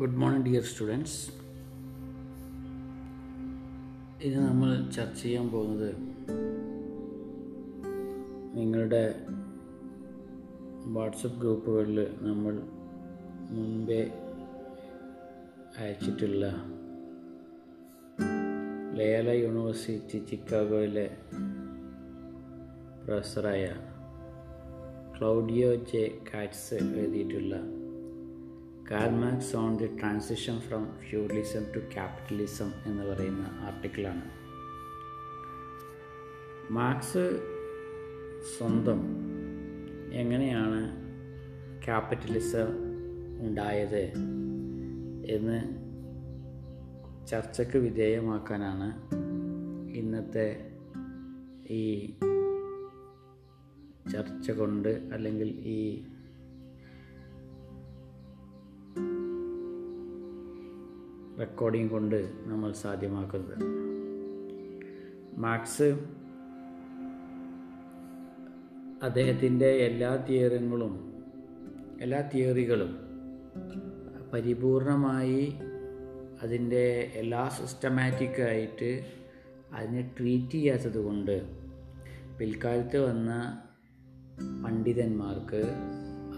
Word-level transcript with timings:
Good 0.00 0.14
morning 0.14 0.46
dear 0.48 0.62
students 0.62 1.16
ഇന്ന് 4.22 4.40
നമ്മൾ 4.46 4.70
ചർച്ച 4.90 5.22
ചെയ്യാൻ 5.22 5.46
പോകുന്നത് 5.50 5.90
നിങ്ങളുടെ 8.54 9.02
വാട്സപ്പ് 10.86 11.40
ഗ്രൂപ്പുകളിൽ 11.40 11.98
നമ്മൾ 12.22 12.54
മുൻപേ 13.50 14.00
അയച്ചിട്ടുള്ള 15.78 16.44
ലേല 18.94 19.28
യൂണിവേഴ്സിറ്റി 19.30 20.20
ചിക്കാഗോയിലെ 20.30 21.06
പ്രൊഫസറായ 23.04 23.66
ക്ലൗഡിയോ 25.18 25.74
ജെ 25.74 26.04
കാറ്റ്സ് 26.34 26.74
എഴുതിയിട്ടുള്ള 26.74 27.54
Karl Marx 28.90 29.56
on 29.56 29.72
the 29.76 29.86
transition 29.86 30.60
from 30.60 30.84
feudalism 31.00 31.64
to 31.76 31.80
capitalism 31.94 32.70
എന്ന് 32.86 33.04
പറയുന്ന 33.04 33.44
ആർട്ടിക്കിളാണ് 33.60 34.24
മാർക്സ് 36.70 37.24
സ്വന്തം 38.56 39.00
എങ്ങനെയാണ് 40.12 40.80
ക്യാപിറ്റലിസം 41.84 42.70
ഉണ്ടായത് 43.40 44.02
എന്ന് 45.26 45.60
ചർച്ചയ്ക്ക് 47.26 47.78
വിധേയമാക്കാനാണ് 47.78 48.88
ഇന്നത്തെ 49.96 50.48
ഈ 51.70 51.82
ചർച്ച 54.10 54.50
കൊണ്ട് 54.50 54.88
അല്ലെങ്കിൽ 54.88 55.48
ഈ 55.66 55.80
റെക്കോർഡിംഗ് 61.40 61.90
കൊണ്ട് 61.90 62.30
നമ്മൾ 62.44 62.72
സാധ്യമാക്കുന്നത്. 62.72 63.56
മാക്സ് 65.40 65.98
അദ്ദേഹത്തിന്റെ 69.02 69.70
എല്ലാ 69.70 70.16
തിയറികളും 70.16 70.94
എല്ലാ 72.00 72.20
തിയറികളും 72.20 72.98
പരിപൂർണമായി 74.32 75.58
അതിന്റെ 76.42 77.12
എല്ലാ 77.14 77.48
സിസ്റ്റമാറ്റിക്കായിട്ട് 77.48 79.04
അതിനെ 79.74 80.14
ട്രീറ്റ് 80.18 80.52
ചെയ്യാത്തത് 80.52 80.98
കൊണ്ട് 80.98 81.34
പിൽക്കാലത്ത് 82.38 82.98
വന്ന 82.98 83.62
പണ്ഡിതന്മാർക്ക് 84.64 85.62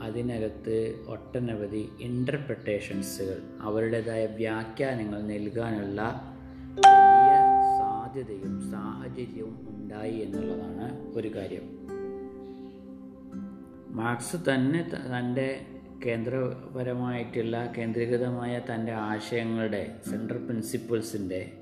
അതിനകത്ത് 0.02 1.04
ഒട്ടനവധി 1.08 1.88
ഇന്റർപ്രട്ടേഷൻസുകൾ 2.00 3.38
അവരുടേതായ 3.60 4.26
വ്യാഖ്യാനങ്ങൾ 4.26 5.22
നൽകാനുള്ള 5.22 6.00
വലിയ 6.78 7.32
സാധ്യതയും 7.80 8.70
സാഹചര്യവും 8.70 9.56
ഉണ്ടായി 9.68 10.18
എന്നുള്ളതാണ് 10.18 11.14
ഒരു 11.14 11.36
കാര്യം. 11.36 11.66
മാർക്സ് 13.96 14.36
തന്നെ 14.36 14.82
തന്റെ 15.18 15.48
കേന്ദ്രപരമായിട്ടുള്ള 16.06 17.56
കേന്ദ്രീകൃതമായ 17.78 18.60
തന്റെ 18.70 18.92
ആശയങ്ങളുടെ 18.92 19.82
സെൻട്രൽ 20.10 20.38
പ്രിൻസിപ്പിൾസിന്റെ 20.38 21.52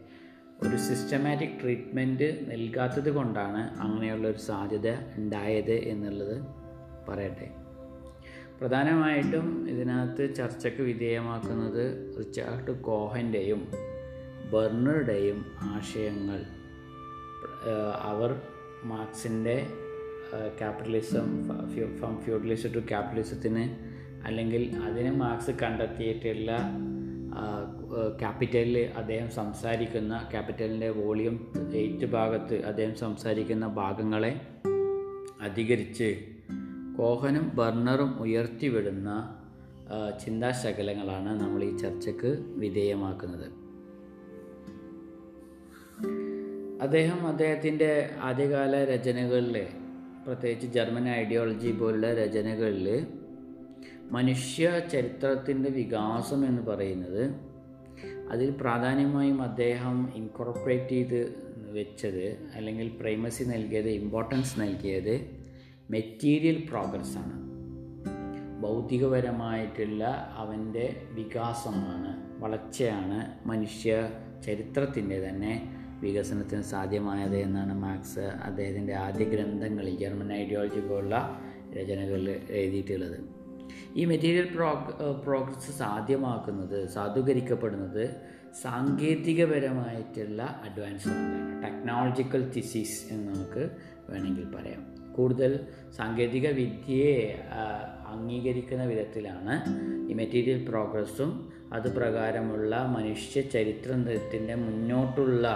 ഒരു 0.62 0.76
സിസ്റ്റമാറ്റിക് 0.76 1.60
ട്രീറ്റ്മെന്റ് 1.60 2.28
നൽകാത്തത് 2.50 3.10
കൊണ്ടാണ് 3.10 3.80
അങ്ങനെയുള്ള 3.80 4.28
ഒരു 4.28 4.38
സാധ്യത 4.38 4.88
ഉണ്ടായത് 5.16 5.76
എന്നുള്ളത് 5.92 6.36
പറയട്ടെ. 7.08 7.48
പ്രധാനമായിട്ടും 8.60 9.68
ഇതിനകത്ത് 9.68 10.34
ചർച്ചയ്ക്ക് 10.34 10.82
വിധേയമാക്കുന്നത് 10.82 12.14
റിച്ചാർഡ് 12.18 12.80
കോഹന്റെയും 12.80 13.68
ബെർണറുടെയും 14.52 15.46
ആശയങ്ങൾ. 15.60 16.40
അവർ 18.02 18.40
മാർക്സിന്റെ 18.84 19.66
ക്യാപിറ്റലിസം 20.58 21.44
ഫ്രം 21.98 22.22
ഫ്യൂഡലിസം 22.22 22.74
ടു 22.74 22.78
ക്യാപിറ്റലിസത്തിന് 22.78 23.64
അല്ലെങ്കിൽ 24.26 24.76
അതിന് 24.76 25.10
മാർക്സ് 25.10 25.50
കണ്ടെത്തിയിട്ടുള്ള 25.50 26.50
ക്യാപിറ്റലിൽ 28.20 28.78
അദ്ദേഹം 28.96 29.30
സംസാരിക്കുന്ന 29.30 30.28
ക്യാപിറ്റലിന്റെ 30.30 30.90
വോളിയം 30.90 31.52
എയ്റ്റ് 31.74 32.06
ഭാഗത്ത് 32.06 32.64
അദ്ദേഹം 32.64 32.94
സംസാരിക്കുന്ന 32.94 33.66
ഭാഗങ്ങളെ 33.66 34.40
അധികരിച്ച് 35.40 36.26
കോഹനും 37.00 37.50
ബർണറും 37.54 38.16
ഉയർത്തിവിടുന്ന 38.20 39.10
ചിന്താശകലങ്ങളാണ് 40.24 41.40
നമ്മൾ 41.40 41.64
ഈ 41.64 41.76
ചർച്ചയ്ക്ക് 41.76 42.30
വിധേയമാക്കുന്നത്. 42.56 43.48
അദ്ദേഹം 46.80 47.26
അദ്ദേഹത്തിന്റെ 47.26 48.10
ആദ്യകാല 48.20 48.84
രചനകളിൽ 48.84 49.56
പ്രത്യേകിച്ച് 50.26 50.66
ജർമ്മൻ 50.66 51.10
ഐഡിയോളജി 51.10 51.70
പോലുള്ള 51.70 52.14
രചനകളിൽ 52.14 52.86
മനുഷ്യ 54.10 54.80
ചരിത്രത്തിന്റെ 54.92 55.68
വികാസം 55.70 56.46
എന്ന് 56.46 56.62
പറയുന്നത് 56.62 57.22
അതിൽ 58.28 58.50
പ്രാധാന്യമായും 58.50 59.42
അദ്ദേഹം 59.42 60.12
ഇൻകോർപ്പറേറ്റ് 60.14 60.88
ചെയ്ത് 60.88 61.20
വെച്ചത് 61.72 62.24
അല്ലെങ്കിൽ 62.54 62.88
പ്രൈമസി 63.00 63.44
നൽകിയത് 63.44 63.88
ഇമ്പോർട്ടൻസ് 63.90 64.60
നൽകിയത് 64.60 65.14
മെറ്റീരിയൽ 65.90 66.66
പ്രോഗ്രസ്സാണ് 66.70 67.50
ഭൗതികപരമായിട്ടുള്ള 68.62 70.32
അവന്റെ 70.36 71.02
വികാസമാണ് 71.12 72.40
വളർച്ചയാണ് 72.42 73.48
മനുഷ്യ 73.48 74.10
ചരിത്രത്തിന്റെ 74.46 75.28
തന്നെ 75.28 75.76
വികസനത്തിന് 76.00 76.62
സാധ്യമായത് 76.62 77.36
എന്നാണ് 77.36 77.74
മാർക്സ് 77.74 78.18
അദ്ദേഹത്തിന്റെ 78.18 78.94
ആദ്യ 78.94 79.24
ഗ്രന്ഥങ്ങളിൽ 79.24 79.98
ജർമ്മൻ 79.98 80.32
ഐഡിയോളജി 80.32 80.80
പോലുള്ള 80.80 81.40
രചനകളിൽ 81.72 82.30
എഴുതിയിട്ടുള്ളത്. 82.50 83.20
ഈ 83.96 84.04
മെറ്റീരിയൽ 84.04 84.54
പ്രോഗ് 84.54 85.12
പ്രോഗ്രസ് 85.24 85.78
സാധ്യമാക്കുന്നത് 85.78 86.88
സാധൂകരിക്കപ്പെടുന്നത് 86.88 88.10
സാങ്കേതികപരമായിട്ടുള്ള 88.62 90.42
അഡ്വാൻസ്മെന്റാണ് 90.42 91.62
ടെക്നോളജിക്കൽ 91.62 92.52
തിസീസ് 92.56 93.12
എന്ന് 93.12 93.34
നമുക്ക് 93.34 93.70
വേണമെങ്കിൽ 94.08 94.44
പറയാം. 94.44 94.89
കൂടുതൽ 95.20 95.52
സാങ്കേതിക 95.96 96.46
വിദ്യയെ 96.50 97.16
അംഗീകരിക്കുന്ന 98.12 98.84
വിധത്തിലാണ് 98.84 99.54
ഈ 100.10 100.14
മെറ്റീരിയൽ 100.14 100.60
പ്രോഗ്രസ്സും 100.68 101.32
അതുപ്രകാരമുള്ള 101.72 102.74
മനുഷ്യ 102.96 103.40
ചരിത്രത്തിന്റെ 103.54 104.54
മുന്നോട്ടുള്ള 104.64 105.46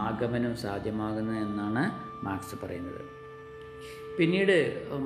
ആഗമനം 0.00 0.54
സാധ്യമാകുന്നത് 0.56 1.38
എന്നാണ് 1.46 1.84
മാർക്സ് 2.24 2.56
പറയുന്നത്. 2.62 3.02
പിന്നീട് 4.18 4.56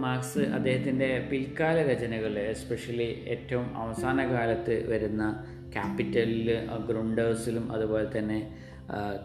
മാർക്സ് 0.05 0.43
അദ്ദേഹത്തിന്റെ 0.57 1.09
പിൽക്കാല 1.31 1.79
രചനകൾ 1.91 2.35
എസ്പെഷ്യലി 2.45 3.09
ഏറ്റവും 3.35 3.67
അവസാന 3.77 4.19
കാലത്ത് 4.33 4.77
വരുന്ന 4.89 5.25
ക്യാപിറ്റലിൽ 5.75 6.49
ഗ്രൗണ്ടേഴ്സിലും 6.89 7.67
അതുപോലെ 7.73 8.09
തന്നെ 8.15 8.39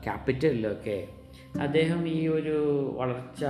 ക്യാപിറ്റലിലൊക്കെ 0.03 0.97
അദ്ദേഹം 1.61 2.07
ഈ 2.07 2.27
ഒരു 2.27 2.89
വളർച്ച 2.97 3.45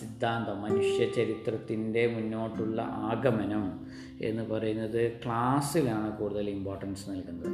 സിദ്ധാന്തം 0.00 0.62
മനുഷ്യ 0.62 1.06
ചരിത്രത്തിന്റെ 1.06 2.06
മുന്നോട്ടുള്ള 2.06 2.82
ആഗമനം 2.82 3.86
എന്ന് 4.22 4.42
പറയുന്നത് 4.42 5.12
ക്ലാസ്സിലാണ് 5.12 6.16
കൂടുതൽ 6.16 6.50
ഇമ്പോർട്ടൻസ് 6.50 7.10
നൽകുന്നത്. 7.10 7.48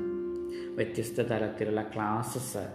വ്യത്യസ്ത 0.77 1.21
തരത്തിലുള്ള 1.21 1.83
ക്ലാസ്സസ് 1.83 2.69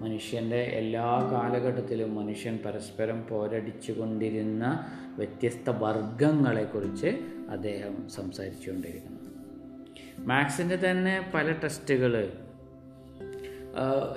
മനുഷ്യന്റെ 0.00 0.56
എല്ലാ 0.56 1.30
കാലഘട്ടത്തിലും 1.32 2.14
മനുഷ്യൻ 2.14 2.58
പരസ്പരം 2.66 3.26
പോരടിച്ചു 3.28 3.92
കൊണ്ടിരുന്ന 3.92 4.86
വ്യത്യസ്ത 5.16 5.70
വർഗങ്ങളെക്കുറിച്ച് 5.70 7.06
അദ്ദേഹം 7.50 8.08
സംസാരിച്ചുകൊണ്ടിരിക്കുന്നു. 8.08 9.20
മാത്സിന്റെ 10.18 10.76
തന്നെ 10.76 11.30
പല 11.34 11.52
ടെസ്റ്റുകൾ 11.52 12.32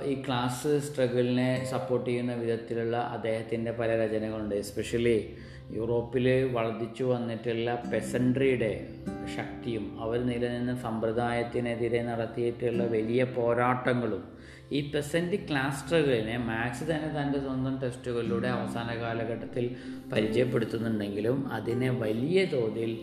ഈ 0.04 0.22
ക്ലാസ് 0.26 0.80
സ്ട്രഗിളിനെ 0.86 1.64
സപ്പോർട്ട് 1.70 2.10
ചെയ്യുന്ന 2.10 2.34
വിധത്തിലുള്ള 2.34 2.96
അദ്ദേഹത്തിന്റെ 2.96 3.70
പല 3.70 3.90
രചനകളുണ്ട്. 3.96 4.54
എസ്പെഷ്യലി 4.54 5.36
യൂറോപ്പിൽ 5.72 6.26
വർദ്ധിച്ചു 6.52 7.04
വന്നിട്ടുള്ള 7.04 7.90
പെസൻട്രിയുടെ 7.92 8.88
ശക്തിയും 9.36 10.00
അവർ 10.00 10.18
നിലനിന്ന 10.26 10.74
സമ്പ്രദായത്തിനെതിരെ 10.74 12.02
നടത്തിയിട്ടുള്ള 12.02 12.84
വലിയ 12.84 13.24
പോരാട്ടങ്ങളും 13.24 14.22
ഈ 14.72 14.90
പെസന്റ് 14.90 15.36
ക്ലാസ് 15.48 15.86
സ്ട്രഗിളിനെ 15.86 16.38
മാത്സ് 16.38 16.84
തന്നെ 16.84 17.22
തന്റെ 17.22 17.38
സ്വന്തം 17.38 17.80
ടെസ്റ്റുകളിലൂടെ 17.82 18.48
അവസാന 18.48 18.96
കാലഘട്ടത്തിൽ 19.00 19.76
പരിചയപ്പെടുത്തുന്നുണ്ടെങ്കിലും 20.12 21.52
അതിനെ 21.52 21.90
വലിയ 21.90 22.44
തോതിൽ 22.44 22.98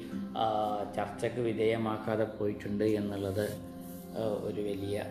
ചർച്ചയ്ക്ക് 0.96 1.40
വിധേയമാക്കാതെ 1.40 2.24
പോയിട്ടുണ്ട് 2.24 2.84
എന്നുള്ളത് 2.84 3.46
ഒരു 4.44 4.62
വലിയ 4.62 5.04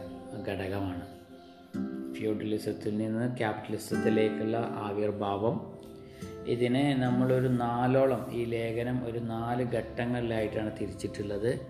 ഘടകമാണ്. 0.49 1.05
ഫ്യൂഡലിസത്തിൽ 2.17 2.97
നിന്ന് 2.97 3.37
ക്യാപിറ്റലിസത്തിലേക്കുള്ള 3.39 4.57
ആവിർഭാവം. 4.57 5.57
ഇതിനെ 6.47 6.85
നമ്മളൊരു 6.95 7.49
നാലോളം 7.49 8.23
ഈ 8.33 8.45
ലേഖനം 8.45 8.99
ഒരു 9.07 9.19
നാല് 9.19 9.65
ഘട്ടങ്ങളിലായിട്ടാണ് 9.75 10.71
തിരിച്ചിട്ടുള്ളത്. 10.81 11.61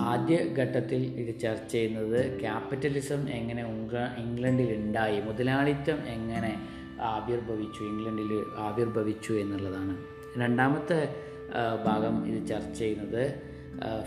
ആദ്യ 0.00 0.36
ഘട്ടത്തിൽ 0.58 1.02
ഇത് 1.20 1.40
ചർച്ച 1.40 1.72
ചെയ്യുന്നത് 1.72 2.40
ക്യാപിറ്റലിസം 2.40 3.28
എങ്ങനെ 3.30 3.62
ഇംഗ്ലണ്ടിൽ 4.18 4.70
ഉണ്ടായി 4.74 5.20
മുതലാളിത്തം 5.20 5.98
എങ്ങനെ 6.08 6.52
ആവിർഭവിച്ചു 7.00 7.82
ഇംഗ്ലണ്ടിൽ 7.84 8.32
ആവിർഭവിച്ചു 8.58 9.32
എന്നുള്ളതാണ്. 9.32 9.94
രണ്ടാമത്തെ 10.40 11.00
ഭാഗം 11.86 12.16
ഇത് 12.26 12.46
ചർച്ച 12.46 12.78
ചെയ്യുന്നത് 12.78 13.24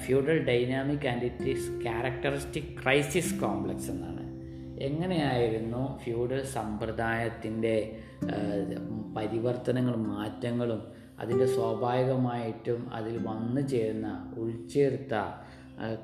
feudal 0.06 0.38
dynamic 0.46 1.08
and 1.08 1.24
it 1.24 1.50
is 1.50 1.70
characteristic 1.84 2.72
crisis 2.84 3.42
complex 3.42 3.90
എന്നാണ്. 3.92 4.21
എങ്ങനെയായിരുന്നു 4.88 5.82
ഫ്യൂഡൽ 6.04 6.42
സമ്പ്രദായത്തിന്റെ 6.56 7.76
പരിവർത്തനങ്ങളും 9.18 10.04
മാറ്റങ്ങളും 10.16 10.82
അതിന്റെ 11.22 11.48
സ്വാഭാവികമായിട്ടും 11.56 12.82
അതിൽ 12.94 13.16
വന്നു 13.30 13.62
ചേരുന്ന 13.62 14.08
ഉൾച്ചേർത്ത 14.38 15.16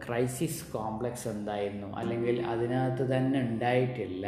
ക്രൈസിസ് 0.06 0.65
കോംപ്ലക്സ് 0.74 1.27
എന്തായിരുന്നു? 1.27 1.88
അല്ലെങ്കിൽ 2.00 2.35
അതിനകത്ത് 2.45 3.03
തന്നെ 3.13 3.39
ഉണ്ടായിട്ടില്ല 3.39 4.25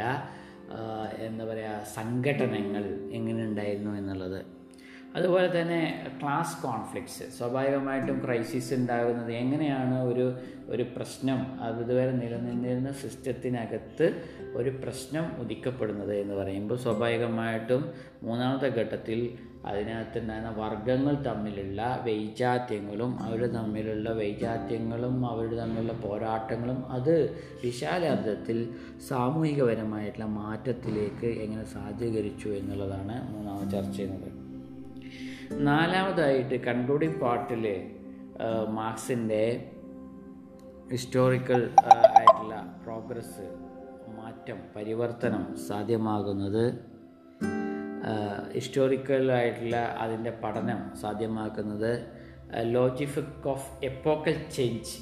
എന്താ 1.26 1.44
പറയുക 1.44 1.84
സംഘടനകൾ 1.98 2.84
എങ്ങനെ 3.12 3.42
ഉണ്ടായിരുന്നു 3.44 3.92
എന്നുള്ളത്. 3.96 4.40
അതുപോലെ 5.16 5.46
തന്നെ 5.60 5.78
ക്ലാസ് 6.20 6.56
കോൺഫ്ലിക്ട്സ് 6.62 7.24
സ്വാഭാവികമായിട്ടും 7.38 8.18
ക്രൈസിസ് 8.24 8.74
ഉണ്ടാകുന്നത് 8.74 9.32
എങ്ങനെയാണ് 9.32 9.96
ഒരു 10.02 10.26
ഒരു 10.68 10.84
പ്രശ്നം 10.96 11.40
അത് 11.62 11.80
ഇതുവരെ 11.84 12.12
നിലനിന്നിരുന്ന 12.12 12.90
സിസ്റ്റത്തിനകത്ത് 12.92 14.06
ഒരു 14.56 14.70
പ്രശ്നം 14.70 15.24
ഉദിക്കപ്പെടുന്നത് 15.38 16.14
എന്ന് 16.14 16.34
പറയുമ്പോൾ 16.34 16.76
സ്വാഭാവികമായിട്ടും 16.76 17.92
മൂന്നാമത്തെ 18.22 18.68
ഘട്ടത്തിൽ 18.68 19.38
അതിനകത്തുണ്ടായിരുന്ന 19.64 20.50
വർഗങ്ങൾ 20.58 21.14
തമ്മിലുള്ള 21.22 22.02
വൈജാത്യങ്ങളും 22.06 23.22
അവർ 23.22 23.52
തമ്മിലുള്ള 23.52 24.12
വൈജാത്യങ്ങളും 24.12 25.26
അവർ 25.26 25.56
തമ്മിലുള്ള 25.56 25.92
പോരാട്ടങ്ങളും 25.92 26.90
അത് 26.90 27.14
വിശാലാർത്ഥത്തിൽ 27.62 28.74
സാമൂഹികപരമായിട്ടുള്ള 29.08 30.26
മാറ്റത്തിലേക്ക് 30.26 31.26
എങ്ങനെ 31.26 31.64
സാധൂകരിച്ചു 31.64 32.48
എന്നുള്ളതാണ് 32.48 33.32
മൂന്നാമത് 33.32 33.70
ചർച്ച 33.70 33.96
ചെയ്യുന്നത്. 33.96 34.30
നാലാമതായിട്ട് 35.60 36.54
കൺക്ലൂഡിംഗ് 36.54 37.20
പാർട്ടിൽ 37.20 37.64
മാർക്സിന്റെ 38.68 39.70
ഹിസ്റ്റോറിക്കൽ 40.92 41.70
ആയിട്ടുള്ള 41.84 42.78
പ്രോഗ്രസ് 42.84 43.59
മാറ്റം 44.40 44.60
പരിവർത്തനം 44.76 45.42
സാധ്യമാകുന്നത് 45.68 46.62
ഹിസ്റ്റോറിക്കലായിട്ടുള്ള 48.54 49.76
അതിന്റെ 50.00 50.30
പഠനം 50.42 50.78
സാധ്യമാക്കുന്നത് 51.00 51.90
ലോജിഫിക് 52.74 53.48
ഓഫ് 53.48 53.68
എപ്പോക്കൽ 53.84 54.36
ചേഞ്ച് 54.56 54.94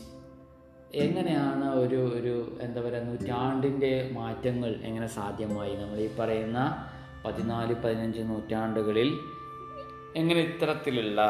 എങ്ങനെയാണ് 0.95 1.67
ഒരു 1.75 2.01
ഒരു 2.19 2.35
എന്താ 2.61 2.81
പറയുക 2.81 3.05
നൂറ്റാണ്ടിന്റെ 3.05 3.93
മാറ്റങ്ങൾ 4.13 4.73
എങ്ങനെ 4.83 5.07
സാധ്യമായി? 5.07 5.75
നമ്മൾ 5.75 6.01
ഈ 6.01 6.09
പറയുന്ന 6.19 6.59
പതിനാല് 7.25 7.77
പതിനഞ്ച് 7.85 8.25
നൂറ്റാണ്ടുകളിൽ 8.31 9.11
എങ്ങനെ 10.17 10.41
ഇത്തരത്തിലുള്ള 10.41 11.21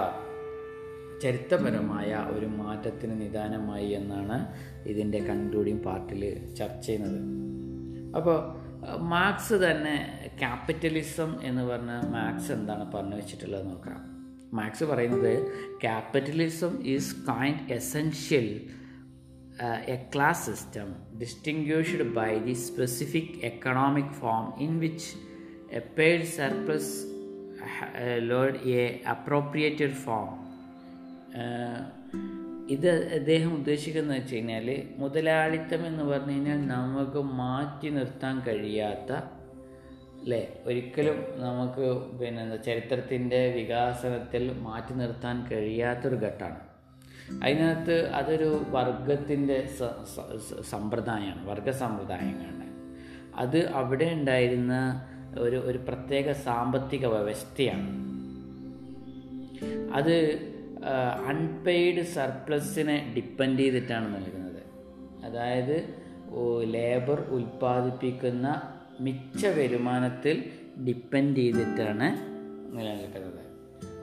ചരിത്രപരമായ 1.22 2.26
ഒരു 2.30 2.46
മാറ്റത്തിന് 2.46 3.20
നിദാനമായി 3.20 3.90
എന്നാണ് 3.90 4.38
ഇതിന്റെ 4.88 5.18
കൺക്ലൂഡിങ് 5.18 5.84
പാർട്ടിൽ 5.84 6.22
ചർച്ച 6.54 6.86
ചെയ്യുന്നത്. 6.86 7.20
അപ്പോൾ 8.16 8.68
മാർക്സ് 8.96 9.54
തന്നെ 9.54 10.20
ക്യാപിറ്റലിസം 10.38 11.38
എന്ന് 11.42 11.62
പറഞ്ഞ 11.62 11.90
മാർക്സ് 11.90 12.52
എന്താണ് 12.52 12.92
പറഞ്ഞു 12.92 13.16
വെച്ചിട്ടുള്ളത് 13.16 13.66
നോക്കാം. 13.66 14.18
മാർക്സ് 14.52 14.84
പറയുന്നത് 14.84 15.46
capitalism 15.80 16.82
is 16.86 17.16
kind 17.28 17.72
essential 17.72 18.68
a 19.86 20.10
class 20.14 20.46
system 20.46 21.18
distinguished 21.18 22.14
by 22.14 22.38
the 22.38 22.52
specific 22.52 23.44
economic 23.44 24.12
form 24.12 24.58
in 24.60 24.78
which 24.78 25.06
a 25.74 25.78
paid 25.78 26.22
surplus 26.22 27.18
load 28.18 28.56
a 28.56 29.00
appropriated 29.10 29.92
form 29.94 30.48
ഇത് 32.68 32.90
അദ്ദേഹം 33.14 33.54
ഉദ്ദേശിക്കുന്നത് 33.54 34.16
വെച്ച് 34.16 34.34
കഴിഞ്ഞാൽ 34.34 34.82
മുതലാളിത്തം 34.98 35.86
എന്ന് 35.86 36.04
പറഞ്ഞു 36.04 36.32
കഴിഞ്ഞാൽ 36.32 36.66
നമുക്ക് 36.66 37.22
മാറ്റി 37.22 37.88
നിർത്താൻ 37.88 38.40
കഴിയാത്ത 38.40 39.12
അല്ലേ? 40.22 40.52
ഒരിക്കലും 40.64 41.14
നമുക്ക് 41.36 42.18
പിന്നെ 42.18 42.42
എന്താ 42.42 42.56
ചരിത്രത്തിന്റെ 42.56 43.48
വികാസനത്തിൽ 43.48 44.52
മാറ്റി 44.58 44.94
നിർത്താൻ 44.94 45.46
കഴിയാത്തൊരു 45.52 46.16
ഘട്ടമാണ്. 46.16 46.58
അതിനകത്ത് 47.44 48.08
അതൊരു 48.08 48.62
വർഗത്തിന്റെ 48.68 49.68
സമ്പ്രദായമാണ് 50.70 51.48
വർഗ 51.48 51.70
സമ്പ്രദായങ്ങളാണ്. 51.70 52.66
അത് 53.34 53.68
അവിടെ 53.68 54.04
ഉണ്ടായിരുന്ന 54.04 54.74
ഒരു 55.38 55.56
ഒരു 55.56 55.78
പ്രത്യേക 55.78 56.32
സാമ്പത്തിക 56.32 57.06
വ്യവസ്ഥയാണ്. 57.06 58.08
അത് 59.94 60.47
അൺപെയ്ഡ് 61.28 62.02
സർപ്ലസിനെ 62.02 63.12
ഡിപ്പെൻഡ് 63.16 63.58
ചെയ്തിട്ടാണ് 63.58 64.16
നൽകുന്നത്. 64.16 64.62
അതായത് 65.24 65.94
ലേബർ 66.64 67.20
ഉൽപ്പാദിപ്പിക്കുന്ന 67.20 68.62
മിച്ച 69.00 69.46
വരുമാനത്തിൽ 69.46 70.44
ഡിപ്പെൻഡ് 70.86 71.36
ചെയ്തിട്ടാണ് 71.36 72.08
നിലനിൽക്കുന്നത്. 72.76 73.34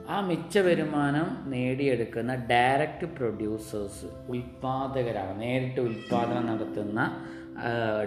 ആ 0.08 0.20
മിച്ച 0.20 0.58
വരുമാനം 0.58 1.50
നേടിയെടുക്കുന്ന 1.50 2.34
ഡയറക്റ്റ് 2.34 3.06
പ്രൊഡ്യൂസേഴ്സ് 3.06 4.06
ഉൽപ്പാദകരാണ് 4.28 5.40
നേരിട്ട് 5.40 5.80
ഉൽപ്പാദനം 5.80 6.46
നടത്തുന്ന 6.46 7.24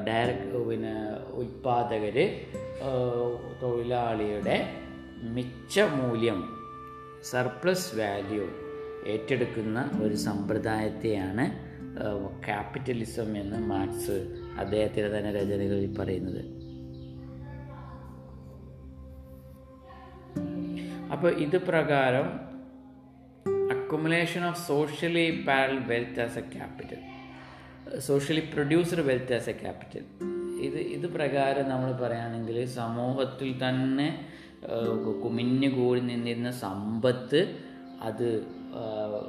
ഡയറക്റ്റ് 0.07 0.69
പിന്നെ 0.69 0.93
ഉൽപ്പാദകർ 1.31 2.17
തൊഴിലാളിയുടെ 3.61 4.67
മിച്ച 5.21 5.79
മൂല്യം 5.79 6.58
സർപ്ലസ് 7.23 7.95
വാല്യൂ 7.95 8.49
ഏറ്റെടുക്കുന്ന 9.07 9.99
ഒരു 10.03 10.15
സമ്പ്രദായത്തെയാണ് 10.15 11.69
ക്യാപിറ്റലിസം 12.45 13.37
എന്ന് 13.37 13.57
മാർക്സ് 13.57 14.35
അദ്ദേഹത്തിന്റെ 14.57 15.17
തന്നെ 15.17 15.31
രചനകളിൽ 15.31 15.95
പറയുന്നത്. 15.97 16.59
അപ്പോൾ 21.11 21.31
ഇത് 21.31 21.57
പ്രകാരം 21.57 22.49
accumulation 23.71 24.45
of 24.45 24.67
socially 24.67 25.45
parallel 25.47 25.79
wealth 25.79 26.21
as 26.21 26.37
a 26.37 26.41
capital 26.41 26.97
socially 27.99 28.39
produced 28.39 29.01
wealth 29.01 29.33
as 29.33 29.49
a 29.49 29.53
capital 29.53 30.05
ഇത് 30.61 30.77
ഇത് 30.77 31.13
പ്രകാരം 31.13 31.69
നമ്മൾ 31.69 31.91
പറയുകയാണെങ്കിൽ 31.91 32.65
സമൂഹത്തിൽ 32.65 33.69
തന്നെ 33.69 34.29
കുമിഞ്ഞു 35.23 35.69
കൂടി 35.69 36.01
നിന്നിരുന്ന 36.01 36.51
സമ്പത്ത് 36.51 37.55
അത് 38.01 38.47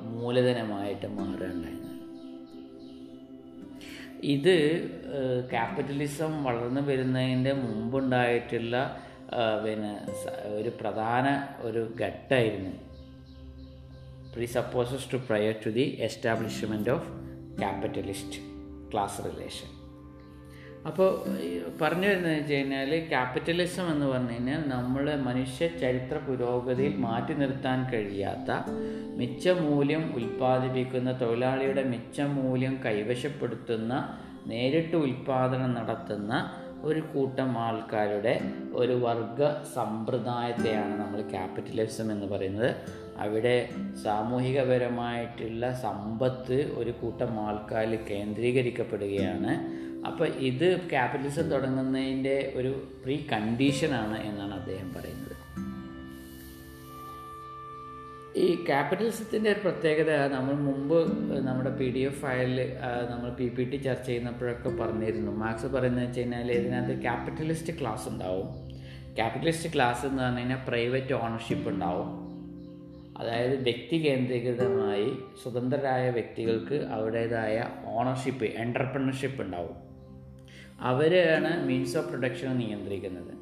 മൂലധനമായിട്ട് 0.03 1.07
മാറുകയുണ്ടായിരുന്നു 1.07 1.91
ഇത് 4.25 4.55
ക്യാപിറ്റലിസം 5.51 6.45
വളർന്നു 6.45 6.81
വരുന്നതിന്റെ 6.81 7.53
മുമ്പുണ്ടായിട്ടുള്ള 7.53 9.01
പിന്നെ 9.65 9.93
ഒരു 10.55 10.69
പ്രധാന 10.81 11.27
ഒരു 11.61 11.93
ഘട്ടമായിരുന്നു. 12.01 12.71
Presupposes 14.47 15.13
to 15.13 15.17
prior 15.17 15.55
to 15.67 15.71
the 15.71 15.97
establishment 16.01 16.91
of 16.91 17.09
capitalist 17.59 18.41
class 18.93 19.21
relation. 19.23 19.80
അപ്പോൾ 20.87 21.09
പറഞ്ഞു 21.81 22.09
വരുന്നത് 22.09 22.33
വെച്ച് 22.33 22.55
കഴിഞ്ഞാൽ 22.55 23.09
ക്യാപിറ്റലിസം 23.09 23.93
എന്ന് 23.93 24.07
പറഞ്ഞു 24.07 24.33
കഴിഞ്ഞാൽ 24.33 24.69
നമ്മളെ 24.69 25.17
മനുഷ്യ 25.17 25.67
ചരിത്ര 25.67 26.17
പുരോഗതിയിൽ 26.17 26.97
മാറ്റി 26.97 27.35
നിർത്താൻ 27.35 27.93
കഴിയാത്ത 27.93 28.51
മിച്ച 29.17 29.49
മൂല്യം 29.49 30.13
ഉൽപ്പാദിപ്പിക്കുന്ന 30.15 31.19
തൊഴിലാളിയുടെ 31.21 31.83
മിച്ച 31.85 32.21
മൂല്യം 32.21 32.79
കൈവശപ്പെടുത്തുന്ന 32.85 34.19
നേരിട്ട് 34.47 34.97
ഉൽപ്പാദനം 34.97 35.75
നടത്തുന്ന 35.75 36.51
ഒരു 36.83 37.01
കൂട്ടം 37.01 37.59
ആൾക്കാരുടെ 37.59 38.41
ഒരു 38.73 38.93
വർഗ 38.93 39.65
സമ്പ്രദായത്തെയാണ് 39.75 41.01
നമ്മൾ 41.01 41.21
ക്യാപിറ്റലിസം 41.23 42.13
എന്ന് 42.13 42.27
പറയുന്നത്. 42.27 42.77
അവിടെ 43.19 43.69
സാമൂഹികപരമായിട്ടുള്ള 44.05 45.73
സമ്പത്ത് 45.73 46.73
ഒരു 46.75 46.91
കൂട്ടം 46.91 47.47
ആൾക്കാരിൽ 47.47 47.99
കേന്ദ്രീകരിക്കപ്പെടുകയാണ്. 48.11 49.81
അപ്പോൾ 50.07 50.29
ഇത് 50.29 50.91
ക്യാപിറ്റലിസം 50.91 51.51
തുടങ്ങുന്നതിന്റെ 51.51 52.53
ഒരു 52.57 52.89
പ്രീ 53.05 53.17
കണ്ടീഷൻ 53.33 53.95
ആണ് 53.95 54.23
എന്നാണ് 54.23 54.55
അദ്ദേഹം 54.55 54.95
പറയുന്നത്. 54.95 55.37
ഈ 58.37 58.65
ക്യാപിറ്റലിസത്തിന്റെ 58.65 59.51
ഒരു 59.51 59.61
പ്രത്യേകത 59.61 60.33
നമ്മൾ 60.35 60.55
മുമ്പ് 60.55 61.29
നമ്മുടെ 61.47 61.77
പി 61.77 61.85
ഡി 61.91 61.99
എഫ് 61.99 62.23
ഫയലിൽ 62.23 62.73
നമ്മൾ 63.11 63.31
പി 63.31 63.49
പി 63.49 63.65
ടി 63.65 63.77
ചർച്ച 63.77 64.07
ചെയ്യുന്നപ്പോഴൊക്കെ 64.07 64.69
പറഞ്ഞിരുന്നു. 64.69 65.33
മാർക്സ് 65.33 65.67
പറയുന്നത് 65.67 66.07
വെച്ച് 66.07 66.21
കഴിഞ്ഞാൽ 66.21 66.53
ഇതിനകത്ത് 66.53 67.03
ക്യാപിറ്റലിസ്റ്റ് 67.03 67.81
ക്ലാസ് 67.81 68.09
ഉണ്ടാവും. 68.09 68.71
ക്യാപിറ്റലിസ്റ്റ് 69.17 69.75
ക്ലാസ് 69.75 70.07
എന്ന് 70.07 70.23
പറഞ്ഞു 70.23 70.39
കഴിഞ്ഞാൽ 70.39 70.59
പ്രൈവറ്റ് 70.69 71.13
ഓണർഷിപ്പ് 71.13 71.69
ഉണ്ടാവും. 71.69 72.31
അതായത് 73.19 73.63
വ്യക്തി 73.63 74.07
കേന്ദ്രീകൃതമായി 74.07 75.13
സ്വതന്ത്രരായ 75.43 76.11
വ്യക്തികൾക്ക് 76.11 76.75
അവരുടേതായ 76.75 77.65
ഓണർഷിപ്പ് 77.85 78.45
എന്റർപ്രണർഷിപ്പ് 78.45 79.43
ഉണ്ടാവും. 79.43 79.90
അവരാണ് 80.81 81.67
മീൻസ് 81.67 81.99
ഓഫ് 81.99 82.09
പ്രൊഡക്ഷൻ 82.09 82.59
നിയന്ത്രിക്കുന്നത്. 82.59 83.35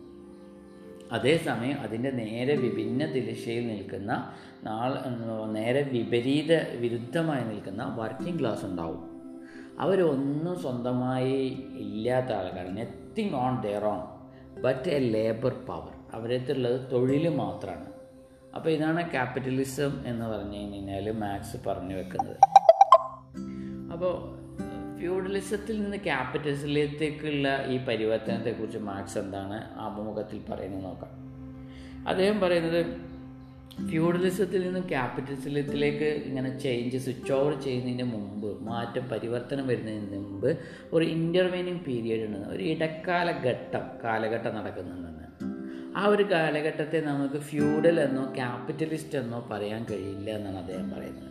അതേസമയം 1.13 1.81
അതിന്റെ 1.81 2.11
നേരെ 2.11 2.57
വിഭിന്ന 2.57 3.07
ദിശയിൽ 3.07 3.67
നിൽക്കുന്ന 3.67 4.33
നാൾ 4.65 4.95
നേരെ 5.53 5.83
വിപരീത 5.83 6.77
വിരുദ്ധമായി 6.77 7.45
നിൽക്കുന്ന 7.45 7.95
വർക്കിംഗ് 7.99 8.41
ക്ലാസ് 8.41 8.65
ഉണ്ടാവും. 8.65 9.19
അവരൊന്നും 9.81 10.61
സ്വന്തമായി 10.61 11.45
ഇല്ലാത്ത 11.79 12.33
ആൾക്കാർ 12.33 12.75
nothing 12.75 13.35
on 13.35 13.61
their 13.61 13.85
own 13.85 14.01
but 14.61 14.89
a 14.89 14.99
labour 14.99 15.53
power 15.53 15.93
അവരത്തുള്ളത് 16.15 16.91
തൊഴിൽ 16.93 17.29
മാത്രമാണ്. 17.29 17.87
അപ്പോൾ 18.57 18.71
ഇതാണ് 18.71 19.11
ക്യാപിറ്റലിസം 19.11 20.07
എന്ന് 20.07 20.27
പറഞ്ഞു 20.27 20.57
കഴിഞ്ഞാൽ 20.57 21.11
മാക്സ് 21.11 21.57
പറഞ്ഞു 21.67 21.95
വെക്കുന്നത്. 21.95 22.37
അപ്പോൾ 23.93 24.15
ഫ്യൂഡലിസത്തിൽ 24.99 25.83
നിന്ന് 25.83 25.97
ക്യാപിറ്റലിസത്തിലേക്കുള്ള 25.97 27.67
ഈ 27.67 27.85
പരിവർത്തനത്തെക്കുറിച്ച് 27.85 28.79
മാർക്സ് 28.79 29.19
എന്താണ് 29.19 29.79
ആമുഖത്തിൽ 29.81 30.41
പറയുന്നത് 30.53 30.85
നോക്കാം. 30.85 31.13
അദ്ദേഹം 32.09 32.41
പറയുന്നത് 32.41 33.09
ഫ്യൂഡലിസത്തിൽ 33.91 34.63
നിന്നും 34.63 34.89
ക്യാപിറ്റലിസത്തിലേക്ക് 34.89 36.23
ഇങ്ങനെ 36.27 36.59
ചേഞ്ച് 36.59 36.97
സ്വിച്ച് 36.97 37.33
ഓവർ 37.33 37.61
ചെയ്യുന്നതിന് 37.61 38.03
മുമ്പ് 38.03 38.63
മാറ്റം 38.63 39.09
പരിവർത്തനം 39.09 39.67
വരുന്നതിന് 39.67 40.19
മുമ്പ് 40.19 40.59
ഒരു 40.93 41.05
ഇന്റർവീനിങ് 41.05 41.81
പീരിയഡ് 41.81 42.27
ഉണ്ട് 42.27 42.49
ഒരു 42.49 42.63
ഇടക്കാല 42.63 43.31
ഘട്ടം 43.31 43.85
കാലഘട്ടം 44.05 44.57
നടക്കുന്നുണ്ടെന്ന്. 44.57 45.15
ആ 45.97 46.07
ഒരു 46.07 46.23
കാലഘട്ടത്തെ 46.23 47.01
നമുക്ക് 47.01 47.35
ഫ്യൂഡൽ 47.35 48.01
എന്നോ 48.01 48.35
ക്യാപിറ്റലിസ്റ്റ് 48.35 49.19
എന്നോ 49.19 49.49
പറയാൻ 49.51 49.87
കഴിയില്ല 49.91 50.31
എന്നാണ് 50.31 50.57
അദ്ദേഹം 50.57 50.91
പറയുന്നത്. 50.91 51.28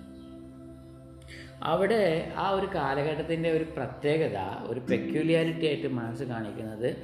അവിടെ 1.63 2.31
ആ 2.35 2.49
ഒരു 2.49 2.69
കാലഘട്ടത്തിന്റെ 2.75 3.51
ഒരു 3.51 3.63
പ്രത്യേകത 3.63 4.67
ഒരു 4.67 4.79
പെക്യുലിയാരിറ്റി 4.79 5.65
ആയിട്ട് 5.65 5.87
മനസ്സ് 5.87 6.23
കാണിക്കുന്നത് 6.23 6.95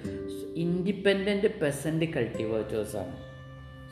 ഇൻഡിപെൻഡന്റ് 0.56 1.60
പെസന്റ് 1.60 2.06
കൾട്ടിവേറ്റേഴ്സാണ് 2.06 3.16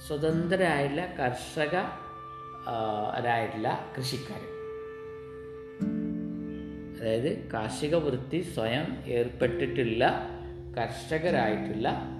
സ്വതന്ത്രരായിട്ടുള്ള 0.07 1.07
കർഷകരായിട്ടുള്ള 1.19 3.91
കൃഷിക്കാർ 3.97 4.41
അതായത് 6.99 7.49
കാർഷിക 7.53 7.95
വൃത്തി 7.95 8.41
സ്വയം 8.41 8.97
ഏർപ്പെട്ടിട്ടുള്ള 9.05 10.29
കർഷകരായിട്ടുള്ള 10.77 12.11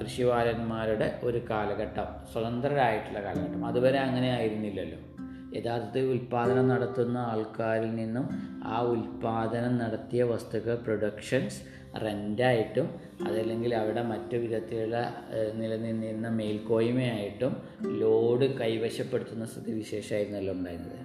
കൃഷിവാരന്മാരുടെ 0.00 1.18
ഒരു 1.22 1.42
കാലഘട്ടം 1.50 2.06
സ്വതന്ത്രരായിട്ടുള്ള 2.32 3.22
കാലഘട്ടം. 3.22 3.66
അതുവരെ 3.66 3.98
അങ്ങനെ 3.98 4.30
ആയിരുന്നില്ലല്ലോ. 4.30 5.11
യഥാർത്ഥത്തിൽ 5.56 6.04
ഉൽപ്പാദനം 6.04 6.68
നടത്തുന്ന 6.68 7.18
ആൾക്കാരിൽ 7.18 7.94
നിന്നും 7.94 8.26
ആ 8.64 8.80
ഉൽപ്പാദനം 8.80 9.78
നടത്തിയ 9.78 10.22
വസ്തുക്കൾ 10.22 10.74
പ്രൊഡക്ഷൻസ് 10.74 11.60
റെന്റായിട്ടും 12.04 12.86
അതല്ലെങ്കിൽ 13.26 13.74
അവിടെ 13.74 14.02
മറ്റു 14.02 14.36
വിധത്തിലുള്ള 14.36 15.14
നിലനിന്നിരുന്ന 15.54 16.28
മേൽക്കോയ്മയായിട്ടും 16.28 17.56
ലോഡ് 17.98 18.46
കൈവശപ്പെടുത്തുന്ന 18.60 19.44
സ്ഥിതിവിശേഷമായിരുന്നല്ലോ 19.44 20.54
ഉണ്ടായിരുന്നത്. 20.54 21.00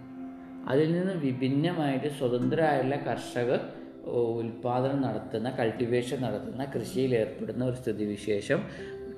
അതിൽ 0.68 0.88
നിന്ന് 0.92 1.14
വിഭിന്നമായിട്ട് 1.14 2.08
സ്വതന്ത്രമായുള്ള 2.08 2.96
കർഷകർ 2.96 3.60
ഉൽപാദനം 4.40 5.02
നടത്തുന്ന 5.02 5.50
കൾട്ടിവേഷൻ 5.50 6.22
നടത്തുന്ന 6.22 6.66
കൃഷിയിൽ 6.66 7.16
ഏർപ്പെടുന്ന 7.16 7.66
ഒരു 7.66 7.76
സ്ഥിതിവിശേഷം 7.76 8.62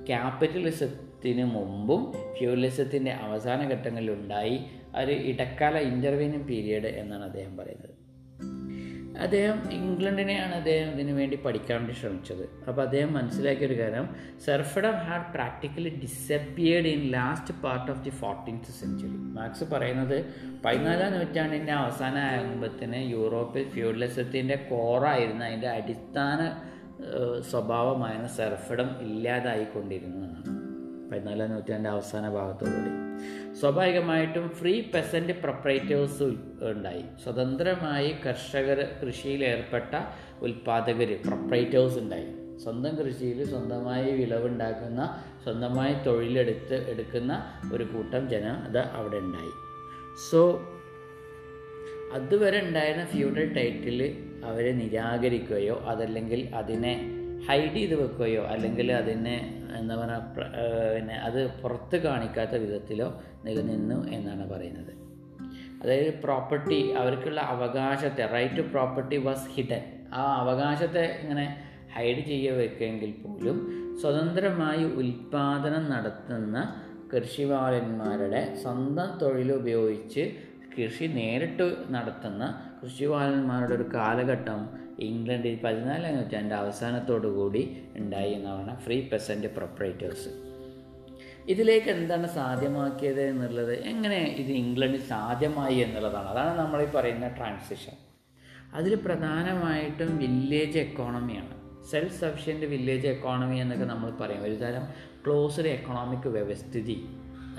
ക്യാപിറ്റലിസത്തിന് 0.08 1.44
മുമ്പും 1.44 2.12
ഫ്യൂലിസത്തിന്റെ 2.38 3.12
അവസാന 3.12 3.68
ഘട്ടങ്ങളിലുണ്ടായി. 3.72 4.56
ഒരു 4.96 5.12
ഇടക്കാല 5.12 5.78
ഇന്റർവീനിങ് 5.78 6.44
പീരീഡ് 6.44 6.86
എന്നാണ് 6.86 7.24
അദ്ദേഹം 7.24 7.56
പറയുന്നത്. 7.56 8.00
അദ്ദേഹം 9.18 9.72
ഇംഗ്ലണ്ടിനെയാണ് 9.72 10.54
അദ്ദേഹം 10.54 10.92
ഇതിനു 10.92 11.12
വേണ്ടി 11.12 11.36
പഠിക്കാൻ 11.36 11.78
വേണ്ടി 11.78 11.92
ശ്രമിച്ചത്. 11.92 12.48
അപ്പോൾ 12.68 12.82
അദ്ദേഹം 12.82 13.14
മനസ്സിലാക്കിയൊരു 13.14 13.78
കാര്യം 13.78 14.16
serfdom 14.44 14.92
had 14.92 15.32
practically 15.34 15.88
disappeared 15.88 16.86
in 16.86 17.10
last 17.10 17.54
part 17.54 17.90
of 17.92 18.04
the 18.04 18.10
fourteenth 18.10 18.64
century 18.64 19.08
Marx 19.08 19.64
പറയുന്നത് 19.64 20.24
പതിനാലാം 20.64 21.12
നൂറ്റാണ്ടിന്റെ 21.12 21.72
അവസാനമാകുമ്പോഴത്തേന് 21.72 23.10
യൂറോപ്പിൽ 23.10 23.68
ഫ്യൂഡലിസത്തിന്റെ 23.68 24.56
കോറായിരുന്ന 24.56 25.44
അതിന്റെ 25.44 25.68
അടിസ്ഥാന 25.68 26.52
സ്വഭാവമായിരുന്ന 27.50 28.28
സർഫഡം 28.28 29.00
ഇല്ലാതായിക്കൊണ്ടിരുന്നു 29.00 30.26
എന്നാണ് 30.26 30.59
പതിനാലാം 31.12 31.50
നൂറ്റാണ്ടിന്റെ 31.50 31.90
അവസാന 31.90 32.28
ഭാഗത്തോടുകൂടി. 32.28 32.90
സ്വാഭാവികമായിട്ടും 33.54 34.48
ഫ്രീ 34.48 34.80
പെസന്റ് 34.80 35.32
പ്രൊപ്പറേറ്റേഴ്സ് 35.32 36.22
ഉണ്ടായി. 36.62 37.04
സ്വതന്ത്രമായി 37.24 38.16
കർഷകർ 38.26 38.88
കൃഷിയിൽ 39.02 39.44
ഏർപ്പെട്ട 39.44 40.04
ഉൽപ്പാദകർ 40.40 41.18
പ്രൊപ്പറേറ്റേഴ്സ് 41.26 41.98
ഉണ്ടായി. 41.98 42.58
സ്വന്തം 42.58 42.96
കൃഷിയിൽ 42.96 43.44
സ്വന്തമായി 43.44 44.10
വിളവുണ്ടാക്കുന്ന 44.10 45.22
സ്വന്തമായി 45.42 45.94
തൊഴിലെടുത്ത് 46.04 46.90
എടുക്കുന്ന 46.90 47.44
ഒരു 47.72 47.84
കൂട്ടം 47.84 48.28
ജനം 48.28 48.54
അത് 48.54 48.78
അവിടെ 48.78 49.16
ഉണ്ടായി. 49.16 49.52
സോ 50.30 50.60
അതുവരെ 52.12 52.60
ഉണ്ടായിരുന്ന 52.60 53.06
ഫ്യൂഡൽ 53.06 53.54
ടൈറ്റിൽ 53.54 54.24
അവരെ 54.44 54.72
നിരാകരിക്കുകയോ 54.72 55.82
അതല്ലെങ്കിൽ 55.86 56.48
അതിനെ 56.54 57.16
ഹൈഡ് 57.48 57.74
ചെയ്ത് 57.74 57.94
വെക്കുകയോ 57.94 58.42
അല്ലെങ്കിൽ 58.42 58.92
അതിനെ 58.92 59.59
എന്താ 59.76 59.96
പറയുക 59.96 60.22
പിന്നെ 60.96 61.14
അത് 61.14 61.50
പുറത്ത് 61.62 61.96
കാണിക്കാത്ത 61.96 62.50
വിധത്തിലോ 62.50 63.22
നിലനിന്നു 63.44 64.08
എന്നാണ് 64.08 64.50
പറയുന്നത്. 64.50 64.92
അതായത് 65.82 66.22
പ്രോപ്പർട്ടി 66.22 66.90
അവർക്കുള്ള 66.92 67.40
അവകാശത്തെ 67.40 68.26
right 68.26 68.56
to 68.56 68.60
property 68.60 69.16
was 69.16 69.48
hidden 69.48 69.82
ആ 70.12 70.36
അവകാശത്തെ 70.36 71.18
ഇങ്ങനെ 71.22 71.62
ഹൈഡ് 71.94 72.24
ചെയ്യുക 72.26 72.54
വെക്കെങ്കിൽ 72.54 73.14
പോലും 73.22 73.56
സ്വതന്ത്രമായി 74.00 74.84
ഉൽപ്പാദനം 74.84 75.90
നടത്തുന്ന 75.90 76.86
കൃഷിവാലന്മാരുടെ 77.16 78.54
സ്വന്തം 78.62 79.18
തൊഴിലുപയോഗിച്ച് 79.18 80.36
കൃഷി 80.76 81.04
നേരിട്ട് 81.04 81.76
നടത്തുന്ന 81.90 82.62
കൃഷിവാലന്മാരുടെ 82.84 83.74
ഒരു 83.74 83.82
കാലഘട്ടം 83.94 84.60
ഇംഗ്ലണ്ടിൽ 85.02 85.58
പതിനാലാം 85.64 86.16
നൂറ്റാണ്ട് 86.16 86.54
അവസാനത്തോടു 86.54 87.28
കൂടി 87.28 87.82
ഉണ്ടായി 87.96 88.32
എന്നാണ് 88.32 88.80
ഫ്രീ 88.80 89.08
പെസന്റ് 89.08 89.46
പ്രൊപ്പറേറ്റേഴ്സ് 89.46 90.28
ഇതിലേക്ക് 91.48 91.90
എന്താണ് 91.90 92.26
സാധ്യമാക്കിയത് 92.26 93.20
എന്നുള്ളത്? 93.20 93.84
എങ്ങനെ 93.84 94.16
ഇത് 94.16 94.52
ഇംഗ്ലണ്ടിൽ 94.52 95.00
സാധ്യമായി 95.00 95.74
എന്നുള്ളതാണ്. 95.74 96.28
അതാണ് 96.28 96.58
നമ്മൾ 96.58 96.82
ഈ 96.82 96.86
പറയുന്ന 96.86 97.28
ട്രാൻസിഷൻ 97.28 97.92
അതിൽ 98.74 98.94
പ്രധാനമായിട്ടും 98.94 100.18
വില്ലേജ് 100.18 100.78
എക്കോണമിയാണ് 100.78 101.84
സെൽഫ് 101.90 102.20
സഫിഷ്യന്റ് 102.20 102.66
വില്ലേജ് 102.66 103.06
എക്കോണമി 103.06 103.56
എന്നൊക്കെ 103.56 103.84
നമ്മൾ 103.84 104.10
പറയും. 104.10 104.42
ഒരു 104.42 104.54
തരം 104.54 104.84
ക്ലോസ്ഡ് 105.26 105.66
എക്കണോമിക് 105.66 106.28
വ്യവസ്ഥിതി. 106.28 107.06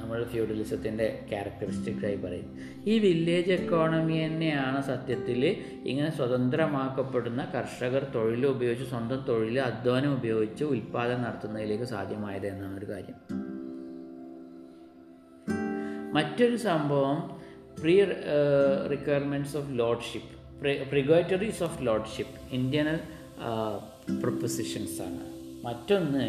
നമ്മൾ 0.01 0.23
ഫ്യൂഡലിസത്തിന്റെ 0.23 1.07
ക്യാരക്ടറിസ്റ്റിക്സായി 1.29 2.15
പറയും. 2.15 2.47
ഈ 2.91 2.99
വില്ലേജ് 2.99 3.51
എക്കോണമി 3.51 4.25
തന്നെയാണ് 4.25 4.83
സത്യത്തിൽ 4.83 5.41
ഇങ്ങനെ 5.91 6.09
സ്വതന്ത്രമാക്കപ്പെടുന്ന 6.17 7.43
കർഷകർ 7.55 8.05
തൊഴിൽ 8.15 8.45
ഉപയോഗിച്ച് 8.45 8.87
സ്വന്തം 8.89 9.21
തൊഴിൽ 9.29 9.59
അധ്വാനം 9.59 10.13
ഉപയോഗിച്ച് 10.13 10.63
ഉൽപ്പാദനം 10.63 11.21
നടത്തുന്നതിലേക്ക് 11.21 11.83
സാധ്യമായത് 11.83 12.47
എന്നാണ് 12.47 12.77
ഒരു 12.77 12.89
കാര്യം. 12.91 13.17
മറ്റൊരു 16.17 16.55
സംഭവം 16.69 17.17
pre 17.81 17.95
requirements 18.93 19.57
of 19.57 19.69
lordship 19.79 20.33
prerogatives 20.91 21.63
of 21.63 21.85
lordship 21.87 22.35
ഇന്ത്യനൽ 22.55 22.99
പ്രൊപ്പസിഷൻസാണ് 24.21 25.23
മറ്റൊന്ന് 25.65 26.25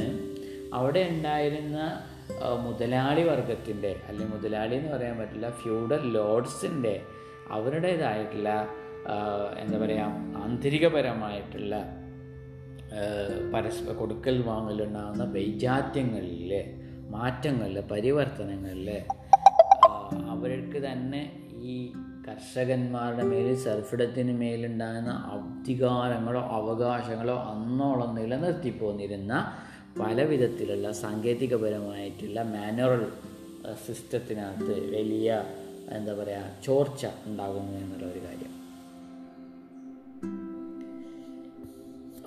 അവിടെ 0.74 1.02
ഉണ്ടായിരുന്ന 1.12 1.78
മുതലാളി 2.56 3.22
വർഗത്തിന്റെ 3.22 3.96
അല്ലെങ്കിൽ 4.08 4.34
മുതലാളി 4.34 4.74
എന്ന് 4.74 4.96
പറയാൻ 4.96 5.18
പറ്റില്ല 5.18 5.50
ഫ്യൂഡൽ 5.50 6.12
ലോഡ്സിന്റെ 6.12 6.94
അവരുടേതായിട്ടുള്ള 7.50 8.50
എന്താ 9.58 9.78
പറയുക 9.78 10.42
ആന്തരികപരമായിട്ടുള്ള 10.42 11.74
പരസ്പര 13.52 13.92
കൊടുക്കൽ 13.92 14.42
വാങ്ങലുണ്ടാകുന്ന 14.42 15.24
വൈജാത്യങ്ങളിൽ 15.24 16.52
മാറ്റങ്ങളിൽ 17.10 17.80
പരിവർത്തനങ്ങളിൽ 17.90 18.88
അവർക്ക് 20.30 20.78
തന്നെ 20.86 21.22
ഈ 21.62 21.76
കർഷകന്മാരുടെ 22.28 23.22
മേൽ 23.22 23.54
സർഫിടത്തിന് 23.54 24.32
മേലുണ്ടാകുന്ന 24.40 25.12
അധികാരങ്ങളോ 25.32 26.40
അവകാശങ്ങളോ 26.50 27.36
അന്നോളം 27.52 28.14
നിലനിർത്തി 28.14 28.70
പോന്നിരുന്ന 28.70 29.34
പല 30.00 30.22
വിധത്തിലുള്ള 30.22 30.92
സാങ്കേതികപരമായിട്ടുള്ള 30.92 32.42
മാനുവൽ 32.42 33.02
സിസ്റ്റത്തിനകത്ത് 33.86 34.74
വലിയ 34.96 35.44
എന്താ 35.90 36.12
പറയുക 36.14 36.56
ചോർച്ച 36.64 37.06
ഉണ്ടാകുന്നു 37.26 37.78
എന്നുള്ള 37.78 38.06
ഒരു 38.12 38.20
കാര്യം. 38.26 38.52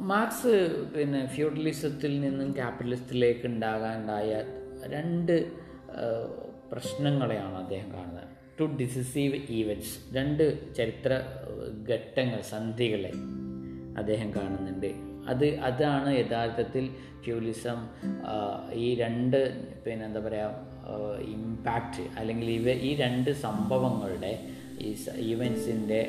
മാർക്സ് 0.02 0.54
പിന്നെ 0.96 1.28
ഫ്യൂഡലിസത്തിൽ 1.28 2.22
നിന്നും 2.22 2.52
ക്യാപിറ്റലിസത്തിലേക്ക് 2.52 3.46
ഉണ്ടാകാനുണ്ടായ 3.46 4.44
രണ്ട് 4.88 5.36
പ്രശ്നങ്ങളെയാണ് 6.72 7.56
അദ്ദേഹം 7.56 7.94
കാണുന്നത്. 7.94 8.30
ടു 8.60 8.64
ഡിസിസീവ് 8.64 9.38
ഈവന്റ്സ് 9.50 10.16
രണ്ട് 10.16 10.76
ചരിത്ര 10.76 11.22
ഘട്ടങ്ങൾ 11.90 12.42
സന്ധികളെ 12.42 13.12
അദ്ദേഹം 13.98 14.30
കാണുന്നുണ്ട്. 14.36 15.15
അത് 15.28 15.60
അതാണ് 15.60 16.18
യഥാർത്ഥത്തിൽ 16.18 16.86
ഫ്യൂലിസം 17.24 17.80
ഈ 18.74 18.96
രണ്ട് 18.96 19.40
പിന്നെ 19.86 20.06
എന്താ 20.06 20.20
പറയുക 20.20 21.22
ഇമ്പാക്റ്റ് 21.28 22.02
അല്ലെങ്കിൽ 22.18 22.50
ഇവ 22.52 22.70
ഈ 22.82 22.96
രണ്ട് 22.96 23.32
സംഭവങ്ങളുടെ 23.32 24.34
ഈ 24.80 24.96
ഈവൻസിന്റെ 25.18 26.00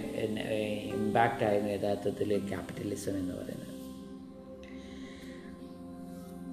ഇമ്പാക്റ്റ് 0.94 1.44
ആയിരുന്നു 1.44 1.72
യഥാർത്ഥത്തിൽ 1.72 2.48
ക്യാപിറ്റലിസം 2.48 3.18
എന്ന് 3.18 3.34
പറയുന്നത്. 3.34 3.72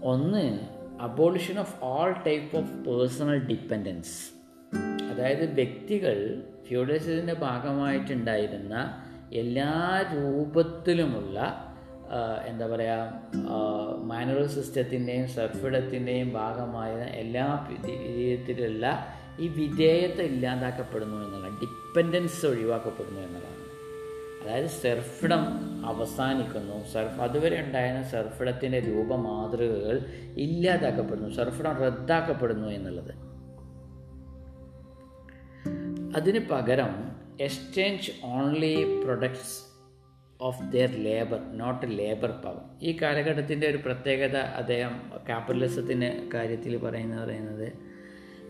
ഒന്ന് 0.03 0.43
abolition 1.01 1.59
of 1.59 1.75
all 1.81 2.11
type 2.27 2.57
of 2.57 2.73
personal 2.87 3.39
dependence 3.47 4.15
അതായത് 5.11 5.53
വ്യക്തികൾ 5.53 6.17
ഫ്യൂഡലിസത്തിന്റെ 6.67 7.33
ഭാഗമായിട്ടുണ്ടായിരുന്ന 7.33 8.75
എല്ലാ 9.33 9.71
രൂപത്തിലുമുള്ള 10.13 11.37
എന്താ 12.45 12.67
പറയുക 12.67 13.13
മാനുവൽ 14.03 14.47
സിസ്റ്റത്തിന്റെയും 14.47 15.27
സർഫിടത്തിന്റെയും 15.27 16.33
ഭാഗമായ 16.33 16.93
എല്ലാ 16.95 17.67
രീതിയിലുള്ള 17.85 19.07
ഈ 19.39 19.47
വിധേയത 19.47 20.21
ഇല്ലാതാക്കപ്പെടുന്നു 20.21 21.25
എന്നുള്ള 21.25 21.49
ഡിപ്പെൻഡൻസ് 21.49 22.45
ഒഴിവാക്കപ്പെടുന്നു 22.45 23.21
എന്നുള്ളതാണ്. 23.21 23.63
അതായത് 24.43 24.67
സെർഫിടം 24.67 25.41
അവസാനിക്കുന്നു. 25.85 26.87
സർഫ് 26.87 27.21
അതുവരെ 27.21 27.61
ഉണ്ടായിരുന്ന 27.61 28.03
സെർഫിടത്തിന്റെ 28.03 28.79
രൂപമാതൃകകൾ 28.79 30.05
ഇല്ലാതാക്കപ്പെടുന്നു. 30.37 31.29
സെർഫിടം 31.29 31.73
റദ്ദാക്കപ്പെടുന്നു 31.73 32.67
എന്നുള്ളത്. 32.67 33.11
അതിന് 36.15 36.39
പകരം 36.51 37.11
exchange 37.41 38.11
only 38.23 39.01
products 39.03 39.72
of 40.43 40.71
their 40.71 40.89
labour 40.89 41.57
not 41.57 41.85
labour 41.97 42.31
power 42.31 42.61
ഈ 42.81 42.97
കാലഘട്ടത്തിന്റെ 43.01 43.67
ഒരു 43.67 43.77
പ്രത്യേകത 43.77 44.37
അദ്ദേഹം 44.37 44.93
ക്യാപിറ്റലിസത്തിന്റെ 45.27 46.29
കാര്യത്തിൽ 46.33 46.77
പറയുന്നത് 46.77 47.23
പറയുന്നത് 47.23 47.73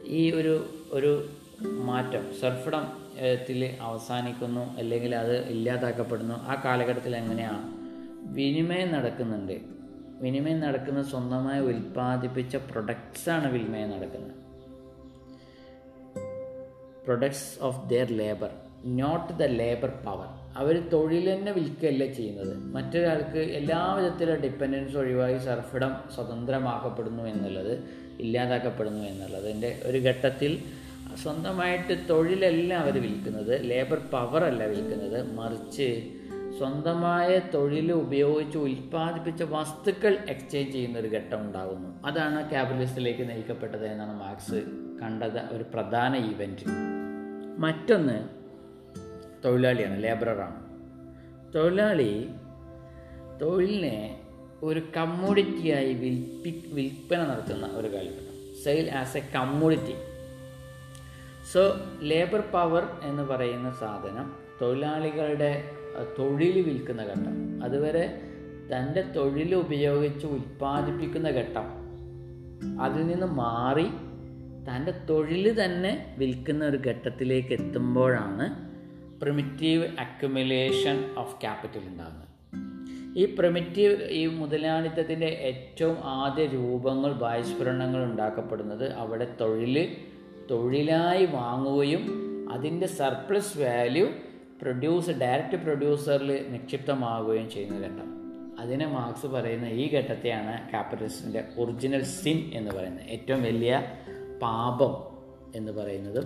ഈ 0.05 0.31
ഒരു 0.31 0.65
ഒരു 0.91 1.29
മാറ്റം 1.63 2.35
സർഫിടം 2.41 3.03
ത്തിൽ 3.47 3.77
അവസാനിക്കുന്നു 3.81 4.77
അല്ലെങ്കിൽ 4.77 5.15
അത് 5.15 5.45
ഇല്ലാതാക്കപ്പെടുന്നു 5.47 6.33
ആ 6.33 6.61
കാലഘട്ടത്തിൽ 6.65 7.15
എങ്ങനെയാണ്? 7.15 7.59
വിനിമയം 8.33 8.91
നടക്കുന്നുണ്ട്. 8.91 9.61
വിനിമയം 10.21 10.59
നടക്കുന്ന 10.59 11.01
സ്വന്തമായി 11.03 11.59
ഉൽപ്പാദിപ്പിച്ച 11.59 12.55
പ്രൊഡക്ട്സാണ് 12.55 13.51
വിനിമയം 13.51 13.91
നടക്കുന്നത്. 13.91 14.35
Products 17.03 17.59
of 17.61 17.89
their 17.89 18.07
labour 18.07 18.51
not 18.85 19.33
the 19.33 19.43
labour 19.43 19.89
power 19.89 20.42
അവർ 20.57 20.89
തൊഴിൽ 20.89 21.33
തന്നെ 21.33 21.51
വിൽക്കുകയല്ല 21.51 22.05
ചെയ്യുന്നത്. 22.05 22.57
മറ്റൊരാൾക്ക് 22.57 23.37
എല്ലാ 23.37 23.93
വിധത്തിലുള്ള 23.93 24.39
ഡിപ്പെൻഡൻസ് 24.39 24.97
ഒഴിവായി 24.97 25.37
സർഫിടം 25.37 25.95
സ്വതന്ത്രമാക്കപ്പെടുന്നു 26.15 27.23
എന്നുള്ളത് 27.23 27.83
ഇല്ലാതാക്കപ്പെടുന്നു 28.19 29.03
എന്നുള്ളതിന്റെ 29.03 29.81
ഒരു 29.85 29.97
ഘട്ടത്തിൽ 29.97 30.63
സ്വന്തമായിട്ട് 31.23 32.09
തൊഴിലല്ല 32.09 32.73
അവർ 32.73 33.01
വിൽക്കുന്നത്. 33.01 33.69
ലേബർ 33.69 33.97
പവർ 33.97 34.43
അല്ല 34.43 34.65
വിൽക്കുന്നത്. 34.65 35.33
മറിച്ച് 35.33 36.03
സ്വന്തമായ 36.57 37.39
തൊഴിൽ 37.53 37.91
ഉപയോഗിച്ച് 37.91 38.57
ഉൽപ്പാദിപ്പിച്ച 38.57 39.43
വസ്തുക്കൾ 39.43 40.17
എക്സ്ചേഞ്ച് 40.29 40.71
ചെയ്യുന്ന 40.71 40.99
ഒരു 40.99 41.07
ഘട്ടം 41.07 41.41
ഉണ്ടാകുന്നു. 41.41 42.03
അതാണ് 42.05 42.49
ക്യാപിറ്റലിസ്റ്റിലേക്ക് 42.49 43.29
നയിക്കപ്പെട്ടത് 43.29 43.87
എന്നാണ് 43.87 44.19
മാർക്സ് 44.19 44.63
കണ്ടത്. 45.01 45.39
ഒരു 45.55 45.65
പ്രധാന 45.73 46.15
ഈവന്റ് 46.15 46.65
മറ്റൊന്ന് 47.57 48.42
തൊഴിലാളിയാണ് 49.45 50.03
ലേബററാണ് 50.03 50.63
തൊഴിലാളി 51.55 52.29
തൊഴിലിനെ 53.41 54.19
ഒരു 54.63 54.81
കമ്മോഡിറ്റിയായി 54.97 55.93
വിൽപ്പി 55.93 56.63
വിൽപ്പന 56.71 57.23
നടത്തുന്ന 57.23 57.65
ഒരു 57.65 57.93
കാലഘട്ടം. 57.93 58.63
Sale 58.63 58.91
as 58.91 59.17
a 59.17 59.23
commodity 59.35 59.95
so 61.53 61.75
labour 62.01 62.39
power 62.39 62.87
എന്ന് 63.03 63.23
പറയുന്ന 63.23 63.71
സാധനം 63.79 64.33
തൊഴിലാളികളുടെ 64.61 65.63
തൊഴിൽ 66.19 66.61
വിൽക്കുന്ന 66.61 67.03
ഘട്ടം. 67.03 67.63
അതുവരെ 67.63 68.21
തന്റെ 68.71 69.01
തൊഴിൽ 69.01 69.55
ഉപയോഗിച്ച് 69.55 70.25
ഉൽപ്പാദിപ്പിക്കുന്ന 70.25 71.29
ഘട്ടം. 71.29 71.67
അതിൽ 72.81 73.07
നിന്ന് 73.07 73.25
മാറി 73.25 73.87
തന്റെ 74.69 74.91
തൊഴിൽ 75.09 75.63
തന്നെ 75.63 76.15
വിൽക്കുന്ന 76.17 76.65
ഒരു 76.65 76.77
ഘട്ടത്തിലേക്ക് 76.77 77.53
എത്തുമ്പോഴാണ് 77.53 78.62
പ്രിമിറ്റീവ് 79.23 79.83
അക്യുമുലേഷൻ 79.99 81.15
ഓഫ് 81.17 81.41
ക്യാപിറ്റൽ 81.41 81.87
ഉണ്ടാകുന്നത് 81.87 82.23
ഈ 83.17 83.35
പ്രിമിറ്റീവ് 83.35 84.03
ഈ 84.03 84.27
മുതലാളിത്തത്തിന്റെ 84.27 85.25
ഏറ്റവും 85.25 85.97
ആദ്യ 86.03 86.45
രൂപങ്ങൾ 86.45 87.13
ബാഹ്യസ്ഫുരണങ്ങൾ 87.13 88.03
ഉണ്ടാക്കപ്പെടുന്നത് 88.03 88.93
അവിടെ 88.93 89.35
തൊഴിൽ 89.41 89.97
തൊഴിലായി 90.51 91.25
വാങ്ങുകയും 91.25 92.03
അതിന്റെ 92.51 92.87
സർപ്ലസ് 92.87 93.57
വാല്യൂ 93.57 94.07
പ്രൊഡ്യൂസ് 94.61 95.09
ഡയറക്റ്റ് 95.09 95.63
പ്രൊഡ്യൂസറിൽ 95.63 96.45
നിക്ഷിപ്തമാവുകയും 96.49 97.49
ചെയ്യുന്ന 97.49 97.79
ഘട്ടം. 97.79 98.13
അതിനെ 98.59 98.87
മാർക്സ് 98.87 99.27
പറയുന്ന 99.27 99.65
ഈ 99.65 99.93
ഘട്ടത്തെയാണ് 99.93 100.69
ക്യാപിറ്റലിസ്റ്റിന്റെ 100.69 101.43
ഒറിജിനൽ 101.57 102.03
സിൻ 102.03 102.51
എന്ന് 102.53 102.71
പറയുന്നത്. 102.71 103.05
ഏറ്റവും 103.05 103.43
വലിയ 103.43 103.83
പാപം 104.41 105.17
എന്ന് 105.55 105.71
പറയുന്നതും 105.71 106.23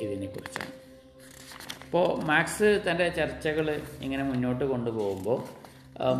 ഇതിനെക്കുറിച്ചാണ്. 0.00 0.85
അപ്പോൾ 1.86 2.06
മാക്സ് 2.28 2.68
തന്റെ 2.86 3.06
ചർച്ചകൾ 3.18 3.66
ഇങ്ങനെ 4.04 4.24
മുന്നോട്ട് 4.30 4.64
കൊണ്ടുപോകുമ്പോൾ 4.70 5.38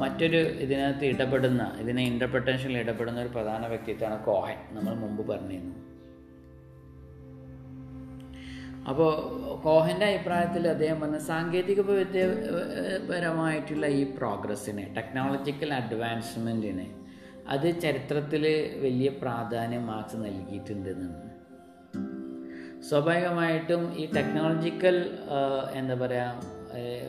മറ്റൊരു 0.03 0.41
ഇതിനകത്ത് 0.65 1.07
ഇടപെടുന്ന 1.13 1.63
ഇതിനെ 1.83 2.03
ഇന്റർപ്രിട്ടേഷനിൽ 2.11 2.79
ഇടപെടുന്ന 2.83 3.19
ഒരു 3.25 3.33
പ്രധാന 3.35 3.63
വ്യക്തിത്വമാണ് 3.73 4.17
കോഹൻ 4.29 4.59
നമ്മൾ 4.77 4.95
മുമ്പ് 5.03 5.23
പറഞ്ഞിരുന്നു. 5.31 5.75
അപ്പോൾ 8.91 9.11
കോഹന്റെ 9.67 10.07
അഭിപ്രായത്തിൽ 10.11 10.65
അദ്ദേഹം 10.75 10.99
പറഞ്ഞ 11.03 11.21
സാങ്കേതിക 11.31 11.81
വിദ്യപരമായിട്ടുള്ള 11.91 13.87
ഈ 14.01 14.03
പ്രോഗ്രസ്സിനെ 14.19 14.85
ടെക്നോളജിക്കൽ 14.99 15.73
അഡ്വാൻസ്മെന്റിനെ 15.81 16.89
അത് 17.55 17.69
ചരിത്രത്തിൽ 17.85 18.45
വലിയ 18.85 19.09
പ്രാധാന്യം 19.23 19.85
മാർക്സ് 19.91 20.19
നൽകിയിട്ടുണ്ട് 20.27 20.89
എന്നാണ്. 20.95 21.26
സ്വാഭാവികമായിട്ടും 22.83 23.97
ഈ 23.97 24.07
ടെക്നോളജിക്കൽ 24.07 24.97
എന്താ 25.75 25.95
പറയുക 25.95 26.55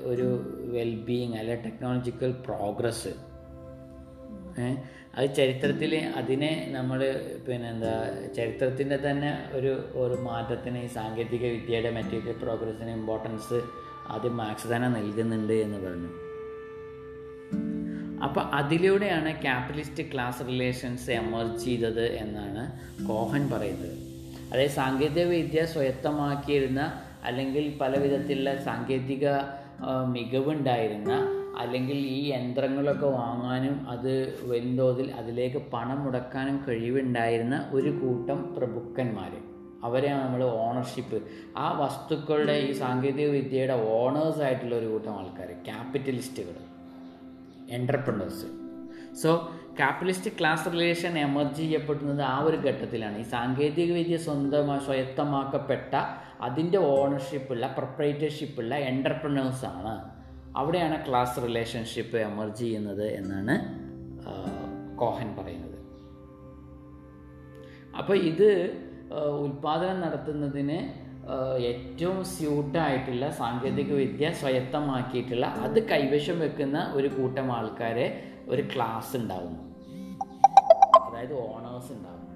ഒരു 0.03 0.27
വെൽബീയിങ് 0.75 1.35
അല്ലെ 1.35 1.55
ടെക്നോളജിക്കൽ 1.55 2.31
പ്രോഗ്രസ് 2.31 3.13
അത് 5.15 5.35
ചരിത്രത്തിൽ 5.35 5.95
അതിനെ 5.95 6.67
നമ്മൾ 6.71 6.99
പിന്നെ 7.47 7.69
എന്താ 7.69 7.91
ചരിത്രത്തിന്റെ 8.35 8.97
തന്നെ 8.97 9.37
ഒരു 9.51 9.91
ഒരു 9.95 10.13
മാറ്റത്തിന് 10.13 10.77
ഈ 10.77 10.87
സാങ്കേതിക 10.87 11.43
വിദ്യയുടെ 11.45 11.89
മെറ്റീരിയൽ 11.89 12.33
പ്രോഗ്രസ്സിന് 12.33 12.89
ഇമ്പോർട്ടൻസ് 12.89 13.61
ആദ്യം 14.09 14.37
മാക്സ് 14.37 14.67
തന്നെ 14.75 14.87
നൽകുന്നുണ്ട് 14.87 15.53
എന്ന് 15.53 15.77
പറഞ്ഞു. 15.77 16.11
അപ്പോൾ 18.23 18.41
അതിലൂടെയാണ് 18.41 19.41
ക്യാപിറ്റലിസ്റ്റ് 19.41 20.03
ക്ലാസ് 20.13 20.43
റിലേഷൻസ് 20.43 21.11
എമർജ് 21.11 21.65
ചെയ്തത് 21.65 22.05
എന്നാണ് 22.15 22.63
കോഹൻ 23.07 23.49
പറയുന്നത്. 23.49 24.06
അതായത് 24.51 24.69
സാങ്കേതിക 24.69 25.23
വിദ്യ 25.23 25.65
സ്വയത്തമാക്കിയിരുന്ന 25.65 26.81
അല്ലെങ്കിൽ 27.23 27.77
പല 27.81 27.97
വിധത്തിലുള്ള 27.97 28.63
സാങ്കേതിക 28.63 29.25
മികവുണ്ടായിരുന്ന 30.05 31.11
അല്ലെങ്കിൽ 31.57 31.97
ഈ 31.97 32.29
യന്ത്രങ്ങളൊക്കെ 32.29 33.05
വാങ്ങാനും 33.05 33.89
അത് 33.89 34.13
വൻതോതിൽ 34.49 35.11
അതിലേക്ക് 35.11 35.57
പണം 35.57 36.05
മുടക്കാനും 36.05 36.65
കഴിവുണ്ടായിരുന്ന 36.67 37.69
ഒരു 37.71 37.89
കൂട്ടം 37.89 38.55
പ്രഭുക്കന്മാർ 38.55 39.31
അവരെയാണ് 39.83 40.23
നമ്മൾ 40.23 40.43
ഓണർഷിപ്പ്. 40.43 41.21
ആ 41.57 41.79
വസ്തുക്കളുടെ 41.79 42.53
ഈ 42.53 42.71
സാങ്കേതിക 42.71 43.27
വിദ്യയുടെ 43.29 43.73
ഓണേഴ്സ് 43.73 44.41
ആയിട്ടുള്ള 44.41 44.75
ഒരു 44.75 44.85
കൂട്ടം 44.85 45.17
ആൾക്കാർ 45.19 45.51
ക്യാപിറ്റലിസ്റ്റുകൾ 45.65 46.55
entrepreneurs 47.69 48.47
so 49.15 49.31
capitalist 49.79 50.31
class 50.39 50.71
relation 50.73 51.13
emerge 51.19 51.57
ചെയ്യപ്പെടുന്നത് 51.61 52.21
ആ 52.21 52.35
ഒരു 52.47 52.57
ഘട്ടത്തിലാണ്. 52.67 53.17
ഈ 53.23 53.25
സാങ്കേതിക 53.33 53.91
വിദ്യ 53.91 54.17
സ്വന്തമായി 54.17 54.83
സ്വയത്തമാക്കപ്പെട്ട 54.85 55.95
അതിന്റെ 56.47 56.77
ഓണർഷിപ്പുള്ള 56.77 57.67
പ്രൊപ്പറേറ്റർഷിപ്പുള്ള 57.77 58.75
എന്റർപ്രണേഴ്സാണ് 58.91 59.95
അവിടെയാണ് 60.59 60.97
ക്ലാസ് 61.07 61.39
റിലേഷൻഷിപ്പ് 61.47 62.17
എമർജ് 62.17 62.59
ചെയ്യുന്നത് 62.59 63.05
എന്നാണ് 63.19 63.55
കോഹൻ 65.01 65.29
പറയുന്നത്. 65.39 65.77
അപ്പോൾ 67.99 68.15
ഇത് 68.31 68.49
ഉൽപാദനം 69.43 70.01
നടത്തുന്നതിന് 70.01 70.79
ഏറ്റവും 71.69 72.25
സ്യൂട്ടായിട്ടുള്ള 72.25 73.29
സാങ്കേതിക 73.41 73.91
വിദ്യ 73.93 74.31
സ്വയത്തമാക്കിയിട്ടുള്ള 74.41 75.45
അത് 75.45 75.79
കൈവശം 75.91 76.39
വെക്കുന്ന 76.39 76.91
ഒരു 76.93 77.07
കൂട്ടം 77.07 77.47
ആൾക്കാരെ 77.57 78.07
ഒരു 78.47 78.63
ക്ലാസ് 78.73 79.17
ഉണ്ടാവുന്നു. 79.17 79.63
അതായത് 81.07 81.33
ഓണേഴ്സ് 81.33 81.91
ഉണ്ടാകും 81.91 82.27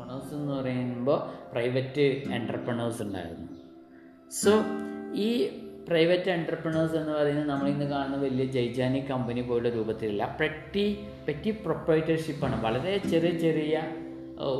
ഓണേഴ്സ് 0.00 0.34
എന്ന് 0.34 0.52
പറയുമ്പോൾ 0.52 1.18
പ്രൈവറ്റ് 1.52 2.06
എന്റർപ്രണേഴ്സ് 2.38 3.02
ഉണ്ടായിരുന്നു. 3.02 3.48
സോ 4.30 4.52
ഈ 5.14 5.28
പ്രൈവറ്റ് 5.88 6.30
എന്റർപ്രണേഴ്സ് 6.30 6.94
എന്ന് 6.96 7.12
പറയുന്നത് 7.12 7.48
നമ്മളിന്ന് 7.48 7.84
കാണുന്ന 7.84 8.16
വലിയ 8.16 8.44
ജൈജാനി 8.44 9.00
കമ്പനി 9.00 9.40
പോലുള്ള 9.40 9.68
രൂപത്തിലല്ല. 9.68 10.36
പെറ്റി 10.40 10.86
പെറ്റി 11.28 11.50
പ്രൊപ്പറേറ്റർഷിപ്പാണ് 11.50 12.64
വളരെ 12.64 12.98
ചെറിയ 12.98 13.32
ചെറിയ 13.38 13.82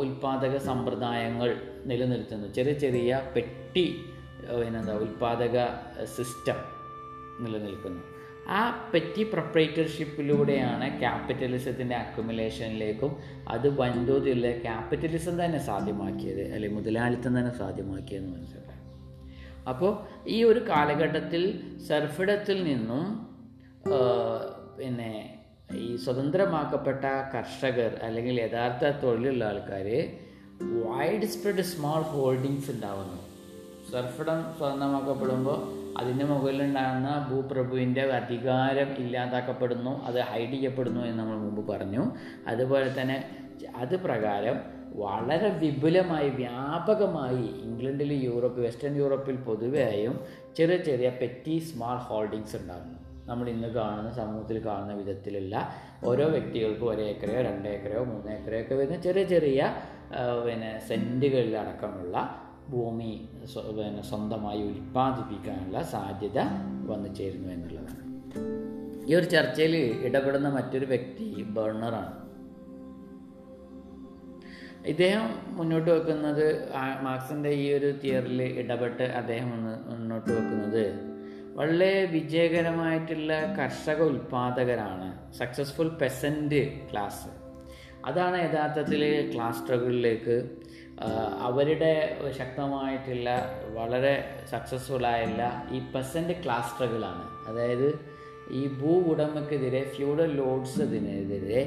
ഉൽപാദക 0.00 0.56
സമ്പ്രദായങ്ങൾ 0.56 1.50
നിലനിർത്തുന്നു. 1.86 2.48
ചെറിയ 2.48 2.72
ചെറിയ 2.72 3.22
പെട്ടി 3.36 3.86
പിന്നെന്താ 4.60 4.94
ഉൽപ്പാദക 4.94 5.56
സിസ്റ്റം 6.16 6.58
നിലനിൽക്കുന്നു. 7.44 8.02
ആ 8.48 8.90
പെറ്റി 8.94 9.22
പ്രൊപ്പറേറ്റർഷിപ്പിലൂടെയാണ് 9.22 11.00
ക്യാപിറ്റലിസത്തിന്റെ 11.00 11.96
അക്യുമുലേഷനിലേക്കും 11.96 13.16
അത് 13.48 13.78
വൻതോതിലുള്ള 13.80 14.62
ക്യാപിറ്റലിസം 14.62 15.44
തന്നെ 15.44 15.58
സാധ്യമാക്കിയത് 15.58 16.52
അല്ലെങ്കിൽ 16.52 16.78
മുതലാളിത്തം 16.78 17.38
തന്നെ 17.38 17.58
സാധ്യമാക്കിയതെന്ന് 17.58 18.36
മനസ്സിലാക്കാം. 18.36 18.80
അപ്പോൾ 19.68 19.98
ഈ 20.28 20.44
ഒരു 20.44 20.68
കാലഘട്ടത്തിൽ 20.68 21.60
സർഫിടത്തിൽ 21.88 22.64
നിന്നും 22.64 23.28
പിന്നെ 24.78 25.40
ഈ 25.76 25.96
സ്വതന്ത്രമാക്കപ്പെട്ട 25.96 27.04
കർഷകർ 27.04 27.98
അല്ലെങ്കിൽ 28.02 28.40
യഥാർത്ഥ 28.40 28.84
തൊഴിലുള്ള 28.84 29.44
ആൾക്കാർ 29.44 30.12
വൈഡ് 30.60 31.22
സ്പ്രെഡ് 31.22 31.60
സ്മോൾ 31.60 32.02
ഹോൾഡിങ്സ് 32.02 32.70
ഉണ്ടാവുന്നു. 32.70 33.18
സർഫിടം 33.92 34.54
സ്വതന്ത്രമാക്കപ്പെടുമ്പോൾ 34.58 35.83
അതിന്റെ 36.00 36.24
മുകളിലുണ്ടാകുന്ന 36.24 37.10
ഭൂപ്രഭുവിന്റെ 37.30 38.02
അധികാരം 38.20 38.90
ഇല്ലാതാക്കപ്പെടുന്നു 39.02 39.92
അത് 40.08 40.18
ഹൈഡ് 40.30 40.54
ചെയ്യപ്പെടുന്നു 40.54 41.02
എന്ന് 41.08 41.18
നമ്മൾ 41.22 41.36
മുമ്പ് 41.46 41.62
പറഞ്ഞു. 41.72 42.02
അതുപോലെ 42.52 42.88
തന്നെ 43.00 43.16
അത് 43.82 43.94
പ്രകാരം 44.06 44.56
വളരെ 45.02 45.48
വിപുലമായി 45.60 46.28
വ്യാപകമായി 46.40 47.46
ഇംഗ്ലണ്ടിൽ 47.66 48.12
യൂറോപ്പ് 48.26 48.60
വെസ്റ്റേൺ 48.66 48.96
യൂറോപ്പിൽ 49.02 49.36
പൊതുവെയായും 49.46 50.16
ചെറിയ 50.56 50.76
ചെറിയ 50.88 51.08
പെറ്റി 51.20 51.54
സ്മാൾ 51.68 51.96
ഹോൾഡിങ്സ് 52.08 52.56
ഉണ്ടാകുന്നു. 52.56 52.98
നമ്മൾ 53.28 53.46
ഇന്ന് 53.48 53.68
കാണുന്ന 53.68 54.10
സമൂഹത്തിൽ 54.20 54.56
കാണുന്ന 54.66 54.94
വിധത്തിലുള്ള 55.00 55.54
ഓരോ 56.04 56.24
വ്യക്തികൾക്കും 56.34 56.88
ഒരു 56.94 57.02
ഏക്കറയോ 57.10 57.42
രണ്ട് 57.42 57.68
ഏക്കറയോ 57.68 58.02
മൂന്ന് 58.04 58.30
ഏക്കറയോ 58.32 58.62
ഒക്കെ 58.64 58.74
വരുന്ന 58.74 58.96
ചെറിയ 59.06 59.24
ചെറിയ 59.24 59.60
പിന്നെ 60.46 60.72
സെന്റുകളിലടക്കമുള്ള 60.88 62.16
ഭൂമി 62.72 63.12
പിന്നെ 63.76 64.02
സ്വന്തമായി 64.10 64.62
ഉൽപ്പാദിപ്പിക്കാനുള്ള 64.62 65.82
സാധ്യത 65.94 66.38
വന്നു 66.90 67.10
ചേരുന്നു 67.18 67.48
എന്നുള്ളതാണ്. 67.52 68.02
ഈ 69.08 69.14
ഒരു 69.14 69.26
ചർച്ചയിൽ 69.26 69.74
ഇടപെടുന്ന 70.06 70.48
മറ്റൊരു 70.48 70.86
വ്യക്തി 70.86 71.26
ബേണറാണ്. 71.56 72.12
ഇദ്ദേഹം 74.92 75.26
മുന്നോട്ട് 75.56 75.90
വെക്കുന്നത് 75.90 76.46
മാർക്സിന്റെ 77.02 77.50
ഈ 77.50 77.66
ഒരു 77.72 77.90
തിയറിൽ 78.02 78.40
ഇടപെട്ട് 78.62 79.04
അദ്ദേഹം 79.20 79.48
മുന്ന് 79.50 79.74
മുന്നോട്ട് 79.90 80.30
വെക്കുന്നത് 80.30 80.84
വളരെ 81.58 81.92
വിജയകരമായിട്ടുള്ള 82.12 83.32
കർഷക 83.58 84.00
ഉൽപാദകരാണ് 84.02 85.08
സക്സസ്ഫുൾ 85.38 85.90
പെസന്റ് 86.00 86.62
ക്ലാസ് 86.90 87.30
അതാണ് 88.04 88.38
യഥാർത്ഥത്തിൽ 88.46 89.02
ക്ലാസ് 89.32 89.60
സ്ട്രഗിളിലേക്ക് 89.60 90.36
അവരുടെ 91.38 91.92
ശക്തമായിട്ടില്ല 92.38 93.28
വളരെ 93.74 94.42
സക്സസ്ഫുള്ളായുള്ള 94.50 95.68
ഈ 95.72 95.80
പെസന്റ് 95.94 96.44
ക്ലാസ് 96.44 96.70
സ്ട്രഗിളാണ് 96.74 97.24
അതായത് 97.48 97.88
ഈ 98.50 98.68
ഭൂ 98.68 99.12
ഉടമക്കെതിരെ 99.12 99.82
ഫ്യൂഡൽ 99.96 100.36
ലോഡ്സിനെതിരെ 100.36 101.62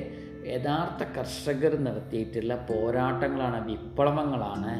യഥാർത്ഥ 0.47 1.03
കർഷകർ 1.17 1.79
നടത്തിയിട്ടുള്ള 1.79 2.55
പോരാട്ടങ്ങളാണ് 2.55 3.71
വിപ്ലവങ്ങളാണ് 3.71 4.73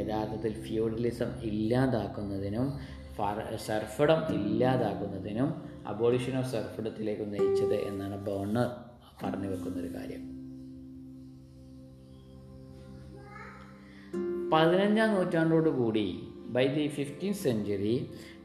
യഥാർത്ഥത്തിൽ 0.00 0.52
ഫ്യൂഡലിസം 0.52 1.30
ഇല്ലാതാക്കുന്നതിനും 1.42 2.68
സർഫിടം 3.58 4.32
ഇല്ലാതാക്കുന്നതിനും 4.34 5.50
അബോളിഷൻ 5.86 6.38
ഓഫ് 6.38 6.52
സർഫിടത്തിലേക്ക് 6.52 7.26
നയിച്ചത് 7.32 7.74
എന്നാണ് 7.74 8.24
ബോണർ 8.24 8.70
പറഞ്ഞു 9.24 9.48
വെക്കുന്നൊരു 9.48 9.90
കാര്യം. 9.94 10.33
പതിനഞ്ചാം 14.54 15.10
നൂറ്റാണ്ടോട് 15.16 15.70
കൂടി 15.80 16.06
by 16.56 16.66
the 16.78 16.86
fifteen 16.96 17.34
century 17.44 17.94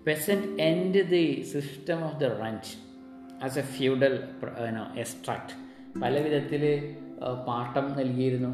peasant 0.08 0.48
end 0.62 1.02
the 1.14 1.26
system 1.54 2.00
of 2.08 2.18
the 2.22 2.28
rent 2.44 2.72
as 3.46 3.60
a 3.64 3.66
feudal 3.76 4.16
extract 5.04 5.54
പല 6.02 6.14
വിധത്തിൽ 6.26 6.64
പാട്ടം 7.48 7.86
നൽകിയിരുന്നു. 8.00 8.52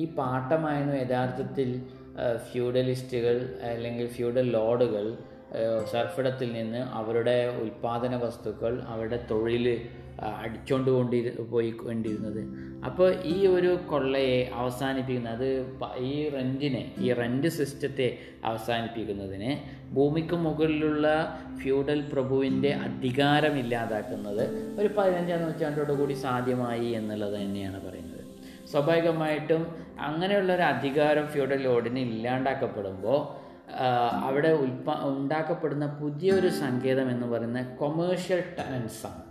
ഈ 0.00 0.04
പാട്ടമായിരുന്നു 0.18 0.96
യഥാർത്ഥത്തിൽ 1.02 1.68
ഫ്യൂഡലിസ്റ്റുകൾ 2.48 3.36
അല്ലെങ്കിൽ 3.70 4.06
ഫ്യൂഡൽ 4.16 4.46
ലോഡുകൾ 4.58 5.06
സർഫിടത്തിൽ 5.84 6.52
നിന്ന് 6.52 6.78
അവരുടെ 6.78 7.56
ഉൽപ്പാദന 7.62 8.16
വസ്തുക്കൾ 8.16 8.82
അവരുടെ 8.86 9.26
തൊഴിൽ 9.30 9.66
അടിച്ചുകൊണ്ട് 10.22 10.90
കൊണ്ടി 10.90 11.28
പോയി 11.50 11.70
കൊണ്ടിരുന്നത്. 11.70 12.40
അപ്പോൾ 12.84 13.14
ഈ 13.24 13.46
ഒരു 13.46 13.78
കൊള്ളയെ 13.90 14.50
അവസാനിപ്പിക്കുന്നത് 14.54 15.48
ഈ 15.98 16.28
റെന്റിനെ 16.28 16.92
ഈ 16.98 17.12
റെന്റ് 17.12 17.48
സിസ്റ്റത്തെ 17.48 18.18
അവസാനിപ്പിക്കുന്നതിന് 18.44 19.56
ഭൂമിക്ക് 19.94 20.34
മുകളിലുള്ള 20.34 21.06
ഫ്യൂഡൽ 21.62 22.00
പ്രഭുവിന്റെ 22.12 22.72
അധികാരം 22.72 23.58
ഇല്ലാതാക്കുന്നത് 23.58 24.44
ഒരു 24.80 24.88
പതിനഞ്ചാം 24.98 25.42
നൂറ്റാണ്ടോട് 25.42 25.92
കൂടി 25.92 26.12
സാധ്യമായി 26.12 26.90
എന്നുള്ളത് 26.90 27.34
തന്നെയാണ് 27.34 27.80
പറയുന്നത്. 27.86 28.20
സ്വാഭാവികമായിട്ടും 28.72 29.66
അങ്ങനെയുള്ള 30.00 30.54
ഒരു 30.54 30.62
അധികാരം 30.62 31.26
ഫ്യൂഡൽ 31.26 31.62
ലോഡിന് 31.62 31.98
ഇല്ലാണ്ടാക്കപ്പെടുമ്പോൾ 31.98 33.43
അവിടെ 34.22 34.48
ഉൽപാ 34.48 34.94
ഉണ്ടാക്കപ്പെടുന്ന 35.02 35.86
പുതിയൊരു 35.86 36.48
സങ്കേതം 36.48 37.10
എന്ന് 37.10 37.26
പറയുന്നത് 37.26 37.78
കൊമേഴ്ഷ്യൽ 37.78 38.40
ടെനൻസാണ് 38.40 39.24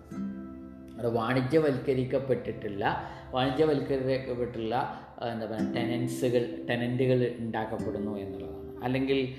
അത് 0.99 1.07
വാണിജ്യവൽക്കരിക്കപ്പെട്ടിട്ടുള്ള 1.13 3.03
വാണിജ്യവൽക്കരിക്കപ്പെട്ടുള്ള 3.31 4.99
എന്താ 5.33 5.45
പറയുക 5.45 5.75
ടെനൻസുകൾ 5.75 6.65
ടെനന്റുകൾ 6.69 7.35
ഉണ്ടാക്കപ്പെടുന്നു 7.39 8.19
എന്നുള്ളതാണ്. 8.19 8.83
അല്ലെങ്കിൽ 8.83 9.33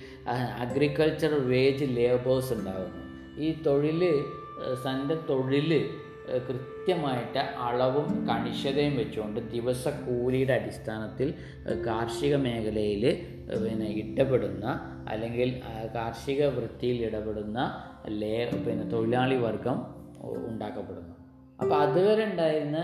അഗ്രികൾച്ചർ 0.59 1.35
വേജ് 1.49 1.85
ലേബേഴ്സ് 1.97 2.53
ഉണ്ടാകുന്നു 2.53 3.05
ഈ 3.41 3.63
തൊഴിൽ 3.63 4.25
തന്റെ 4.73 5.15
തൊഴിൽ 5.15 5.91
കൃത്യമായിട്ട് 6.49 7.39
അളവും 7.39 8.27
കണിശതയും 8.27 8.97
വെച്ചുകൊണ്ട് 8.97 9.53
ദിവസക്കൂലിയുടെ 9.53 10.53
അടിസ്ഥാനത്തിൽ 10.53 11.35
കാർഷിക 11.87 12.37
മേഖലയിൽ 12.37 13.34
പിന്നെ 13.47 13.89
ഇടപെടുന്ന 13.89 14.67
അല്ലെങ്കിൽ 15.09 15.63
കാർഷിക 15.95 16.45
വൃത്തിയിൽ 16.47 17.05
ഇടപെടുന്ന 17.05 17.59
ലേ 18.09 18.51
പിന്നെ 18.67 18.85
തൊഴിലാളി 18.91 19.37
വർഗം 19.37 19.79
ഉണ്ടാക്കപ്പെടുന്നു. 20.47 21.15
അപ്പോൾ 21.61 21.75
അതുവരെ 21.75 22.25
ഉണ്ടായിരുന്ന 22.25 22.79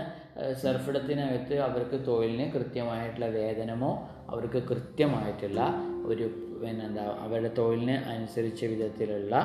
സർഫിടത്തിനകത്ത് 0.53 1.55
അവർക്ക് 1.59 2.05
തൊഴിലിന് 2.05 2.53
കൃത്യമായിട്ടുള്ള 2.53 3.27
വേതനമോ 3.27 3.91
അവർക്ക് 4.29 4.57
കൃത്യമായിട്ടുള്ള 4.57 5.61
ഒരു 6.05 6.25
പിന്നെ 6.61 6.85
എന്താ 6.85 7.03
അവരുടെ 7.03 7.51
തൊഴിലിന് 7.57 7.91
അനുസരിച്ച 7.91 8.65
വിധത്തിലുള്ള 8.65 9.35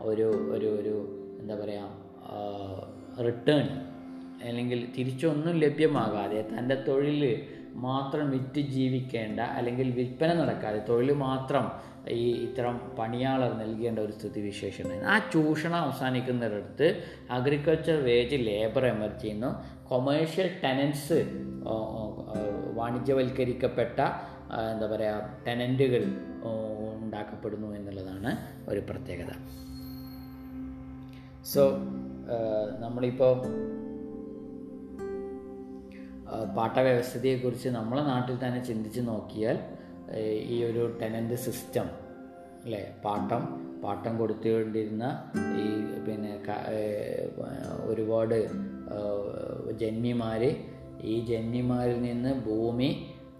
ഒരു 0.00 0.26
ഒരു 0.50 0.68
ഒരു 0.80 0.94
എന്താ 1.40 1.54
പറയുക 1.54 3.26
റിട്ടേൺ 3.26 3.66
അല്ലെങ്കിൽ 4.42 4.92
തിരിച്ചൊന്നും 4.96 5.54
ലഭ്യമാകാതെ 5.56 6.40
തന്റെ 6.48 6.74
തൊഴിൽ 6.74 7.22
മാത്രം 7.84 8.26
വിറ്റ് 8.30 8.60
ജീവിക്കേണ്ട 8.60 9.40
അല്ലെങ്കിൽ 9.40 9.88
വിൽപ്പന 9.90 10.30
നടക്കാതെ 10.34 10.80
തൊഴിൽ 10.88 11.12
മാത്രം 11.12 11.64
ഈ 12.10 12.26
ഇത്തരം 12.44 12.76
പണിയാളർ 12.98 13.52
നൽകേണ്ട 13.52 13.98
ഒരു 13.98 14.12
സ്ഥിതിവിശേഷം 14.12 14.84
വിശേഷമാണ് 14.84 15.08
ആ 15.12 15.16
ചൂഷണം 15.32 15.76
അവസാനിക്കുന്നിടത്ത് 15.76 16.86
അഗ്രികൾച്ചർ 17.30 17.96
വേജ് 18.04 18.36
ലേബർ 18.46 18.86
എമർജ് 18.86 19.20
ചെയ്യുന്നു. 19.22 19.50
കൊമേഴ്ഷ്യൽ 19.88 20.48
ടെനൻസ് 20.64 21.18
വാണിജ്യവൽക്കരിക്കപ്പെട്ട 22.74 24.00
എന്താ 24.72 24.86
പറയുക 24.86 25.44
ടെനന്റുകൾ 25.46 26.04
ഉണ്ടാക്കപ്പെടുന്നു 27.04 27.68
എന്നുള്ളതാണ് 27.76 28.32
ഒരു 28.70 28.82
പ്രത്യേകത. 28.90 29.32
സോ 31.44 31.62
നമ്മളിപ്പോൾ 32.84 33.34
പാട്ടവ്യവസ്ഥതയെക്കുറിച്ച് 36.54 37.68
നമ്മളെ 37.70 38.02
നാട്ടിൽ 38.02 38.38
തന്നെ 38.38 38.64
ചിന്തിച്ച് 38.64 39.00
നോക്കിയാൽ 39.06 39.56
ഈ 40.46 40.64
ഒരു 40.64 40.98
ടെനന്റ് 41.02 41.34
സിസ്റ്റം 41.36 41.86
അല്ലേ? 42.64 42.82
പാട്ടം 43.04 43.42
പാട്ടം 43.82 44.18
കൊടുത്തുകൊണ്ടിരുന്ന 44.18 45.04
ഈ 45.58 45.66
പിന്നെ 46.00 46.32
ഒരുപാട് 47.86 48.36
ജന്മിമാർ 49.78 50.42
ഈ 51.04 51.20
ജന്മിമാരിൽ 51.26 52.02
നിന്ന് 52.02 52.32
ഭൂമി 52.44 52.90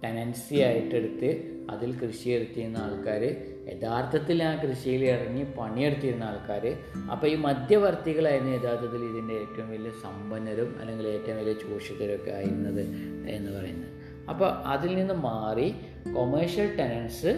ടെനൻസി 0.03 0.55
ആയിട്ടെടുത്ത് 0.61 1.29
അതിൽ 1.69 1.91
കൃഷി 1.97 2.29
എടുത്തിരുന്ന 2.29 2.77
ആൾക്കാർ 2.77 3.23
യഥാർത്ഥത്തിൽ 3.71 4.43
ആ 4.43 4.63
കൃഷിയിൽ 4.63 5.05
ഇറങ്ങി 5.05 5.43
പണിയെടുത്തിരുന്ന 5.43 6.23
ആൾക്കാർ 6.23 6.65
അപ്പോൾ 7.11 7.27
ഈ 7.27 7.35
മധ്യവർത്തികളായിരുന്നു 7.35 8.51
യഥാർത്ഥത്തിൽ 8.51 9.03
ഇതിന്റെ 9.05 9.33
ഏറ്റവും 9.33 9.69
വലിയ 9.69 9.91
സമ്പന്നരും 10.03 10.75
അല്ലെങ്കിൽ 10.81 11.07
ഏറ്റവും 11.07 11.37
വലിയ 11.37 11.53
ചൂഷിതരൊക്കെ 11.53 12.31
ആയിരുന്നത് 12.31 12.83
എന്ന് 13.29 13.51
പറയുന്നത്. 13.51 13.93
അപ്പോൾ 14.29 14.49
അതിൽ 14.51 14.95
നിന്ന് 14.95 15.13
മാറി 15.13 15.73
കൊമേഴ്ഷ്യൽ 16.15 16.77
ടെനൻസ് 16.77 17.33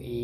ഈ 0.00 0.18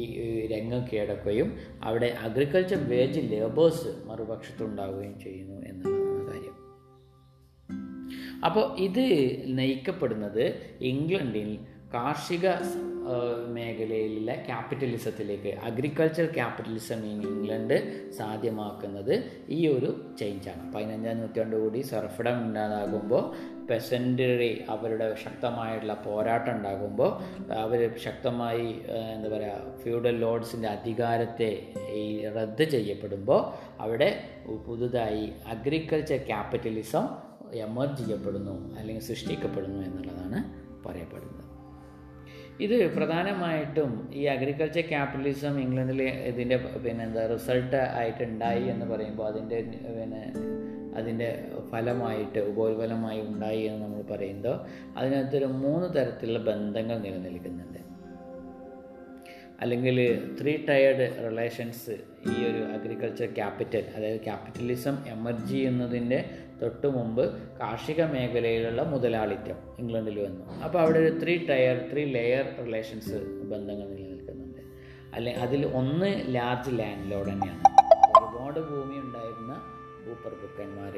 രംഗം 0.47 0.83
കീഴടക്കുകയും 0.93 1.49
അവിടെ 1.83 2.07
അഗ്രികൾച്ചർ 2.07 2.89
വേജ് 2.89 3.21
ലേബേഴ്സ് 3.21 4.09
മറുപക്ഷത്തുണ്ടാവുകയും 4.09 5.21
ചെയ്യുന്നു 5.21 5.57
എന്നുള്ളതാണ് 5.67 6.33
കാര്യം. 6.33 6.57
അപ്പോൾ 8.45 8.79
ഇത് 8.79 9.05
നയിക്കപ്പെടുന്നത് 9.59 10.45
ഇംഗ്ലണ്ടിൽ 10.81 11.59
കാർഷിക 11.95 12.47
മേഖലയിലെ 13.47 14.35
ക്യാപിറ്റലിസത്തിലേക്ക് 14.47 15.51
അഗ്രികൾച്ചർ 15.69 16.27
ക്യാപിറ്റലിസം 16.35 17.01
ഇൻ 17.11 17.19
ഇംഗ്ലണ്ട് 17.23 17.75
സാധ്യമാക്കുന്നത് 18.17 19.13
ഈ 19.49 19.59
ഒരു 19.69 19.91
ചേഞ്ചാണ് 20.19 20.63
പതിനഞ്ചാം 20.75 21.51
കൂടി 21.53 21.81
സർഫിടം 21.83 22.39
ഉണ്ടാകുമ്പോൾ 22.45 23.25
പെസന്ററി 23.69 24.51
അവരുടെ 24.69 25.07
ശക്തമായിട്ടുള്ള 25.25 25.97
പോരാട്ടം 26.07 26.53
ഉണ്ടാകുമ്പോൾ 26.57 27.11
അവർ 27.59 27.81
ശക്തമായി 27.97 28.67
എന്താ 29.15 29.31
പറയുക 29.37 29.77
ഫ്യൂഡൽ 29.83 30.17
ലോഡ്സിന്റെ 30.21 30.69
അധികാരത്തെ 30.69 31.51
ഈ 31.95 32.05
റദ്ദ് 32.37 32.65
ചെയ്യപ്പെടുമ്പോൾ 32.65 33.41
അവിടെ 33.81 34.11
പുതുതായി 34.67 35.33
അഗ്രികൾച്ചർ 35.47 36.21
ക്യാപിറ്റലിസം 36.27 37.07
എമർജ് 37.67 38.03
ചെയ്യപ്പെടുന്നു 38.03 38.57
അല്ലെങ്കിൽ 38.79 39.03
സൃഷ്ടിക്കപ്പെടുന്നു 39.03 39.81
എന്നുള്ളതാണ് 39.83 40.41
പറയപ്പെടുന്നത്. 40.87 41.44
ഇത് 42.61 42.95
പ്രധാനമായിട്ടും 42.97 44.11
ഈ 44.13 44.25
അഗ്രികൾച്ചർ 44.25 44.89
ക്യാപിറ്റലിസം 44.89 45.61
ഇംഗ്ലണ്ടിൽ 45.61 46.03
ഇതിന്റെ 46.03 46.57
പിന്നെ 46.57 47.05
എന്താ 47.05 47.27
റിസൾട്ട് 47.27 47.77
ആയിട്ടുണ്ടായി 47.77 48.65
എന്ന് 48.65 48.87
പറയുമ്പോൾ 48.87 49.27
അതിന്റെ 49.27 49.61
പിന്നെ 49.63 50.33
അതിന്റെ 50.95 51.49
ഫലമായിട്ട് 51.71 52.39
ഉപോത്ഫലമായി 52.39 53.21
ഉണ്ടായി 53.21 53.61
എന്ന് 53.61 53.85
നമ്മൾ 53.85 54.03
പറയുമ്പോൾ 54.03 54.57
അതിനകത്തൊരു 54.97 55.45
മൂന്ന് 55.45 55.95
തരത്തിലുള്ള 55.95 56.39
ബന്ധങ്ങൾ 56.39 56.99
നിലനിൽക്കുന്നുണ്ട്. 56.99 57.81
അല്ലെങ്കിൽ 59.61 59.99
ത്രീ 60.41 60.57
ടയേർഡ് 60.57 61.31
റിലേഷൻസ് 61.31 61.91
ഈ 62.27 62.45
ഒരു 62.45 62.65
അഗ്രികൾച്ചർ 62.73 63.27
ക്യാപിറ്റൽ 63.27 63.85
അതായത് 63.97 64.21
ക്യാപിറ്റലിസം 64.21 64.99
എമർജ് 65.09 65.51
ചെയ്യുന്നതിന്റെ 65.51 66.25
തൊട്ട് 66.63 66.87
മുമ്പ് 66.87 67.25
കാർഷിക 67.61 68.05
മേഖലയിലുള്ള 68.05 68.83
മുതലാളിത്തം 68.83 69.59
ഇംഗ്ലണ്ടിൽ 69.79 70.19
വന്നു. 70.25 70.45
അപ്പോൾ 70.65 70.79
അവിടെ 70.79 70.99
ഒരു 70.99 71.13
three 71.23 71.35
tier 71.47 71.79
three 71.93 72.05
layer 72.05 72.45
relations 72.67 73.17
ബന്ധങ്ങൾ 73.53 73.89
നിലനിൽക്കുന്നുണ്ട്. 73.89 74.61
അല്ലെ 75.15 75.33
അതിൽ 75.33 75.67
ഒന്ന് 75.67 76.11
ലാർജ് 76.35 76.79
ലാൻഡ് 76.79 77.13
ലോഡ് 77.13 77.29
തന്നെയാണ്. 77.29 77.63
ഒരുപാട് 78.19 78.61
ഭൂമി 78.71 78.97
ഉണ്ടായിരുന്ന 79.05 79.55
ഭൂപ്രഭുക്കന്മാർ 80.07 80.95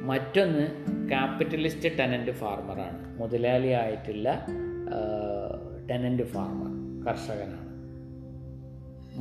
മറ്റൊന്ന് 0.00 0.64
ക്യാപിറ്റലിസ്റ്റ് 1.08 1.88
ടെനന്റ് 1.98 2.30
ഫാർമറാണ് 2.30 3.20
മുതലാളിയായിട്ടുള്ള 3.20 4.46
ടെനന്റ് 5.90 6.22
ഫാർമർ 6.22 6.72
കർഷകനാണ്. 7.06 7.62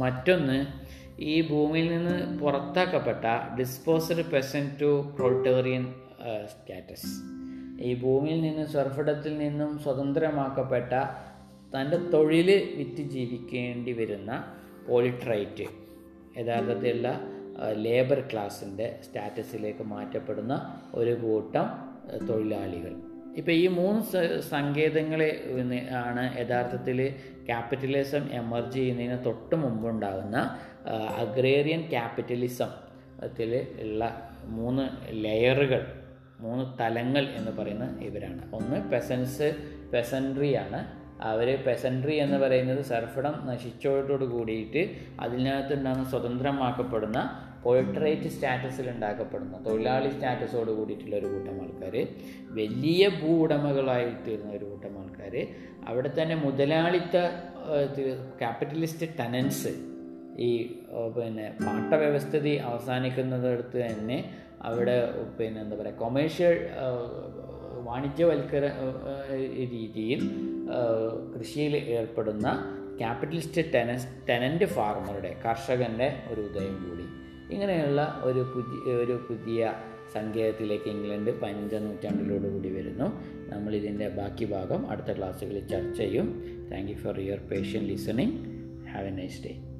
മറ്റൊന്ന് 0.03 0.57
ഈ 1.19 1.47
ഭൂമിയിൽ 1.49 1.97
നിന്ന് 1.97 2.39
പുറത്താക്കപ്പെട്ട 2.39 3.25
ഡിസ്പോസഡ് 3.59 4.25
പെസൻ 4.31 4.77
ടു 4.81 5.13
പ്രൊട്ടേറിയൻ 5.19 5.93
സ്റ്റാറ്റസ് 6.47 7.11
ഈ 7.81 8.01
ഭൂമിയിൽ 8.01 8.41
നിന്ന് 8.41 8.65
സ്വർഫിടത്തിൽ 8.65 9.37
നിന്നും 9.37 9.79
സ്വതന്ത്രമാക്കപ്പെട്ട 9.79 10.93
തന്റെ 11.75 11.97
തൊഴിൽ 11.97 12.75
വിറ്റ് 12.75 13.01
ജീവിക്കേണ്ടി 13.01 13.93
വരുന്ന 13.93 14.43
പോളിട്രൈറ്റ് 14.87 15.63
യഥാർത്ഥത്തിലുള്ള 16.37 17.19
ലേബർ 17.73 18.19
ക്ലാസിന്റെ 18.31 18.99
സ്റ്റാറ്റസിലേക്ക് 19.03 19.83
മാറ്റപ്പെടുന്ന 19.83 20.81
ഒരു 20.93 21.11
കൂട്ടം 21.11 21.67
തൊഴിലാളികൾ. 22.29 22.93
ഇപ്പോൾ 23.37 23.51
ഈ 23.51 23.67
മൂന്ന് 23.67 24.01
സങ്കേതങ്ങളെ 24.39 25.43
ആണ് 25.93 26.39
യഥാർത്ഥത്തിൽ 26.39 27.13
ക്യാപിറ്റലിസം 27.45 28.29
എമർജ് 28.31 28.73
ചെയ്യുന്നതിന് 28.73 29.25
തൊട്ട് 29.25 29.55
മുമ്പുണ്ടാകുന്ന 29.55 30.59
അഗ്രേറിയൻ 30.91 31.89
ക്യാപിറ്റലിസം 31.89 32.85
ത്തിൽ 33.23 33.67
ഉള്ള 33.79 34.31
മൂന്ന് 34.43 34.89
ലെയറുകൾ 35.09 35.85
മൂന്ന് 36.39 36.79
തലങ്ങൾ 36.79 37.27
എന്ന് 37.35 37.51
പറയുന്ന 37.51 37.99
ഇവരാണ്. 38.01 38.55
ഒന്ന് 38.55 38.91
പെസൻസ് 38.91 39.55
പെസൻട്രി 39.93 40.55
ആണ്. 40.55 41.05
അവർ 41.21 41.63
പെസൻട്രി 41.67 42.15
എന്ന് 42.15 42.37
പറയുന്നത് 42.37 42.81
സർഫിടം 42.81 43.47
നശിച്ചോടോട് 43.47 44.25
കൂടിയിട്ട് 44.25 44.89
അതിനകത്തുണ്ടാകുന്ന 45.19 46.09
സ്വതന്ത്രമാക്കപ്പെടുന്ന 46.09 47.47
പോയിട്രേറ്റ് 47.63 48.27
സ്റ്റാറ്റസിൽ 48.27 48.89
ഉണ്ടാക്കപ്പെടുന്ന 48.89 49.57
തൊഴിലാളി 49.57 50.09
സ്റ്റാറ്റസോട് 50.09 50.71
കൂടിയിട്ടുള്ള 50.71 51.15
ഒരു 51.15 51.25
കൂട്ടം 51.25 51.61
ആൾക്കാർ 51.61 52.07
വലിയ 52.49 53.09
ഭൂ 53.09 53.47
തീർന്ന 53.47 54.51
ഒരു 54.51 54.65
കൂട്ടം 54.65 54.99
ആൾക്കാർ 54.99 55.47
അവിടെ 55.87 56.11
തന്നെ 56.21 56.35
മുതലാളിത്ത 56.35 57.27
ക്യാപിറ്റലിസ്റ്റ് 58.39 59.05
ടെനൻസ് 59.19 59.94
ഈ 60.39 60.81
പിന്നെ 61.17 61.57
പാട്ടവ്യവസ്ഥിതി 61.65 62.49
അവസാനിക്കുന്നതടുത്ത് 62.49 63.77
തന്നെ 63.77 64.33
അവിടെ 64.61 65.13
പിന്നെ 65.39 65.61
എന്താ 65.61 65.75
പറയുക 65.75 65.95
കൊമേഴ്ഷ്യൽ 65.95 66.69
വാണിജ്യവൽക്കര 67.83 68.65
രീതിയിൽ 69.55 70.21
കൃഷിയിൽ 71.39 71.75
ഏർപ്പെടുന്ന 71.75 72.47
ക്യാപിറ്റലിസ്റ്റ് 72.99 73.73
ടെനസ് 73.73 74.07
ടെനന്റ് 74.29 74.65
ഫാർമറുടെ 74.65 75.35
കർഷകന്റെ 75.45 76.13
ഒരു 76.31 76.41
ഉദയം 76.41 76.89
കൂടി. 76.89 77.05
ഇങ്ങനെയുള്ള 77.53 78.21
ഒരു 78.23 78.39
പുതിയ 78.39 78.93
ഒരു 78.93 79.25
പുതിയ 79.29 79.73
സങ്കേതത്തിലേക്ക് 80.13 80.89
ഇംഗ്ലണ്ട് 80.89 81.41
പതിനഞ്ചാം 81.41 81.85
നൂറ്റാണ്ടിലോട് 81.85 82.47
കൂടി 82.53 82.69
വരുന്നു. 82.69 83.21
നമ്മളിതിന്റെ 83.47 84.07
ബാക്കി 84.07 84.45
ഭാഗം 84.45 84.91
അടുത്ത 84.91 85.17
ക്ലാസ്സുകളിൽ 85.17 85.67
ചർച്ച 85.67 85.97
ചെയ്യും. 85.97 86.43
Thank 86.71 86.91
you 86.91 86.95
for 86.95 87.19
your 87.19 87.39
patient 87.39 87.83
listening 87.83 88.37
have 88.93 89.07
a 89.07 89.11
nice 89.11 89.47
day 89.47 89.74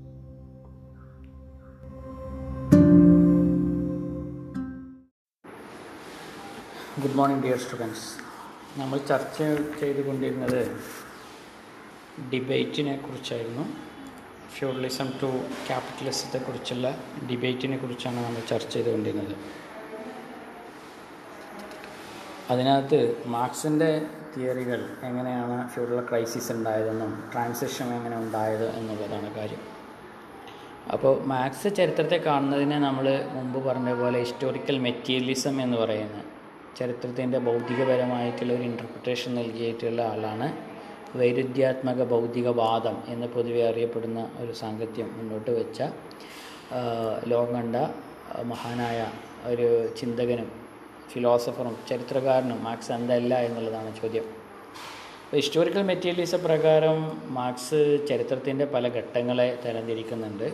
good 7.03 7.15
morning 7.15 7.43
dear 7.45 7.57
students 7.57 8.03
നമ്മൾ 8.79 8.97
ചർച്ച 8.97 9.37
ചെയ്തുകൊണ്ടിരുന്നത് 9.79 10.59
ഡിബേറ്റിനെ 12.33 12.97
കുറിച്ചായിരുന്നു. 12.97 13.63
ഫ്യൂഡലിസം 14.57 15.07
ടു 15.21 15.29
ക്യാപിറ്റലിസത്തെ 15.67 16.39
കുറിച്ചുള്ള 16.45 16.89
ഡിബേറ്റിനെ 17.31 17.77
കുറിച്ചാണ് 17.77 18.15
നമ്മൾ 18.25 18.41
ചർച്ച 18.49 18.73
ചെയ്തുകൊണ്ടിരുന്നത്. 18.73 19.35
അതിനകത്ത് 22.49 23.23
മാർക്സിന്റെ 23.25 23.89
തിയറികൾ 24.35 24.81
എങ്ങനെയാണ് 25.03 25.69
ഫ്യൂഡൽ 25.69 25.99
ക്രൈസിസ് 26.09 26.51
ഉണ്ടായതെന്നും 26.51 27.11
ട്രാൻസിഷൻ 27.33 27.89
എങ്ങനെ 27.93 28.17
ഉണ്ടായത് 28.17 28.75
എന്നുള്ളതാണ് 28.75 29.35
കാര്യം. 29.35 29.59
അപ്പോൾ 30.93 31.13
മാർക്സ് 31.33 31.75
ചരിത്രത്തെ 31.75 32.17
കാണുന്നതിനെ 32.29 32.79
നമ്മൾ 32.79 33.07
മുമ്പ് 33.31 33.59
പറഞ്ഞ 33.67 33.93
പോലെ 33.93 34.19
ഹിസ്റ്റോറിക്കൽ 34.19 34.79
മെറ്റീരിയലിസം 34.79 35.61
എന്ന് 35.61 35.77
പറയുന്ന 35.77 36.21
ചരിത്രത്തിന്റെ 36.79 37.39
ഭൗതികപരമായിട്ടുള്ള 37.47 38.51
ഒരു 38.53 38.65
ഇന്റർപ്രിട്ടേഷൻ 38.71 39.31
നൽകിയിട്ടുള്ള 39.35 40.01
ആളാണ്. 40.13 40.47
വൈരുദ്ധ്യാത്മക 41.19 42.03
ഭൗതികവാദം 42.13 42.95
എന്ന് 43.13 43.27
പൊതുവെ 43.35 43.61
അറിയപ്പെടുന്ന 43.69 44.21
ഒരു 44.43 44.53
സാങ്കത്യം 44.61 45.09
മുന്നോട്ട് 45.17 45.51
വെച്ച 45.59 45.81
ലോകം 47.31 47.53
കണ്ട 47.57 47.75
മഹാനായ 48.51 48.99
ഒരു 49.51 49.67
ചിന്തകനും 49.99 50.47
ഫിലോസഫറും 51.11 51.75
ചരിത്രകാരനും 51.89 52.59
മാർക്സ് 52.63 52.91
എന്തല്ല 52.91 53.33
എന്നുള്ളതാണ് 53.47 53.89
ചോദ്യം. 54.01 54.25
അപ്പോൾ 55.23 55.37
ഹിസ്റ്റോറിക്കൽ 55.41 55.83
മെറ്റീരിയലിസം 55.91 56.41
പ്രകാരം 56.47 56.97
മാർക്സ് 57.37 57.79
ചരിത്രത്തിന്റെ 58.09 58.65
പല 58.73 58.87
ഘട്ടങ്ങളെ 58.97 59.47
തരംതിരിക്കുന്നുണ്ട്. 59.65 60.47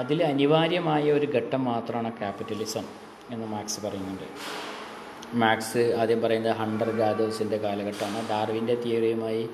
അതിൽ 0.00 0.18
അനിവാര്യമായ 0.30 1.04
ഒരു 1.18 1.28
ഘട്ടം 1.36 1.62
മാത്രമാണ് 1.70 2.10
ക്യാപിറ്റലിസം 2.20 2.86
എന്ന് 3.34 3.46
മാർക്സ് 3.54 3.80
പറയുന്നുണ്ട്. 3.86 4.26
മാർക്സ് 5.34 5.94
ആദ്യം 6.00 6.22
പറയുന്നത് 6.22 6.56
ഹണ്ടർ 6.56 6.90
ഗാദേഴ്സിന്റെ 6.96 7.56
കാലഘട്ടമാണ്. 7.56 8.28
ഡാർവിന്റെ 8.28 8.74
തിയറിയുമായി 8.74 9.48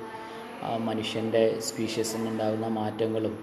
മനുഷ്യന്റെ 0.78 1.60
സ്പീഷ്യസിനുണ്ടാകുന്ന 1.60 2.68
മാറ്റങ്ങളും 2.68 3.34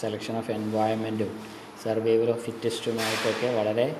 സെലക്ഷൻ 0.00 0.38
ഓഫ് 0.38 0.50
എൻവയോൺമെന്റും 0.50 1.40
സർവൈവൽ 1.84 2.30
ഓഫ് 2.30 2.40
ഫിറ്റസ്റ്റുമായിട്ടൊക്കെ 2.40 3.48
വളരെ 3.58 3.96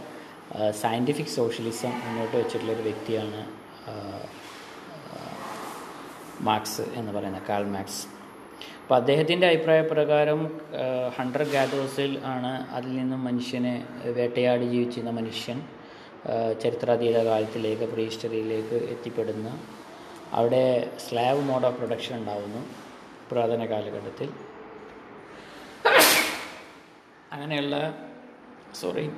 സയന്റിഫിക് 0.71 1.35
സോഷ്യലിസം 1.39 1.93
മുന്നോട്ട് 2.05 2.37
വെച്ചിട്ടുള്ളൊരു 2.37 2.83
വ്യക്തിയാണ് 2.83 3.41
മാർക്സ് 6.41 6.85
എന്ന് 6.95 7.13
പറയുന്ന 7.13 7.41
കാൾ 7.49 7.65
മാർക്സ്. 7.65 8.07
അപ്പോൾ 8.83 8.95
അദ്ദേഹത്തിന്റെ 8.95 9.47
അഭിപ്രായ 9.47 9.81
പ്രകാരം 9.81 10.41
ഹണ്ടർ 11.19 11.43
ഗാദേഴ്സിൽ 11.43 12.19
ആണ് 12.25 12.73
അതിൽ 12.77 12.97
നിന്നും 12.97 13.25
മനുഷ്യനെ 13.25 13.87
വേട്ടയാടി 14.05 14.65
ജീവിച്ചിരുന്ന 14.65 15.11
മനുഷ്യൻ. 15.21 15.80
ചരിത്രാതീത 16.63 17.19
കാലത്തിലേക്ക് 17.25 17.85
പ്രീ 17.85 18.05
ഹിസ്റ്ററിയിലേക്ക് 18.05 18.79
എത്തിപ്പെടുന്ന 18.95 19.49
അവിടെ 20.39 20.91
സ്ലാബ് 21.05 21.41
മോഡ് 21.41 21.67
ഓഫ് 21.67 21.77
പ്രൊഡക്ഷൻ 21.77 22.15
ഉണ്ടാവുന്നു 22.17 22.63
പുരാതന 23.31 23.65
കാലഘട്ടത്തിൽ. 23.67 24.29
അങ്ങനെയുള്ള 27.33 27.77
സോറി 28.81 29.11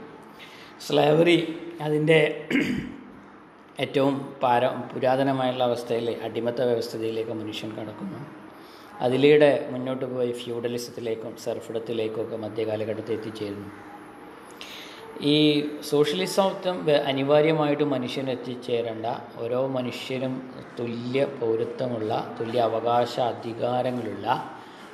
സ്ലാവറി 0.86 1.38
അതിന്റെ 1.80 2.48
ഏറ്റവും 3.80 4.14
പാര 4.42 4.66
പുരാതനമായുള്ള 4.66 5.64
അവസ്ഥയിൽ 5.64 6.08
അടിമത്ത 6.22 6.60
വ്യവസ്ഥയിലേക്ക് 6.60 7.30
മനുഷ്യൻ 7.30 7.70
കടക്കുന്നു. 7.76 8.20
അതിലൂടെ 9.00 9.68
മുന്നോട്ട് 9.70 10.04
പോയി 10.04 10.32
ഫ്യൂഡലിസത്തിലേക്കും 10.32 11.36
സർഫിടത്തിലേക്കും 11.36 12.22
ഒക്കെ 12.22 12.36
മധ്യകാലഘട്ടത്തിൽ 12.36 13.14
എത്തിച്ചേരുന്നു. 13.18 13.70
ഈ 15.20 15.70
സോഷ്യലിസത്വം 15.80 16.90
അനിവാര്യമായിട്ട് 17.06 17.84
മനുഷ്യന് 17.84 18.30
എത്തിച്ചേരേണ്ട. 18.30 19.06
ഓരോ 19.38 19.66
മനുഷ്യനും 19.66 20.52
തുല്യ 20.78 21.24
പൗരത്വമുള്ള 21.24 22.36
തുല്യ 22.40 22.60
അവകാശ 22.60 23.20
അധികാരങ്ങളുള്ള 23.20 24.50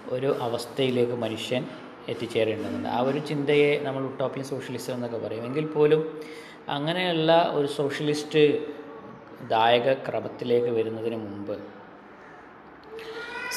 ഒരു 0.09 0.37
അവസ്ഥയിലേക്ക് 0.41 1.13
മനുഷ്യൻ 1.13 1.65
എത്തിച്ചേരേണ്ടതുണ്ട്. 2.09 2.89
ആ 2.89 3.01
ഒരു 3.01 3.19
ചിന്തയെ 3.19 3.79
നമ്മൾ 3.79 4.03
ഉട്ടോപ്യൻ 4.03 4.45
സോഷ്യലിസം 4.45 4.95
എന്നൊക്കെ 4.95 5.19
പറയും. 5.19 5.45
എങ്കിൽ 5.45 5.67
പോലും 5.67 6.21
അങ്ങനെയുള്ള 6.69 7.51
ഒരു 7.55 7.67
സോഷ്യലിസ്റ്റ് 7.67 8.67
ദായക 9.49 9.93
ക്രമത്തിലേക്ക് 9.93 10.67
വരുന്നതിന് 10.67 11.17
മുമ്പ് 11.17 11.59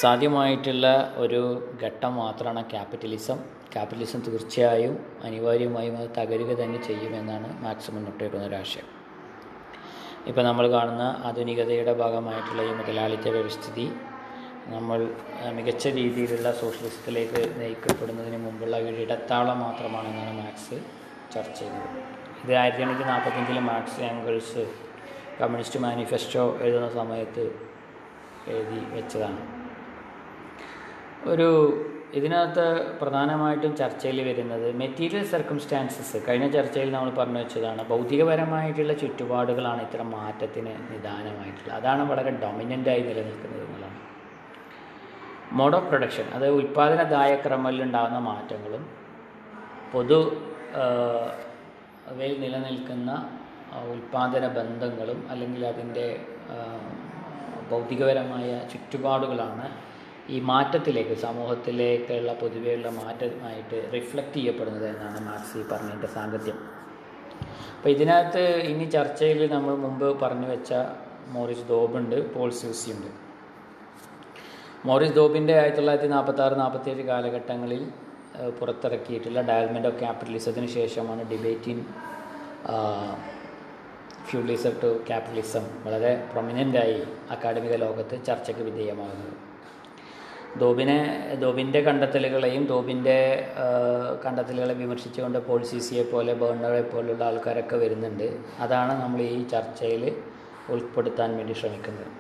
സാധ്യമായിട്ടുള്ള 0.02 1.14
ഒരു 1.18 1.70
ഘട്ടം 1.84 2.16
മാത്രമാണ് 2.16 2.70
ക്യാപിറ്റലിസം. 2.70 3.61
ക്യാപിറ്റലിസം 3.74 4.22
തീർച്ചയായും 4.28 4.96
അനിവാര്യമായും 5.28 5.96
അത് 6.00 6.10
തകരുക 6.18 6.52
തന്നെ 6.62 6.80
ചെയ്യുമെന്നാണ് 6.88 7.50
മാക്സിമം 7.64 7.96
മുന്നോട്ട് 7.96 8.24
ഒരു 8.48 8.56
ആശയം. 8.62 8.88
ഇപ്പോൾ 10.30 10.44
നമ്മൾ 10.48 10.66
കാണുന്ന 10.76 11.04
ആധുനികതയുടെ 11.28 11.94
ഭാഗമായിട്ടുള്ള 12.02 12.62
ഈ 12.70 12.74
മുതലാളിത്ത 12.80 13.28
വ്യവസ്ഥിതി 13.36 13.86
നമ്മൾ 14.74 15.00
മികച്ച 15.58 15.88
രീതിയിലുള്ള 16.00 16.48
സോഷ്യലിസത്തിലേക്ക് 16.60 17.42
നയിക്കപ്പെടുന്നതിന് 17.60 18.40
മുമ്പുള്ള 18.46 18.76
ഒരു 18.88 18.98
ഇടത്താളം 19.06 19.58
മാത്രമാണെന്നാണ് 19.66 20.34
മാക്സ് 20.42 20.78
ചർച്ച 21.34 21.58
ചെയ്യുന്നത്. 21.60 21.90
ഇത് 22.44 22.52
ആയിരത്തി 22.60 22.84
എണ്ണൂറ്റി 22.84 23.06
നാൽപ്പത്തഞ്ചിൽ 23.12 23.60
മാക്സ് 23.70 24.00
ആംഗിൾസ് 24.10 24.64
കമ്മ്യൂണിസ്റ്റ് 25.40 25.80
മാനിഫെസ്റ്റോ 25.86 26.44
എഴുതുന്ന 26.66 26.90
സമയത്ത് 27.00 27.46
എഴുതി 28.54 28.80
വെച്ചതാണ്. 28.96 29.42
ഒരു 31.32 31.50
ഇതിനകത്ത് 32.18 32.66
പ്രധാനമായിട്ടും 33.00 33.74
ചർച്ചയിൽ 33.82 34.18
വരുന്നത് 34.28 34.66
മെറ്റീരിയൽ 34.82 35.26
സർക്കംസ്റ്റാൻസസ് 35.34 36.18
കഴിഞ്ഞ 36.28 36.48
ചർച്ചയിൽ 36.56 36.90
നമ്മൾ 36.96 37.10
പറഞ്ഞു 37.20 37.40
വെച്ചതാണ് 37.44 37.82
ഭൗതികപരമായിട്ടുള്ള 37.92 38.94
ചുറ്റുപാടുകളാണ് 39.02 39.82
ഇത്തരം 39.88 40.10
മാറ്റത്തിന് 40.18 40.74
നിദാനമായിട്ടുള്ളത്. 40.94 41.76
അതാണ് 41.80 42.04
വളരെ 42.12 42.32
ഡൊമിനന്റായി 42.44 43.04
നിലനിൽക്കുന്നത് 43.10 43.64
എന്നുള്ളതാണ്. 43.66 44.00
മോഡ് 45.60 45.78
ഓഫ് 45.78 45.88
പ്രൊഡക്ഷൻ 45.90 46.26
അതായത് 46.36 46.58
ഉൽപ്പാദനദായ 46.62 47.32
ക്രമത്തിലുണ്ടാകുന്ന 47.46 48.20
മാറ്റങ്ങളും 48.32 48.84
പൊതു 49.94 50.20
അവയിൽ 52.12 52.36
നിലനിൽക്കുന്ന 52.44 53.12
ഉൽപ്പാദന 53.94 54.46
ബന്ധങ്ങളും 54.60 55.20
അല്ലെങ്കിൽ 55.32 55.62
അതിന്റെ 55.72 56.06
ഭൗതികപരമായ 57.72 58.50
ചുറ്റുപാടുകളാണ് 58.72 59.66
ഈ 60.36 60.38
മാറ്റത്തിലേക്ക് 60.52 61.16
സമൂഹത്തിലേക്കുള്ള 61.26 62.34
പൊതുവെയുള്ള 62.42 62.90
മാറ്റമായിട്ട് 63.00 63.78
റിഫ്ലക്റ്റ് 63.96 64.38
ചെയ്യപ്പെടുന്നത് 64.40 64.86
എന്നാണ് 64.92 65.20
മാർക്സ് 65.28 65.64
പറഞ്ഞതിന്റെ 65.72 66.10
സാങ്കത്യം. 66.18 66.60
അപ്പോൾ 67.78 67.90
ഇതിനകത്ത് 67.96 68.44
ഇനി 68.72 68.86
ചർച്ചയിൽ 68.96 69.42
നമ്മൾ 69.56 69.74
മുമ്പ് 69.86 70.08
പറഞ്ഞു 70.24 70.48
വെച്ച 70.54 70.72
മോറിസ് 71.36 71.66
ദോബുണ്ട് 71.74 72.18
പോൾ 72.34 72.50
സ്യൂസി 72.60 72.90
ഉണ്ട്. 72.96 73.10
മോറിസ് 74.88 75.16
ദോബിന്റെ 75.20 75.54
ആയിരത്തി 75.60 75.80
തൊള്ളായിരത്തി 75.80 76.10
നാൽപ്പത്തി 76.16 76.42
ആറ് 76.46 76.56
നാൽപ്പത്തേഴ് 76.62 77.04
കാലഘട്ടങ്ങളിൽ 77.12 77.84
പുറത്തിറക്കിയിട്ടുള്ള 78.60 79.40
ഡയൽമെന്റ് 79.50 79.90
ഓഫ് 79.90 80.00
ക്യാപിറ്റലിസത്തിന് 80.04 80.68
ശേഷമാണ് 80.78 81.24
ഡിബേറ്റിൻ 81.32 81.80
ഫ്യൂഡലിസം 84.28 84.74
ടു 84.84 84.90
ക്യാപിറ്റലിസം 85.08 85.64
വളരെ 85.86 86.12
പ്രൊമിനന്റായി 86.32 87.00
അക്കാഡമിക 87.36 87.76
ലോകത്ത് 87.86 88.16
ചർച്ചയ്ക്ക് 88.28 88.64
വിധേയമാകുന്നത്. 88.70 89.34
ദോബിനെ 90.60 90.98
ദോബിന്റെ 91.42 91.82
കണ്ടെത്തലുകളെയും 91.82 92.66
ദോബിന്റെ 92.66 93.18
കണ്ടെത്തലുകളെ 94.26 94.74
വിമർശിച്ചുകൊണ്ട് 94.74 95.40
പോൾ 95.40 95.64
സി 95.64 95.80
സിയെ 95.80 96.04
പോലെ 96.04 96.34
ബേർണറെ 96.34 96.82
പോലുള്ള 96.82 97.24
ആൾക്കാരൊക്കെ 97.24 97.76
വരുന്നുണ്ട്. 97.76 98.40
അതാണ് 98.60 99.02
നമ്മൾ 99.02 99.22
ഈ 99.22 99.48
ചർച്ചയിൽ 99.48 100.16
ഉൾപ്പെടുത്താൻ 100.70 101.38
വേണ്ടി 101.38 101.54
ശ്രമിക്കുന്നത്. 101.54 102.12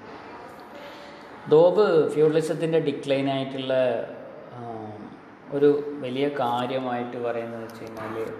ദോബ് 1.49 2.09
ഫ്യൂഡലിസത്തിന്റെ 2.13 2.79
ഡിക്ലൈനായിട്ടുള്ള 2.79 3.73
ഒരു 5.53 5.99
വലിയ 5.99 6.27
കാര്യമായിട്ട് 6.27 7.17
പറയുന്നത് 7.17 7.63
വെച്ച് 7.63 7.83
കഴിഞ്ഞാൽ 7.83 8.33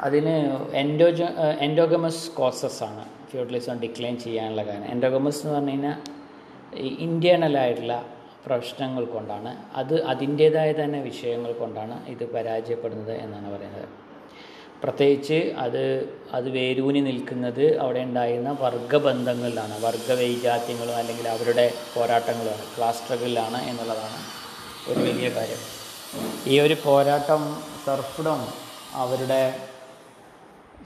അതിന് 0.00 0.34
എൻഡോജ 0.72 1.22
എൻഡോഗമസ് 1.66 2.30
കോസസ് 2.30 2.82
ആണ് 2.82 3.04
ഫ്യൂഡലിസം 3.30 3.78
ഡിക്ലൈൻ 3.78 4.18
ചെയ്യാനുള്ള 4.18 4.62
കാരണം. 4.62 4.90
എൻഡോഗമസ് 4.90 5.46
എന്ന് 5.46 5.54
പറഞ്ഞു 5.56 5.70
കഴിഞ്ഞാൽ 5.70 5.96
ഇന്റേർണലായിട്ടുള്ള 7.06 8.04
പ്രശ്നങ്ങൾ 8.46 9.04
കൊണ്ടാണ്. 9.04 9.50
അത് 9.80 9.94
അതിന്റേതായ 10.12 10.70
തന്നെ 10.72 11.00
വിഷയങ്ങൾ 11.00 11.52
കൊണ്ടാണ് 11.52 11.96
ഇത് 12.12 12.24
പരാജയപ്പെടുന്നത് 12.34 13.14
എന്നാണ് 13.24 13.48
പറയുന്നത്. 13.54 13.88
പ്രത്യേകിച്ച് 14.82 15.38
അത് 15.64 15.82
അത് 16.36 16.48
വേരൂനി 16.56 17.00
നിൽക്കുന്നത് 17.00 17.64
അവിടെ 17.82 18.00
ഉണ്ടായിരുന്ന 18.08 18.50
വർഗബന്ധങ്ങളിലാണ്. 18.64 19.74
വർഗവൈജാത്യങ്ങളും 19.86 20.96
അല്ലെങ്കിൽ 20.96 21.28
അവരുടെ 21.28 21.66
പോരാട്ടങ്ങളുമാണ് 21.94 22.66
ക്ലാസ് 22.74 23.00
സ്ട്രഗിളിലാണ് 23.02 23.60
എന്നുള്ളതാണ് 23.70 24.18
ഒരു 24.90 24.98
വലിയ 25.06 25.28
കാര്യം. 25.38 25.62
ഈ 26.52 26.60
ഒരു 26.60 26.76
പോരാട്ടം 26.84 27.42
സർഫിഡം 27.86 28.40
അവരുടെ 29.02 29.42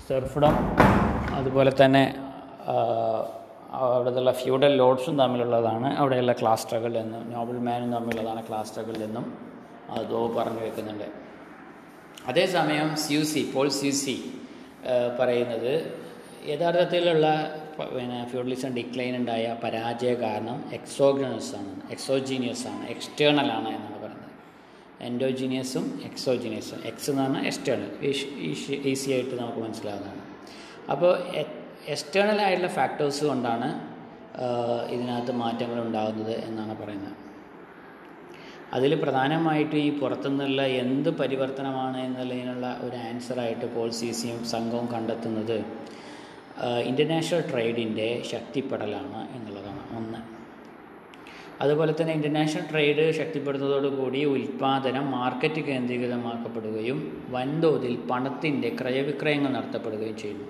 സർഫിഡം 0.08 0.54
അതുപോലെ 1.38 1.72
തന്നെ 1.84 2.04
അവിടുത്തെ 3.70 4.32
ഫ്യൂഡൽ 4.32 4.76
ലോഡ്സും 4.76 5.18
തമ്മിലുള്ളതാണ്. 5.18 5.96
അവിടെയുള്ള 5.96 6.32
ക്ലാസ് 6.32 6.62
സ്ട്രഗിൾ 6.62 6.96
എന്നും 6.98 7.32
നോബൽ 7.32 7.58
മാനും 7.58 7.92
തമ്മിലുള്ളതാണ് 7.92 8.48
ക്ലാസ് 8.48 8.68
സ്ട്രഗിൾ 8.68 8.96
എന്നും 8.96 9.38
അതോ 9.90 10.26
പറഞ്ഞു 10.28 10.60
വെക്കുന്നുണ്ട്. 10.60 11.04
അതേസമയം 12.26 12.96
സ്യൂസി 12.96 13.52
പോൾ 13.54 13.68
സ്യൂസി 13.68 14.32
പറയുന്നത് 15.20 16.02
യഥാർത്ഥത്തിലുള്ള 16.48 17.26
പിന്നെ 17.96 18.28
ഫ്യൂഡലിസം 18.30 18.74
ഡിക്ലൈൻ 18.74 19.16
ഉണ്ടായ 19.16 19.56
പരാജയ 19.64 20.14
കാരണം 20.14 20.70
എക്സോഗണസ് 20.72 21.56
ആണ്. 21.56 21.80
എക്സോജീനിയസ് 21.90 22.66
ആണ്. 22.66 22.86
എക്സ്റ്റേണൽ 22.88 23.52
ആണ് 23.52 23.68
എന്നാണ് 23.68 23.98
പറയുന്നത്. 24.02 24.30
എൻഡോജീനിയസും 25.00 26.00
എക്സോജീനിയസും. 26.04 26.80
എക്സ് 26.84 27.10
എന്ന് 27.10 27.22
പറഞ്ഞാൽ 27.22 27.46
എക്സ്റ്റേണൽ. 27.46 27.90
ഈസി 28.84 29.10
ആയിട്ട് 29.10 29.34
നമുക്ക് 29.42 29.58
മനസ്സിലാവുന്നതാണ്. 29.58 30.22
അപ്പോൾ 30.90 31.18
എക്സ്റ്റേണൽ 31.94 32.38
ആയിട്ടുള്ള 32.46 32.70
ഫാക്ടേഴ്സ് 32.78 33.22
കൊണ്ടാണ് 33.28 33.68
ഇതിനകത്ത് 34.94 35.32
മാറ്റങ്ങൾ 35.42 35.78
ഉണ്ടാകുന്നത് 35.84 36.34
എന്നാണ് 36.48 36.74
പറയുന്നത്. 36.80 37.16
അതിൽ 38.76 38.92
പ്രധാനമായിട്ട് 39.02 39.76
ഈ 39.86 39.90
പുറത്തുനിന്നുള്ള 40.00 40.62
എന്ത് 40.82 41.10
പരിവർത്തനമാണ് 41.20 41.98
എന്നുള്ളതിനുള്ള 42.06 42.66
ഒരു 42.86 42.96
ആൻസറായിട്ട് 43.08 43.66
പോൾ 43.74 43.88
സിസിയും 43.98 44.40
സംഘവും 44.54 44.86
കണ്ടെത്തുന്നത് 44.94 45.58
ഇന്റർനാഷണൽ 46.90 47.42
ട്രേഡിന്റെ 47.50 48.08
ശക്തിപ്പെടലാണ് 48.32 49.20
എന്നുള്ളതാണ് 49.36 49.82
ഒന്ന്. 49.98 50.20
അതുപോലെ 51.62 51.92
തന്നെ 51.98 52.12
ഇന്റർനാഷണൽ 52.18 52.64
ട്രേഡ് 52.70 53.04
ശക്തിപ്പെടുന്നതോടുകൂടി 53.18 54.20
ഉൽപ്പാദനം 54.34 55.06
മാർക്കറ്റ് 55.16 55.62
കേന്ദ്രീകൃതമാക്കപ്പെടുകയും 55.68 56.98
വൻതോതിൽ 57.34 57.94
പണത്തിന്റെ 58.10 58.70
ക്രയവിക്രയങ്ങൾ 58.80 59.52
നടത്തപ്പെടുകയും 59.58 60.16
ചെയ്യുന്നു. 60.22 60.48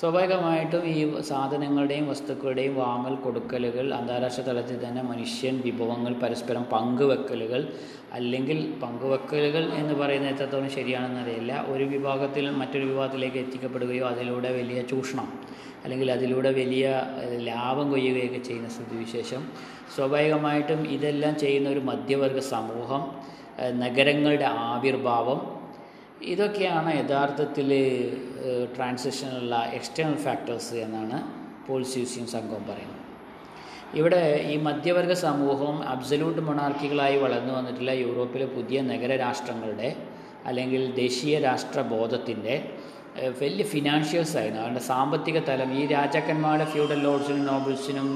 സ്വാഭാവികമായിട്ടും 0.00 0.86
ഈ 0.86 1.20
സാധനങ്ങളുടെയും 1.20 2.08
വസ്തുക്കളുടെയും 2.08 2.74
വാങ്ങൽ 2.74 3.14
കൊടുക്കലുകൾ 3.14 3.94
അന്താരാഷ്ട്ര 3.94 4.42
തലത്തിൽ 4.42 4.88
തന്നെ 4.88 5.02
മനുഷ്യൻ 5.02 5.60
വിഭവങ്ങൾ 5.60 6.12
പരസ്പരം 6.12 6.62
പങ്കുവെക്കലുകൾ 6.62 7.72
അല്ലെങ്കിൽ 8.12 8.74
പങ്കുവെക്കലുകൾ 8.82 9.72
എന്ന് 9.74 9.94
പറയുന്നത് 9.94 10.34
എത്രത്തോളം 10.34 10.70
ശരിയാണെന്നറിയില്ല 10.70 11.64
ഒരു 11.68 11.84
വിഭാഗത്തിൽ 11.84 12.50
മറ്റൊരു 12.50 12.84
വിഭാഗത്തിലേക്ക് 12.84 13.36
എത്തിക്കപ്പെടുകയോ 13.36 14.06
അതിലൂടെ 14.06 14.52
വലിയ 14.52 14.82
ചൂഷണം 14.82 15.32
അല്ലെങ്കിൽ 15.84 16.12
അതിലൂടെ 16.12 16.50
വലിയ 16.50 17.02
ലാഭം 17.38 17.90
കൊയ്യുകയൊക്കെ 17.90 18.38
ചെയ്യുന്ന 18.38 18.68
സ്ഥിതിവിശേഷം. 18.68 19.42
സ്വാഭാവികമായിട്ടും 19.96 20.88
ഇതെല്ലാം 20.88 21.38
ചെയ്യുന്ന 21.38 21.68
ഒരു 21.68 21.80
മധ്യവർഗ 21.80 22.38
സമൂഹം 22.38 23.02
നഗരങ്ങളുടെ 23.80 24.44
ആവിർഭാവം 24.44 25.53
ഇതൊക്കെയാണ് 26.32 26.90
യഥാർത്ഥത്തിൽ 26.98 27.70
ട്രാൻസിഷനുള്ള 28.76 29.54
എക്സ്റ്റേണൽ 29.78 30.16
ഫാക്ടേഴ്സ് 30.16 30.74
എന്നാണ് 30.74 31.16
പോൾ 31.66 31.82
സ്യൂസിയും 31.82 32.26
സംഘവും 32.26 32.64
പറയുന്നത്. 32.70 33.00
ഇവിടെ 33.94 34.22
ഈ 34.52 34.54
മധ്യവർഗ 34.56 35.12
സമൂഹം 35.12 35.76
അബ്സല്യൂട്ട് 35.88 36.40
മൊണാർക്കികളായി 36.40 37.16
വളർന്നു 37.16 37.52
വന്നിട്ടുള്ള 37.54 37.92
യൂറോപ്പിലെ 37.92 38.46
പുതിയ 38.46 38.80
നഗരരാഷ്ട്രങ്ങളുടെ 38.82 39.96
അല്ലെങ്കിൽ 40.46 40.82
ദേശീയ 40.96 41.38
രാഷ്ട്രബോധത്തിന്റെ 41.38 42.54
വലിയ 43.40 43.64
ഫിനാൻഷ്യൽസ് 43.64 44.36
ആയിരുന്നു 44.36 44.60
അവരുടെ 44.60 44.82
സാമ്പത്തിക 44.92 45.38
തലം 45.38 45.72
ഈ 45.80 45.86
രാജാക്കന്മാരുടെ 45.86 46.64
ഫ്യൂഡൽ 46.64 47.00
ലോർഡ്സിനും 47.02 47.44
നോബിൾസിനും 47.46 48.08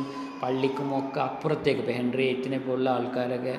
പള്ളിക്കുമൊക്കെ 0.43 1.21
അപ്പുറത്തേക്ക് 1.21 1.81
ഇപ്പോൾ 1.81 1.93
ഹെൻറി 1.93 2.23
എയ്റ്റിനെ 2.23 2.59
പോലുള്ള 2.59 2.91
ആൾക്കാരൊക്കെ 2.91 3.55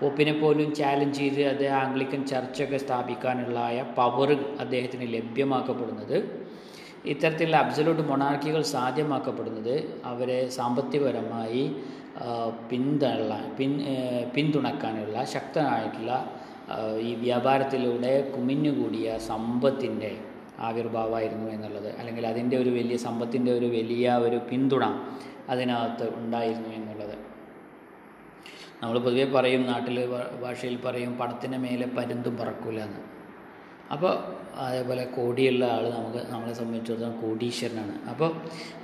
പോപ്പിനെ 0.00 0.32
പോലും 0.32 0.74
ചാലഞ്ച് 0.74 1.18
ചെയ്ത് 1.20 1.42
അത് 1.48 1.64
ആംഗ്ലിക്കൻ 1.82 2.20
ചർച്ചൊക്കെ 2.26 2.76
സ്ഥാപിക്കാനുള്ള 2.76 3.58
പവർ 3.96 4.30
അദ്ദേഹത്തിന് 4.60 5.06
ലഭ്യമാക്കപ്പെടുന്നത്. 5.14 6.16
ഇത്തരത്തിലുള്ള 7.04 7.56
അബ്സലൂട്ട് 7.56 8.02
മൊണാർക്കികൾ 8.02 8.62
സാധ്യമാക്കപ്പെടുന്നത് 8.62 9.74
അവരെ 10.04 10.38
സാമ്പത്തികപരമായി 10.48 11.64
പിന്തള്ള 12.70 13.32
പിൻ 13.58 13.72
പിന്തുണക്കാനുള്ള 14.34 15.24
ശക്തനായിട്ടുള്ള 15.34 16.12
ഈ 17.00 17.14
വ്യാപാരത്തിലൂടെ 17.14 18.12
കുമിഞ്ഞുകൂടിയ 18.36 19.18
സമ്പത്തിന്റെ 19.18 20.10
ആവിർഭാവമായിരുന്നു 20.58 21.46
എന്നുള്ളത്. 21.50 21.90
അല്ലെങ്കിൽ 21.98 22.24
അതിന്റെ 22.26 22.56
ഒരു 22.56 22.70
വലിയ 22.70 22.96
സമ്പത്തിന്റെ 22.96 23.50
ഒരു 23.58 23.66
വലിയ 23.66 24.14
ഒരു 24.26 24.40
പിന്തുണ 24.50 24.84
അതിനകത്ത് 25.48 26.06
ഉണ്ടായിരുന്നു 26.16 26.70
നമ്മൾ 28.80 28.96
പൊതുവെ 29.06 29.26
പറയും 29.36 29.62
നാട്ടിൽ 29.66 29.96
ഭാഷയിൽ 30.42 30.76
പറയും 30.86 31.12
പണത്തിന്റെ 31.20 31.58
മേലെ 31.64 31.86
പരുന്തും 31.96 32.34
പറക്കൂല 32.40 32.80
എന്ന് 32.88 33.02
അപ്പോൾ 33.94 34.12
അതേപോലെ 34.64 35.04
കോടിയുള്ള 35.16 35.64
ആൾ 35.74 35.84
നമുക്ക് 35.96 36.20
നമ്മളെ 36.32 36.54
സംബന്ധിച്ചിടത്തോളം 36.58 37.14
കോടീശ്വരനാണ്. 37.22 37.94
അപ്പോൾ 38.12 38.30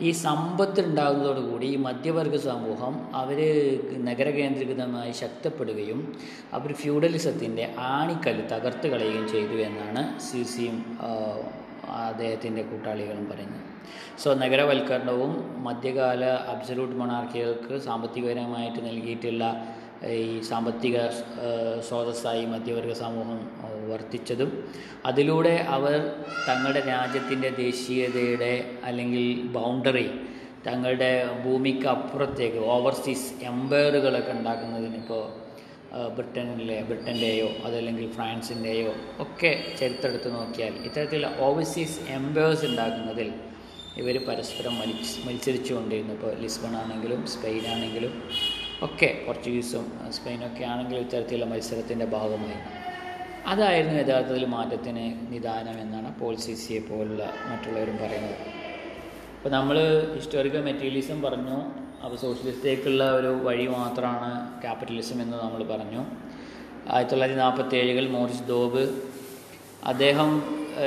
ഈ 0.07 0.11
സമ്പത്ത് 0.27 0.81
ഉണ്ടാകുന്നതോടുകൂടി 0.89 1.67
ഈ 1.75 1.79
മധ്യവർഗ 1.87 2.37
സമൂഹം 2.47 2.95
അവർ 3.21 3.41
നഗരകേന്ദ്രീകൃതമായി 4.09 5.13
ശക്തപ്പെടുകയും 5.23 6.01
അവർ 6.59 6.73
ഫ്യൂഡലിസത്തിന്റെ 6.83 7.67
ആണിക്കല്ല് 7.93 8.47
തകർത്ത് 8.55 8.89
കളയുകയും 8.95 9.29
ചെയ്തു 9.35 9.59
എന്നാണ് 9.69 10.03
സി 10.29 10.43
സിയും 10.55 10.79
അദ്ദേഹത്തിന്റെ 12.09 12.63
കൂട്ടാളികളും 12.63 13.25
പറയുന്നത്. 13.31 13.65
സോ 14.23 14.29
നഗരവൽക്കരണവും 14.43 15.33
മധ്യകാല 15.67 16.25
അബ്സലൂട്ട് 16.53 16.95
മൊണാർക്കികൾക്ക് 17.01 17.75
സാമ്പത്തികപരമായിട്ട് 17.87 18.81
നൽകിയിട്ടുള്ള 18.89 19.45
ഈ 20.13 20.41
സാമ്പത്തിക 20.41 20.97
സ്രോതസ്സായി 21.89 22.45
മധ്യവർഗ 22.45 22.93
സമൂഹം 22.93 23.39
വർത്തിച്ചതും 23.91 24.51
അതിലൂടെ 25.07 25.67
അവർ 25.77 25.95
തങ്ങളുടെ 26.49 26.81
രാജ്യത്തിന്റെ 26.81 27.51
ദേശീയതയുടെ 27.51 28.81
അല്ലെങ്കിൽ 28.85 29.43
ബൗണ്ടറി 29.57 30.09
തങ്ങളുടെ 30.67 31.11
ഭൂമിക്ക് 31.45 31.87
അപ്പുറത്തേക്ക് 31.87 32.59
ഓവർസീസ് 32.59 33.45
എംപയറുകളൊക്കെ 33.45 34.33
ഉണ്ടാക്കുന്നതിനിപ്പോൾ 34.33 35.25
ബ്രിട്ടനിലെ 36.15 36.83
ബ്രിട്ടന്റെയോ 36.83 37.49
അതല്ലെങ്കിൽ 37.67 38.07
ഫ്രാൻസിന്റെയോ 38.13 38.93
ഒക്കെ 39.21 39.53
ചരിത്രടുത്ത് 39.81 40.35
നോക്കിയാൽ 40.35 40.73
ഇത്തരത്തിൽ 40.87 41.27
ഓവർസീസ് 41.39 42.01
എംപയേഴ്സ് 42.11 42.67
ഉണ്ടാക്കുന്നതിൽ 42.67 43.33
ഇവർ 43.97 44.17
പരസ്പരം 44.29 44.75
മത്സ 44.79 45.11
മത്സരിച്ചുകൊണ്ടിരുന്നു. 45.27 46.13
ഇപ്പോൾ 46.13 46.33
ലിസ്ബൺ 46.41 46.77
ആണെങ്കിലും 46.77 47.27
സ്പെയിൻ 47.27 47.67
ആണെങ്കിലും 47.67 48.23
ഒക്കെ 48.87 49.09
പോർച്ചുഗീസും 49.27 49.85
സ്പെയിനൊക്കെ 50.17 50.65
ആണെങ്കിൽ 50.73 50.97
ഇത്തരത്തിലുള്ള 51.05 51.47
മത്സരത്തിന്റെ 51.53 52.07
ഭാഗമായി. 52.17 52.59
അതായിരുന്നു 53.53 53.97
യഥാർത്ഥത്തിൽ 54.01 54.45
മാറ്റത്തിന് 54.57 55.05
നിദാനം 55.33 55.77
എന്നാണ് 55.85 56.11
പോൾ 56.21 56.35
സി 56.45 56.55
സിയെ 56.63 56.81
പോലുള്ള 56.89 57.23
മറ്റുള്ളവരും 57.51 57.97
പറയുന്നത്. 58.03 58.37
അപ്പോൾ 59.37 59.53
നമ്മൾ 59.57 59.77
ഹിസ്റ്റോറിക്കൽ 60.17 60.63
മെറ്റീരിയലിസം 60.69 61.19
പറഞ്ഞു. 61.23 61.57
അപ്പോൾ 62.05 62.17
സോഷ്യലിസത്തേക്കുള്ള 62.17 63.03
ഒരു 63.19 63.31
വഴി 63.47 63.67
മാത്രമാണ് 63.67 64.31
ക്യാപിറ്റലിസം 64.63 65.19
എന്ന് 65.23 65.37
നമ്മൾ 65.45 65.63
പറഞ്ഞു. 65.73 66.03
ആയിരത്തി 66.93 67.13
തൊള്ളായിരത്തി 67.13 67.41
നാൽപ്പത്തി 67.41 67.77
ഏഴുകൾ 67.77 68.07
മോറിസ് 68.17 68.45
ദോബ് 68.53 68.83
അദ്ദേഹം 69.93 70.31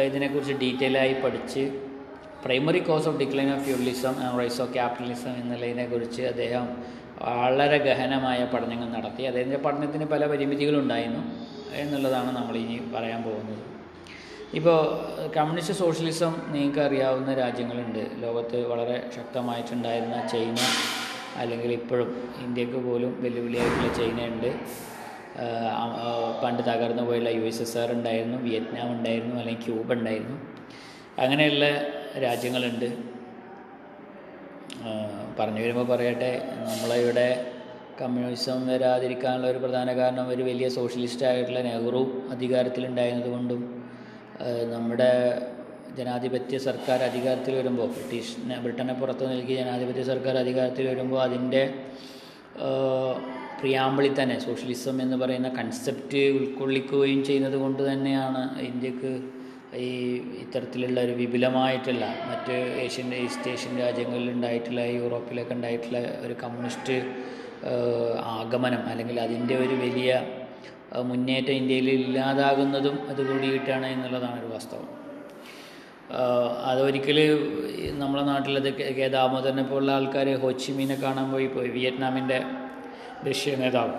ഇതിനെക്കുറിച്ച് 0.07 0.55
ഡീറ്റെയിൽ 0.63 0.95
ആയി 1.03 1.15
പഠിച്ച് 1.23 1.63
primary 2.45 2.79
cause 2.79 3.07
of 3.09 3.17
decline 3.17 3.49
of 3.53 3.63
feudalism 3.65 4.15
and 4.23 4.39
rise 4.39 4.59
of 4.61 4.73
capitalism 4.73 5.33
എന്നുള്ളതിനെക്കുറിച്ച് 5.41 6.21
അദ്ദേഹം 6.21 6.65
വളരെ 7.21 7.77
ഗഹനമായ 7.77 8.39
പഠനങ്ങൾ 8.45 8.87
നടത്തി. 8.89 9.23
അദ്ദേഹത്തിന്റെ 9.23 9.61
പഠനത്തിന് 9.63 10.05
പല 10.05 10.25
പരിമിതികളുണ്ടായിരുന്നു 10.27 11.23
എന്നുള്ളതാണ് 11.73 12.29
നമ്മൾ 12.37 12.55
ഇനി 12.57 12.75
പറയാൻ 12.95 13.23
പോകുന്നത്. 13.23 13.63
ഇപ്പോൾ 14.53 14.77
കമ്മ്യൂണിസ്റ്റ് 15.37 15.75
സോഷ്യലിസം 15.79 16.33
നിങ്ങൾക്ക് 16.47 16.79
അറിയാവുന്ന 16.79 17.33
രാജ്യങ്ങളുണ്ട്. 17.33 18.03
ലോകത്ത് 18.23 18.67
വളരെ 18.67 18.97
ശക്തമായിട്ടുണ്ടായിരുന്ന 19.15 20.27
ചൈന 20.27 20.57
അല്ലെങ്കിൽ 21.41 21.71
ഇപ്പോഴും 21.71 22.31
ഇന്ത്യയ്ക്ക് 22.45 22.79
പോലും 22.85 23.11
വെല്ലുവിളിയായിട്ടുള്ള 23.23 23.89
ചൈനയുണ്ട്. 23.97 24.51
പണ്ട് 26.43 26.61
തകർന്നു 26.63 27.03
പോയുള്ള 27.03 27.29
യു 27.29 27.43
എസ് 27.49 27.61
എസ് 27.61 27.77
ആർ 27.77 27.91
ഉണ്ടായിരുന്നു 27.91 28.37
വിയറ്റ്നാം 28.37 28.91
ഉണ്ടായിരുന്നു 28.91 29.35
അല്ലെങ്കിൽ 29.35 29.65
ക്യൂബ 29.65 29.93
ഉണ്ടായിരുന്നു. 29.93 30.37
അങ്ങനെയുള്ള 31.23 31.65
രാജ്യങ്ങളുണ്ട്. 32.21 32.89
പറഞ്ഞു 35.39 35.61
വരുമ്പോൾ 35.61 35.85
പറയട്ടെ 35.85 36.31
നമ്മളെ 36.61 36.97
ഇവിടെ 37.01 37.27
കമ്മ്യൂണിസം 38.01 38.59
വരാതിരിക്കാനുള്ള 38.67 39.47
ഒരു 39.47 39.59
പ്രധാന 39.59 39.89
കാരണം 39.97 40.25
ഒരു 40.27 40.43
വലിയ 40.43 40.67
സോഷ്യലിസ്റ്റ് 40.69 41.25
ആയിട്ടുള്ള 41.25 41.61
നെഹ്റു 41.61 42.01
അധികാരത്തിലുണ്ടായിരുന്നത് 42.31 43.29
കൊണ്ടും 43.29 43.61
നമ്മുടെ 44.73 45.11
ജനാധിപത്യ 45.97 46.57
സർക്കാർ 46.59 46.99
അധികാരത്തിൽ 47.03 47.53
വരുമ്പോൾ 47.55 47.87
ബ്രിട്ടീഷ് 47.87 48.35
ബ്രിട്ടനെ 48.61 48.93
പുറത്ത് 48.93 49.25
നൽകി 49.31 49.53
ജനാധിപത്യ 49.53 50.03
സർക്കാർ 50.03 50.35
അധികാരത്തിൽ 50.37 50.85
വരുമ്പോൾ 50.87 51.21
അതിന്റെ 51.21 51.63
പ്രിയാമ്പിളിൽ 53.59 54.13
തന്നെ 54.13 54.35
സോഷ്യലിസം 54.39 54.97
എന്ന് 55.01 55.17
പറയുന്ന 55.17 55.49
കൺസെപ്റ്റ് 55.49 56.21
ഉൾക്കൊള്ളിക്കുകയും 56.31 57.21
ചെയ്യുന്നത് 57.23 57.57
കൊണ്ട് 57.57 57.81
തന്നെയാണ് 57.83 58.41
ഇന്ത്യയ്ക്ക് 58.63 59.13
ഈ 59.75 60.17
ഇത്തരത്തിലുള്ള 60.39 61.01
ഒരു 61.01 61.11
വിപുലമായിട്ടുള്ള 61.11 62.05
മറ്റ് 62.29 62.51
ഏഷ്യൻ 62.51 63.13
ഈസ്റ്റ് 63.15 63.51
ഏഷ്യൻ 63.51 63.79
രാജ്യങ്ങളിൽ 63.79 64.31
ഉണ്ടായിട്ടുള്ള 64.31 64.81
യൂറോപ്പിലൊക്കെ 64.81 65.53
ഉണ്ടായിട്ടുള്ള 65.53 65.97
ഒരു 65.97 66.33
കമ്മ്യൂണിസ്റ്റ് 66.33 67.03
ആഗമനം 68.23 68.89
അല്ലെങ്കിൽ 68.89 69.19
അതിന്റെ 69.19 69.57
ഒരു 69.57 69.75
വലിയ 69.75 70.25
മുന്നേറ്റം 70.95 71.53
ഇന്ത്യയിൽ 71.53 71.89
ഇല്ലാതാകുന്നതും 71.89 72.99
അതുകൂടിയിട്ടാണ് 73.09 73.85
എന്നുള്ളതാണ് 73.85 74.39
ഒരു 74.39 74.47
വാസ്തവം. 74.47 74.87
അതൊരിക്കൽ 76.65 77.17
നമ്മളെ 77.93 78.23
നാട്ടിലത് 78.23 78.73
കെ 78.73 79.07
ദാമോദരനെ 79.07 79.63
പോലുള്ള 79.63 79.91
ആൾക്കാർ 79.91 80.35
ഹോച്ചിമീനെ 80.37 80.95
കാണാൻ 80.95 81.31
പോയി 81.31 81.47
പോയി 81.47 81.67
വിയറ്റ്നാമിന്റെ 81.67 82.45
ദേശീയ 83.23 83.55
നേതാവ് 83.55 83.95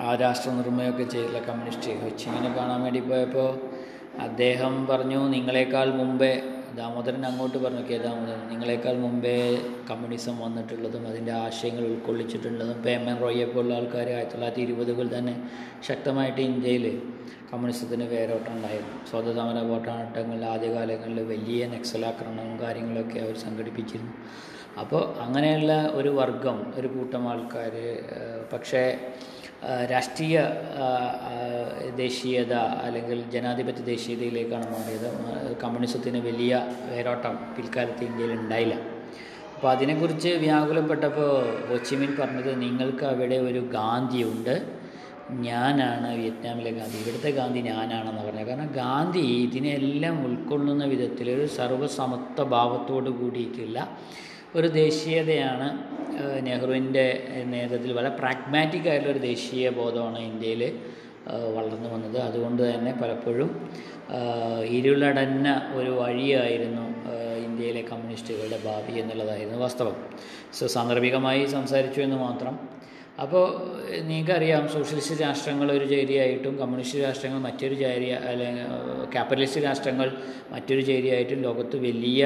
ആ 0.00 0.14
രാഷ്ട്ര 0.14 0.50
നിർമ്മയൊക്കെ 0.50 1.04
ചെയ്തിട്ടുള്ള 1.04 1.38
കമ്മ്യൂണിസ്റ്റ് 1.38 2.00
ഹോച്ചിമീനെ 2.00 2.54
കാണാൻ 2.54 2.82
വേണ്ടി 2.82 3.00
പോയപ്പോൾ 3.00 3.75
അദ്ദേഹം 4.18 4.86
പറഞ്ഞു 4.86 5.18
നിങ്ങളെക്കാൾ 5.18 5.90
മുമ്പേ 5.90 6.42
ദാമോദരൻ 6.76 7.26
അങ്ങോട്ട് 7.26 7.58
പറഞ്ഞു 7.58 7.82
കെ 7.90 7.98
ദാമോദരൻ 7.98 8.48
നിങ്ങളെക്കാൾ 8.48 8.94
മുമ്പേ 8.94 9.58
കമ്മ്യൂണിസം 9.90 10.38
വന്നിട്ടുള്ളതും 10.38 11.08
അതിന്റെ 11.08 11.32
ആശയങ്ങൾ 11.32 11.84
ഉൾക്കൊള്ളിച്ചിട്ടുള്ളതും 11.84 12.82
പേമൻ 12.82 13.16
റോയെ 13.20 13.44
പോലുള്ള 13.44 13.74
ആൾക്കാർ 13.74 14.08
ആയിരത്തി 14.08 14.32
തൊള്ളായിരത്തി 14.32 14.60
ഇരുപതുകൾ 14.60 15.18
തന്നെ 15.18 15.34
ശക്തമായിട്ട് 15.82 16.40
ഇന്ത്യയിൽ 16.40 17.02
കമ്മ്യൂണിസത്തിന് 17.52 18.04
വേരോട്ടം 18.04 18.52
ഉണ്ടായിരുന്നു. 18.52 19.06
സ്വാതന്ത്ര്യ 19.10 19.62
പോരാട്ടങ്ങളിൽ 19.62 20.44
ആദ്യകാലങ്ങളിൽ 20.44 21.22
വലിയ 21.22 21.66
നക്സലാക്രമണവും 21.66 22.60
കാര്യങ്ങളൊക്കെ 22.60 23.18
അവർ 23.18 23.36
സംഘടിപ്പിച്ചിരുന്നു. 23.36 24.12
അപ്പോൾ 24.80 25.20
അങ്ങനെയുള്ള 25.20 25.90
ഒരു 25.92 26.08
വർഗം 26.08 26.72
ഒരു 26.76 26.88
കൂട്ടം 26.88 27.28
ആൾക്കാർ 27.28 27.74
പക്ഷേ 28.52 29.08
രാഷ്ട്രീയ 29.92 30.36
ദേശീയത 31.96 32.54
അല്ലെങ്കിൽ 32.86 33.18
ജനാധിപത്യ 33.34 33.82
ദേശീയതയിലേക്കാണ് 33.92 34.66
മാറിയത് 34.74 35.08
കമ്മ്യൂണിസത്തിന് 35.62 36.18
വലിയ 36.28 36.52
വേരോട്ടം 36.90 37.34
പിൽക്കാലത്ത് 37.56 38.04
ഇന്ത്യയിൽ 38.04 38.32
ഉണ്ടായില്ല. 38.32 38.76
അപ്പോൾ 39.54 39.70
അതിനെക്കുറിച്ച് 39.70 40.28
വ്യാകുലപ്പെട്ടപ്പോൾ 40.28 41.30
ഹോച്ചിമിൻ 41.68 42.10
പറഞ്ഞത് 42.20 42.50
നിങ്ങൾക്ക് 42.62 43.04
അവിടെ 43.04 43.36
ഒരു 43.48 43.60
ഗാന്ധിയുണ്ട്. 43.76 44.54
ഞാനാണ് 45.48 46.08
വിയറ്റ്നാമിലെ 46.18 46.70
ഗാന്ധി. 46.70 46.96
ഇവിടുത്തെ 47.04 47.30
ഗാന്ധി 47.30 47.60
ഞാനാണെന്ന് 47.60 48.22
പറഞ്ഞത്. 48.26 48.48
കാരണം 48.48 48.68
ഗാന്ധി 48.72 49.24
ഇതിനെല്ലാം 49.46 50.16
ഉൾക്കൊള്ളുന്ന 50.26 50.84
വിധത്തിൽ 50.84 51.26
ഒരു 51.30 51.46
സർവസമത്വ 51.46 52.44
ഭാവത്തോട് 52.54 53.10
കൂടിയിട്ടുള്ള 53.10 53.78
ഒരു 54.54 54.68
ദേശീയതയാണ് 54.82 55.68
നെഹ്റുവിന്റെ 56.46 57.06
നേതൃത്വത്തിൽ 57.46 57.92
വളരെ 57.92 58.12
പ്രാഗ്മാറ്റിക് 58.20 58.88
ആയിട്ടുള്ളൊരു 58.88 59.18
ദേശീയ 59.18 59.70
ബോധമാണ് 59.70 60.18
ഇന്ത്യയിൽ 60.18 60.62
വളർന്നു 61.56 61.88
വന്നത്. 61.88 62.18
അതുകൊണ്ട് 62.18 62.62
തന്നെ 62.62 62.92
പലപ്പോഴും 63.02 63.50
ഇരുളടഞ്ഞ 64.78 65.48
ഒരു 65.74 65.90
വഴിയായിരുന്നു 65.90 66.84
ഇന്ത്യയിലെ 67.46 67.82
കമ്മ്യൂണിസ്റ്റുകളുടെ 67.82 68.58
ഭാവി 68.64 68.92
എന്നുള്ളതായിരുന്നു 69.00 69.58
വാസ്തവം. 69.58 69.96
സോ 70.58 70.66
സാന്ദർഭികമായി 70.66 71.46
സംസാരിച്ചു 71.46 72.00
എന്ന് 72.00 72.16
മാത്രം. 72.16 72.54
അപ്പോൾ 73.22 73.44
നിങ്ങൾക്കറിയാം 74.08 74.68
സോഷ്യലിസ്റ്റ് 74.68 75.14
രാഷ്ട്രങ്ങൾ 75.22 75.72
ഒരു 75.72 75.84
ചേരിയായിട്ടും 75.84 76.58
കമ്മ്യൂണിസ്റ്റ് 76.58 77.02
രാഷ്ട്രങ്ങൾ 77.02 77.38
മറ്റൊരു 77.38 77.74
ചേരിയ 77.74 78.14
അല്ലെങ്കിൽ 78.30 78.64
ക്യാപിറ്റലിസ്റ്റ് 79.14 79.62
രാഷ്ട്രങ്ങൾ 79.64 80.12
മറ്റൊരു 80.54 80.80
ചേരിയായിട്ടും 80.80 81.42
ലോകത്ത് 81.42 81.76
വലിയ 81.76 82.22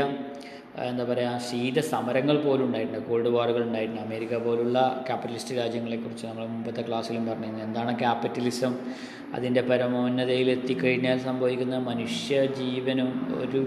എന്താ 0.78 1.04
പറയുക 1.04 1.38
ശീത 1.38 1.80
സമരങ്ങൾ 1.80 2.36
പോലും 2.42 2.64
ഉണ്ടായിട്ടുണ്ട്. 2.64 3.06
കോൾഡ് 3.08 3.28
വാറുകൾ 3.28 3.62
ഉണ്ടായിട്ടുണ്ട്. 3.62 4.00
അമേരിക്ക 4.00 4.34
പോലുള്ള 4.34 5.04
ക്യാപിറ്റലിസ്റ്റ് 5.06 5.56
രാജ്യങ്ങളെക്കുറിച്ച് 5.56 6.26
നമ്മൾ 6.26 6.46
മുമ്പത്തെ 6.46 6.82
ക്ലാസ്സിലും 6.82 7.26
പറഞ്ഞിരുന്നു. 7.26 7.62
എന്താണ് 7.64 7.98
ക്യാപിറ്റലിസം 7.98 8.78
അതിന്റെ 9.34 9.60
പരമോന്നതയിൽ 9.60 10.50
എത്തിക്കഴിഞ്ഞാൽ 10.50 11.18
സംഭവിക്കുന്ന 11.18 11.78
മനുഷ്യ 11.78 12.46
ജീവനും 12.46 13.10
ഒരു 13.40 13.60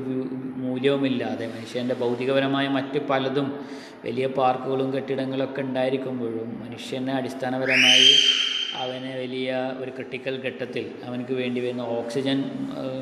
മൂല്യവുമില്ലാതെ 0.56 1.48
മനുഷ്യന്റെ 1.48 1.96
ഭൗതികപരമായ 1.96 2.68
മറ്റ് 2.68 3.00
പലതും 3.10 3.60
വലിയ 4.06 4.28
പാർക്കുകളും 4.28 4.94
കെട്ടിടങ്ങളൊക്കെ 4.94 5.62
ഉണ്ടായിരിക്കുമ്പോഴും 5.62 6.60
മനുഷ്യനെ 6.64 7.14
അടിസ്ഥാനപരമായി 7.14 8.10
അവന് 8.82 9.12
വലിയ 9.22 9.50
ഒരു 9.80 9.92
ക്രിട്ടിക്കൽ 9.92 10.36
ഘട്ടത്തിൽ 10.48 10.86
അവനക്ക് 11.08 11.34
വേണ്ടി 11.34 11.60
വരുന്ന 11.62 11.84
ഓക്സിജൻ 11.98 12.40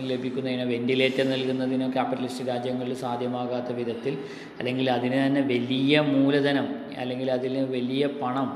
ലഭിക്കുന്നതിനോ 0.01 0.65
വെന്റിലേറ്റർ 0.65 1.25
നൽകുന്നതിനോ 1.25 1.87
ക്യാപിറ്റലിസ്റ്റ് 1.89 2.47
രാജ്യങ്ങളിൽ 2.47 2.93
സാധ്യമാകാത്ത 2.95 3.71
വിധത്തിൽ 3.71 4.15
അല്ലെങ്കിൽ 4.59 4.89
അതിന് 4.89 5.19
തന്നെ 5.25 5.41
വലിയ 5.53 6.01
മൂലധനം 6.15 6.67
അല്ലെങ്കിൽ 6.97 7.31
അതിന് 7.31 7.61
വലിയ 7.77 8.05
പണം 8.21 8.49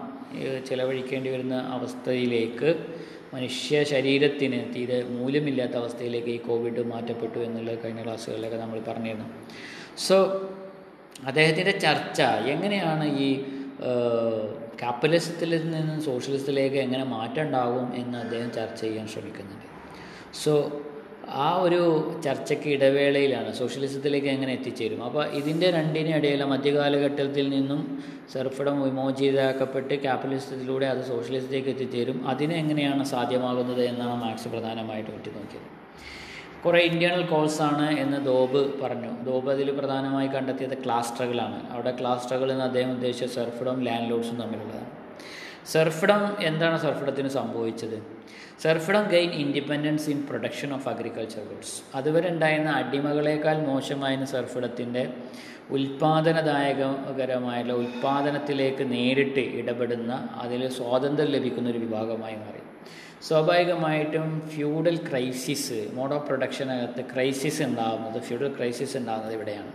ചിലവഴിക്കേണ്ടി 0.69 1.29
വരുന്ന 1.29 1.57
അവസ്ഥയിലേക്ക് 1.71 2.69
മനുഷ്യ 3.33 3.83
ശരീരത്തിന് 3.83 4.59
തീരെ 4.73 4.97
മൂല്യമില്ലാത്ത 5.17 5.75
അവസ്ഥയിലേക്ക് 5.75 6.27
ഈ 6.27 6.37
കോവിഡ് 6.37 6.81
മാറ്റപ്പെട്ടു 6.83 7.39
എന്നുള്ളത് 7.39 7.79
കഴിഞ്ഞ 7.83 8.01
ക്ലാസ്സുകളിലൊക്കെ 8.03 8.57
നമ്മൾ 8.57 8.79
പറഞ്ഞിരുന്നു. 8.87 9.27
സോ 9.97 10.15
അദ്ദേഹത്തിന്റെ 11.27 11.71
ചർച്ച 11.85 12.21
എങ്ങനെയാണ് 12.53 13.05
ഈ 13.17 13.29
ക്യാപിറ്റലിസത്തിൽ 14.81 15.51
നിന്ന് 15.73 16.01
സോഷ്യലിസത്തിലേക്ക് 16.01 16.75
എങ്ങനെ 16.75 17.03
മാറ്റം 17.03 17.41
ഉണ്ടാകും 17.41 17.95
എന്ന് 17.95 18.17
അദ്ദേഹം 18.17 18.51
ചർച്ച 18.51 18.81
ചെയ്യാൻ 18.81 19.07
ശ്രമിക്കുന്നുണ്ട്. 19.07 19.67
സോ 20.43 20.53
ആ 21.45 21.47
ഒരു 21.65 21.79
ചർച്ചയ്ക്ക് 22.23 22.69
ഇടവേളയിലാണ് 22.69 23.53
സോഷ്യലിസത്തിലേക്ക് 23.53 24.27
എങ്ങനെ 24.27 24.53
എത്തിച്ചേരും. 24.53 24.99
അപ്പോൾ 25.05 25.23
ഇതിന്റെ 25.39 25.71
രണ്ടിനും 25.71 26.15
ഇടയിലെ 26.17 26.45
മധ്യകാലഘട്ടത്തിൽ 26.45 27.49
നിന്നും 27.49 28.03
സർഫിടം 28.33 28.81
വിമോചിതരാക്കപ്പെട്ട് 28.83 30.01
ക്യാപിറ്റലിസത്തിലൂടെ 30.01 30.85
അത് 30.85 31.01
സോഷ്യലിസത്തിലേക്ക് 31.13 31.69
എത്തിച്ചേരും. 31.69 32.27
അതിനെങ്ങനെയാണ് 32.27 33.03
സാധ്യമാകുന്നത് 33.03 33.83
എന്നാണ് 33.91 34.17
മാർക്സ് 34.23 34.47
പ്രധാനമായിട്ട് 34.47 35.11
ഉറ്റുനോക്കിയത്. 35.11 35.84
കുറേ 36.65 36.81
കോഴ്സ് 37.31 37.61
ആണ് 37.61 37.87
എന്ന് 38.03 38.25
ദോബ് 38.25 38.81
പറഞ്ഞു. 38.81 39.23
ദോബ് 39.23 39.51
അതിൽ 39.51 39.71
പ്രധാനമായി 39.79 40.27
കണ്ടെത്തിയത് 40.27 40.83
ക്ലാസ് 40.83 41.13
സ്ട്രഗിളാണ് 41.13 41.73
അവിടെ 41.73 41.93
ക്ലാസ് 41.99 42.23
സ്ട്രഗിൾ 42.23 42.51
എന്ന് 42.51 42.63
അദ്ദേഹം 42.63 42.91
ഉദ്ദേശിച്ച 42.91 43.35
സർഫിഡും 43.35 43.81
ലാൻഡ് 43.87 44.11
ലോഡ്സും 44.11 44.37
തമ്മിലുള്ളതാണ്. 44.41 44.89
സർഫിഡം 45.73 46.23
എന്താണ് 46.41 46.77
സർഫിഡത്തിന് 46.85 47.27
സംഭവിച്ചത്? 47.27 47.97
Serfdom 48.63 49.03
gain 49.13 49.31
independence 49.43 50.09
in 50.09 50.19
production 50.29 50.73
of 50.73 50.89
agriculture 50.89 51.43
goods 51.51 51.97
അതുവരെ 51.97 52.29
ഉണ്ടായിരുന്ന 52.29 52.71
അടിമകളേക്കാൾ 52.81 53.55
മോശമായിരുന്ന 53.69 54.27
സർഫിഡത്തിന്റെ 54.35 55.09
ഉൽപ്പാദനദായകകരമായുള്ള 55.71 57.73
ഉൽപ്പാദനത്തിലേക്ക് 57.73 58.91
നേരിട്ട് 58.91 59.43
ഇടപെടുന്ന 59.59 60.29
അതിൽ 60.43 60.69
സ്വാതന്ത്ര്യം 60.69 61.31
ലഭിക്കുന്ന 61.35 61.69
ഒരു 61.69 61.77
വിഭാഗമായി 61.77 62.35
മാറി. 62.35 62.61
സ്വാഭാവികമായിട്ടും 63.27 64.27
ഫ്യൂഡൽ 64.53 64.97
ക്രൈസിസ് 65.07 65.79
മോഡ് 65.93 66.13
ഓഫ് 66.13 66.25
പ്രൊഡക്ഷനകത്ത് 66.27 67.03
ക്രൈസിസ് 67.13 67.61
ഉണ്ടാകുന്നത് 67.63 68.17
ഫ്യൂഡൽ 68.19 68.49
ക്രൈസിസ് 68.57 68.95
ഉണ്ടാകുന്നത് 68.97 69.33
ഇവിടെയാണ്. 69.33 69.71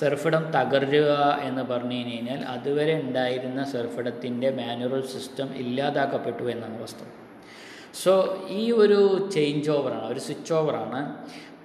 സർഫിടം 0.00 0.44
തകരുക 0.56 1.12
എന്ന് 1.48 1.62
പറഞ്ഞു 1.62 1.96
കഴിഞ്ഞാൽ 2.00 2.40
അതുവരെ 2.54 2.94
ഉണ്ടായിരുന്ന 3.00 3.60
സർഫിടത്തിന്റെ 3.64 4.50
മാനുവൽ 4.50 5.02
സിസ്റ്റം 5.14 5.48
ഇല്ലാതാക്കപ്പെട്ടു 5.62 6.44
എന്നാണ് 6.50 6.78
വസ്തു 6.82 7.06
സോ 8.02 8.12
ഈ 8.50 8.62
ഒരു 8.82 9.00
ചേഞ്ച് 9.34 9.70
ഓവറാണ് 9.70 10.06
ഒരു 10.06 10.20
സ്വിച്ച് 10.20 10.52
ഓവറാണ് 10.52 11.00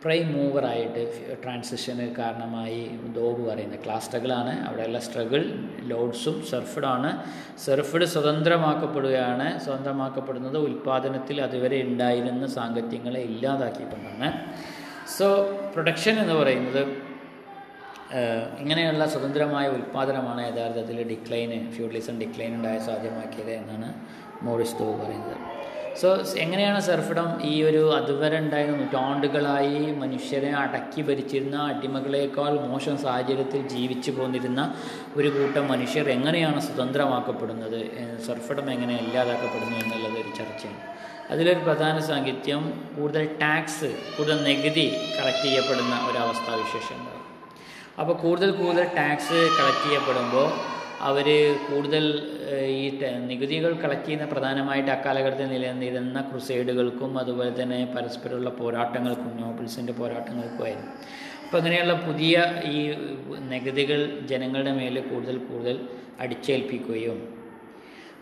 പ്രൈം 0.03 0.33
മൂവറായിട്ട് 0.33 1.01
ട്രാൻസിഷന് 1.43 2.15
കാരണമായി 2.15 2.99
ദോബ് 3.15 3.49
പറയുന്നത്. 3.49 3.79
ക്ലാസ് 3.85 4.05
സ്ട്രഗിളാണ് 4.05 4.67
അവിടെയുള്ള 4.67 4.99
സ്ട്രഗിൾ 4.99 5.43
ലോഡ്സും 5.79 6.45
സെർഫഡാണ്. 6.49 7.23
സെർഫഡ് 7.65 8.05
സ്വതന്ത്രമാക്കപ്പെടുകയാണ്. 8.05 9.59
സ്വതന്ത്രമാക്കപ്പെടുന്നത് 9.59 10.57
ഉൽപ്പാദനത്തിൽ 10.57 11.41
അതുവരെ 11.41 11.81
ഉണ്ടായിരുന്ന 11.81 12.47
സാങ്കത്യങ്ങളെ 12.47 13.19
ഇല്ലാതാക്കിക്കൊണ്ടാണ്. 13.19 14.29
സോ 15.17 15.27
പ്രൊഡക്ഷൻ 15.73 16.19
എന്ന് 16.19 16.33
പറയുന്നത് 16.33 17.13
ഇങ്ങനെയുള്ള 18.59 19.05
സ്വതന്ത്രമായ 19.09 19.67
ഉൽപ്പാദനമാണ് 19.67 20.57
യഥാർത്ഥത്തിൽ 20.57 21.07
ഡിക്ലൈന് 21.07 21.71
ഫ്യൂഡലിസം 21.71 22.19
ഡിക്ലൈൻ 22.19 22.55
ഉണ്ടായ 22.55 22.79
സാധ്യമാക്കിയത് 22.79 23.51
എന്നാണ് 23.51 23.93
മോറിസ് 24.45 24.75
ദോ 24.79 24.91
പറയുന്നത്. 24.91 25.52
സോ 26.01 26.09
എങ്ങനെയാണ് 26.37 26.79
സർഫിടം 26.81 27.27
ഈ 27.43 27.63
ഒരു 27.63 27.95
അതുവരെ 27.95 28.37
ഉണ്ടായിരുന്ന 28.39 28.77
നൂറ്റാണ്ടുകളായി 28.77 29.91
മനുഷ്യരെ 29.91 30.51
അടക്കി 30.51 31.01
ഭരിച്ചിരുന്ന 31.01 31.55
അടിമകളേക്കാൾ 31.55 32.53
മോശം 32.67 32.97
സാഹചര്യത്തിൽ 32.97 33.67
ജീവിച്ചു 33.67 34.11
പോന്നിരുന്ന 34.11 34.61
ഒരു 35.17 35.27
കൂട്ടം 35.27 35.67
മനുഷ്യർ 35.67 36.09
എങ്ങനെയാണ് 36.09 36.61
സ്വതന്ത്രമാക്കപ്പെടുന്നത്? 36.61 37.79
സർഫിടം 38.27 38.71
എങ്ങനെ 38.71 38.95
ഇല്ലാതാക്കപ്പെടുന്നു 38.97 39.77
എന്നുള്ളത് 39.77 40.17
ഒരു 40.23 40.31
ചർച്ചയാണ്. 40.37 40.81
അതിലൊരു 41.31 41.59
പ്രധാന 41.59 41.99
സാഹിത്യം 41.99 42.63
കൂടുതൽ 42.95 43.25
ടാക്സ് 43.41 43.91
കൂടുതൽ 44.17 44.43
നികുതി 44.43 44.87
കളക്ട് 45.17 45.43
ചെയ്യപ്പെടുന്ന 45.43 45.95
ഒരവസ്ഥാവിശേഷം 46.09 46.95
ഉണ്ടാകും. 46.99 47.23
അപ്പോൾ 47.99 48.13
കൂടുതൽ 48.13 48.51
കൂടുതൽ 48.51 48.83
ടാക്സ് 48.83 49.39
കളക്ട് 49.57 49.83
ചെയ്യപ്പെടുമ്പോൾ 49.87 50.47
അവർ 51.03 51.27
കൂടുതൽ 51.67 52.05
ഈ 52.73 52.83
നികുതികൾ 53.23 53.71
കളക്ട് 53.77 54.05
ചെയ്യുന്ന 54.05 54.25
പ്രധാനമായിട്ട് 54.25 54.91
അക്കാലഘട്ടത്തിൽ 54.91 55.47
നിലനിന്നിരുന്ന 55.47 56.21
ക്രുസൈഡുകൾക്കും 56.21 57.11
അതുപോലെ 57.17 57.51
തന്നെ 57.61 57.79
പരസ്പരമുള്ള 57.95 58.51
പോരാട്ടങ്ങൾക്കും 58.59 59.33
നോബിൾസിന്റെ 59.41 59.93
പോരാട്ടങ്ങൾക്കുമായിരുന്നു 59.93 60.89
അപ്പോൾ 61.43 61.57
അങ്ങനെയുള്ള 61.57 61.95
പുതിയ 62.05 62.35
ഈ 62.65 62.79
നികുതികൾ 63.49 63.99
ജനങ്ങളുടെ 64.25 64.71
മേൽ 64.71 64.97
കൂടുതൽ 65.09 65.37
കൂടുതൽ 65.43 65.77
അടിച്ചേൽപ്പിക്കുകയും 66.19 67.19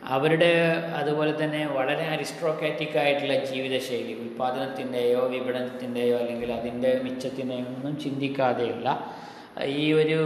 അവരുടെ 0.09 0.51
അതുപോലെ 0.99 1.33
തന്നെ 1.37 1.61
വളരെ 1.73 2.05
അരിസ്ട്രോക്രാറ്റിക് 2.07 2.97
ആയിട്ടുള്ള 2.97 3.35
ജീവിതശൈലി 3.45 4.13
ഉൽപ്പാദനത്തിന്റെയോ 4.15 5.21
വിപണനത്തിന്റെയോ 5.27 6.15
അല്ലെങ്കിൽ 6.17 6.51
അതിന്റെ 6.51 6.91
മിച്ചത്തിന്റെയോ 7.03 7.65
ഒന്നും 7.69 7.95
ചിന്തിക്കാതെയുള്ള 7.97 8.89
ഈ 9.75 9.85
ഒരു 9.93 10.19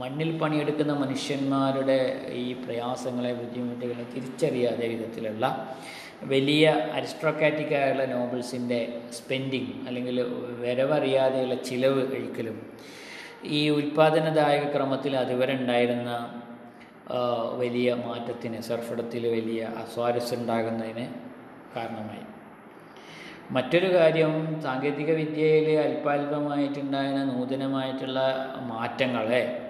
മണ്ണിൽ 0.00 0.38
പണിയെടുക്കുന്ന 0.38 0.92
മനുഷ്യന്മാരുടെ 0.92 1.98
ഈ 2.32 2.52
പ്രയാസങ്ങളെ 2.52 3.32
ബുദ്ധിമുട്ടുകളെ 3.32 4.04
തിരിച്ചറിയാതെ 4.14 4.88
വിധത്തിലുള്ള 4.88 5.66
വലിയ 6.24 6.64
അരിസ്ട്രോക്കാറ്റിക്കായുള്ള 6.70 8.04
നോബിൾസിന്റെ 8.04 9.00
സ്പെൻഡിങ് 9.10 9.72
അല്ലെങ്കിൽ 9.86 10.18
വരവറിയാതെയുള്ള 10.60 11.54
ചിലവ് 11.54 12.12
കഴിക്കലും 12.12 12.56
ഈ 13.44 13.70
ഉൽപ്പാദനദായക 13.70 14.64
ക്രമത്തിൽ 14.72 15.16
അതുവരെ 15.16 15.54
ഉണ്ടായിരുന്ന 15.54 16.10
വലിയ 17.54 17.94
മാറ്റത്തിന് 17.94 18.60
സർഫടത്തിൽ 18.60 19.26
വലിയ 19.26 19.62
അസ്വാരസ്യം 19.82 20.38
ഉണ്ടാകുന്നതിന് 20.40 21.04
കാരണമായി. 21.76 22.24
മറ്റൊരു 23.50 23.88
കാര്യം 23.94 24.62
സാങ്കേതിക 24.62 25.10
വിദ്യയിൽ 25.10 25.78
അല്പാൽപമായിട്ടുണ്ടായ 25.78 27.10
നൂതനമായിട്ടുള്ള 27.24 28.20
മാറ്റങ്ങളെ 28.68 29.63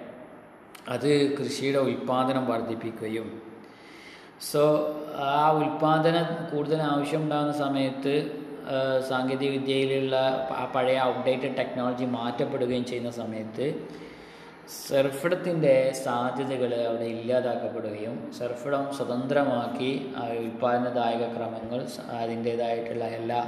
അത് 0.93 1.09
കൃഷിയുടെ 1.37 1.79
ഉൽപ്പാദനം 1.89 2.43
വർദ്ധിപ്പിക്കുകയും. 2.51 3.27
സോ 4.51 4.63
ആ 5.33 5.37
ഉൽപ്പാദനം 5.59 6.27
കൂടുതൽ 6.51 6.79
ആവശ്യമുണ്ടാകുന്ന 6.93 7.53
സമയത്ത് 7.65 8.15
സാങ്കേതിക 9.09 9.49
വിദ്യയിലുള്ള 9.55 10.15
ആ 10.61 10.63
പഴയ 10.75 10.97
ഔട്ട്ഡേറ്റഡ് 11.09 11.57
ടെക്നോളജി 11.59 12.05
മാറ്റപ്പെടുകയും 12.17 12.85
ചെയ്യുന്ന 12.89 13.11
സമയത്ത് 13.21 13.67
സർഫിടത്തിന്റെ 14.87 15.73
സാധ്യതകൾ 16.05 16.71
അവിടെ 16.85 17.07
ഇല്ലാതാക്കപ്പെടുകയും 17.17 18.15
സർഫിടം 18.39 18.85
സ്വതന്ത്രമാക്കി 18.97 19.91
ഉൽപ്പാദനദായക 20.39 21.23
ക്രമങ്ങൾ 21.35 21.81
അതിന്റേതായിട്ടുള്ള 22.21 23.05
എല്ലാ 23.19 23.41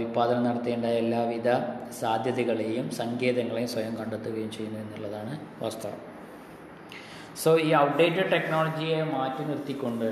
ഉൽപ്പാദനം 0.00 0.44
നടത്തേണ്ട 0.48 0.86
എല്ലാവിധ 1.00 1.48
സാധ്യതകളെയും 2.02 2.86
സങ്കേതങ്ങളെയും 3.00 3.72
സ്വയം 3.76 3.96
കണ്ടെത്തുകയും 4.00 4.52
ചെയ്യുന്നു 4.58 4.80
എന്നുള്ളതാണ് 4.84 5.34
വാസ്തവം. 5.64 6.07
സോ 7.38 7.50
ഈ 7.58 7.70
ഔട്ട്ഡേറ്റഡ് 7.76 8.30
ടെക്നോളജിയെ 8.30 9.00
മാറ്റി 9.12 9.42
നിർത്തിക്കൊണ്ട് 9.44 10.10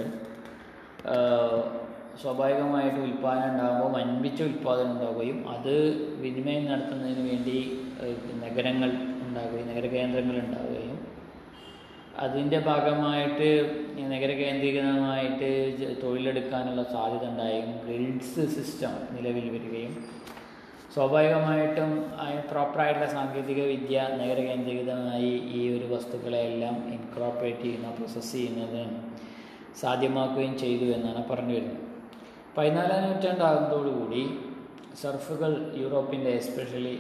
സ്വാഭാവികമായിട്ട് 2.21 3.01
ഉൽപ്പാദനം 3.01 3.49
ഉണ്ടാകുമ്പോൾ 3.49 3.91
വൻപിച്ച 3.97 4.41
ഉൽപ്പാദനം 4.43 4.91
ഉണ്ടാവുകയും 4.91 5.39
അത് 5.49 5.75
വിനിമയം 6.21 6.65
നടത്തുന്നതിന് 6.65 7.25
വേണ്ടി 7.31 7.59
നഗരങ്ങൾ 8.45 8.91
ഉണ്ടാകുകയും 9.27 9.69
നഗര 9.69 9.89
കേന്ദ്രങ്ങൾ 9.93 10.37
ഉണ്ടാവുകയും 10.39 10.95
അതിന്റെ 12.19 12.59
ഭാഗമായിട്ട് 12.61 13.49
നഗര 14.13 14.31
കേന്ദ്രീകൃതമായിട്ട് 14.35 15.51
തൊഴിലെടുക്കാനുള്ള 16.03 16.83
സാധ്യത 16.93 17.25
ഉണ്ടായും 17.29 17.69
ഗ്രിഡ്സ് 17.83 18.45
സിസ്റ്റം 18.55 18.95
നിലവിൽ 19.17 19.49
വരികയും 19.51 19.93
സ്വാഭാവികമായിട്ടും 20.97 21.91
പ്രോപ്പറായിട്ടുള്ള 22.51 23.07
സാങ്കേതിക 23.07 23.61
വിദ്യ 23.71 23.97
നഗര 24.21 24.39
കേന്ദ്രീകൃതമായി 24.47 25.33
ഈ 25.55 25.63
ഒരു 25.77 25.87
വസ്തുക്കളെയെല്ലാം 25.91 26.77
ഇൻക്രോപ്പറേറ്റ് 26.93 27.63
ചെയ്യുന്ന 27.63 27.89
പ്രോസസ്സ് 27.91 28.33
ചെയ്യുന്നത് 28.33 28.81
സാധ്യമാക്കുകയും 29.81 30.55
ചെയ്തു 30.59 30.87
എന്നാണ് 30.95 31.23
പറഞ്ഞു 31.31 31.55
വരുന്നത് 31.55 31.83
പതിനാലാം 32.57 33.03
നൂറ്റാണ്ടാകുന്നതോടുകൂടി 33.03 34.23
സർഫുകൾ 35.03 35.53
യൂറോപ്പിന്റെ 35.83 36.31
എസ്പെഷ്യലി 36.31 36.95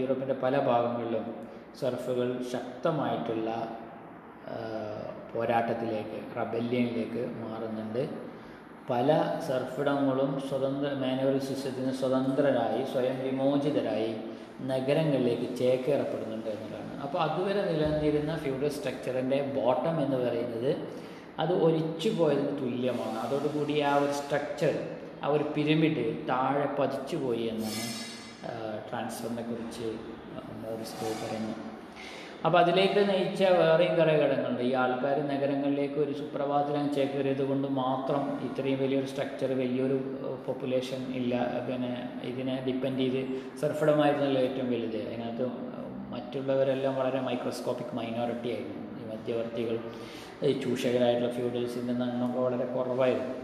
യൂറോപ്പിന്റെ 0.00 0.36
പല 0.42 0.56
ഭാഗങ്ങളിലും 0.70 1.26
സർഫുകൾ 1.80 2.28
ശക്തമായിട്ടുള്ള 2.54 3.50
പോരാട്ടത്തിലേക്ക് 5.32 6.20
റബല്യനിലേക്ക് 6.36 7.22
മാറുന്നുണ്ട്. 7.44 8.02
പല 8.90 9.08
സർഫിടങ്ങളും 9.48 10.30
സ്വതന്ത്ര 10.48 10.90
മാനുവൽ 11.02 11.38
സിസ്റ്റത്തിന് 11.48 11.92
സ്വതന്ത്രരായി 12.00 12.82
സ്വയം 12.92 13.16
വിമോചിതരായി 13.26 14.10
നഗരങ്ങളിലേക്ക് 14.70 15.48
ചേക്കേറപ്പെടുന്നുണ്ട് 15.60 16.48
എന്നുള്ളതാണ്. 16.54 16.92
അപ്പോൾ 17.04 17.20
അതുവരെ 17.26 17.62
നിലനിന്നിരുന്ന 17.70 18.32
ഫ്യൂഡൽ 18.44 18.72
സ്ട്രക്ചറിന്റെ 18.78 19.38
ബോട്ടം 19.56 19.96
എന്ന് 20.04 20.18
പറയുന്നത് 20.24 20.72
അത് 21.42 21.52
ഒലിച്ചു 21.66 22.10
പോയതിന് 22.18 22.54
തുല്യമാണ്. 22.62 23.18
അതോടുകൂടി 23.24 23.76
ആ 23.90 23.92
ഒരു 24.02 24.14
സ്ട്രക്ചർ 24.20 24.74
ആ 25.24 25.28
ഒരു 25.36 25.44
പിരമിഡ് 25.54 26.04
താഴെ 26.30 26.66
പതിച്ചു 26.78 27.16
പോയി 27.22 27.44
എന്നാണ് 27.52 27.84
ട്രാൻസ്ഫറിനെ 28.88 29.44
കുറിച്ച് 29.50 29.88
ഒരു 30.74 30.84
സ്കൂൾ 30.90 31.12
പറയുന്നു 31.22 31.54
അപ്പോൾ 32.46 32.58
അതിലേക്ക് 32.62 33.00
നയിച്ച 33.08 33.40
വേറെയും 33.60 33.94
കുറേ 33.98 34.12
ഘടകങ്ങളുണ്ട്. 34.22 34.60
ഈ 34.66 34.72
ആൾക്കാർ 34.82 35.16
നഗരങ്ങളിലേക്ക് 35.30 35.98
ഒരു 36.04 36.12
സുപ്രഭാതത്തിലും 36.18 36.84
ചേക്കേറിയത് 36.96 37.42
കൊണ്ട് 37.48 37.66
മാത്രം 37.80 38.22
ഇത്രയും 38.48 38.78
വലിയൊരു 38.82 39.08
സ്ട്രക്ചർ 39.12 39.50
വലിയൊരു 39.62 39.96
പോപ്പുലേഷൻ 40.46 41.00
ഇല്ല. 41.20 41.34
പിന്നെ 41.68 41.90
ഇതിനെ 42.30 42.54
ഡിപ്പെൻഡ് 42.68 43.00
ചെയ്ത് 43.04 43.20
സർഫിഡമായിരുന്നല്ലോ 43.62 44.40
ഏറ്റവും 44.48 44.70
വലുത്. 44.74 45.00
അതിനകത്ത് 45.08 45.46
മറ്റുള്ളവരെല്ലാം 46.14 46.94
വളരെ 47.00 47.20
മൈക്രോസ്കോപ്പിക് 47.28 47.92
മൈനോറിറ്റി 48.00 48.50
ആയിരുന്നു. 48.54 48.84
ഈ 49.00 49.04
മധ്യവർത്തികൾ 49.10 49.76
ചൂഷകരായിട്ടുള്ള 50.62 51.30
ഫ്യൂഡൽസിന്റെ 51.36 51.92
എണ്ണമൊക്കെ 51.92 52.40
വളരെ 52.46 52.66
കുറവായിരുന്നു. 52.76 53.36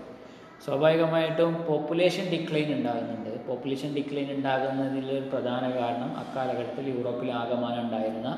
സ്വാഭാവികമായിട്ടും 0.64 1.52
പോപ്പുലേഷൻ 1.68 2.24
ഡിക്ലൈൻ 2.34 2.68
ഉണ്ടാകുന്നുണ്ട്. 2.78 3.32
പോപ്പുലേഷൻ 3.48 3.90
ഡിക്ലൈൻ 3.96 4.28
ഉണ്ടാകുന്നതിൽ 4.36 5.08
പ്രധാന 5.32 5.64
കാരണം 5.78 6.10
അക്കാലഘട്ടത്തിൽ 6.22 6.86
യൂറോപ്പിൽ 6.96 7.30
ആകമാനം 7.40 7.80
ഉണ്ടായിരുന്ന 7.86 8.30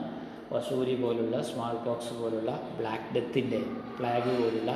വസൂരി 0.52 0.94
പോലുള്ള 0.94 1.36
സ്മാൾ 1.42 1.74
പോക്സ് 1.86 2.14
പോലുള്ള 2.20 2.50
ബ്ലാക്ക് 2.78 3.08
ഡെത്തിന്റെ 3.14 3.60
പ്ലാഗ് 3.98 4.32
പോലുള്ള 4.40 4.72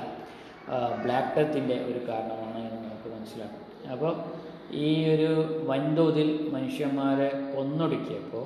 ബ്ലാക്ക് 1.03 1.33
ഡെത്തിന്റെ 1.37 1.77
ഒരു 1.91 2.01
കാരണമാണ് 2.09 2.59
എന്ന് 2.66 2.81
നമുക്ക് 2.87 3.09
മനസ്സിലാക്കും. 3.16 3.62
അപ്പോൾ 3.93 4.12
ഈ 4.87 4.91
ഒരു 5.14 5.31
വൻതോതിൽ 5.71 6.29
മനുഷ്യന്മാരെ 6.53 7.29
കൊന്നൊടുക്കിയപ്പോൾ 7.55 8.45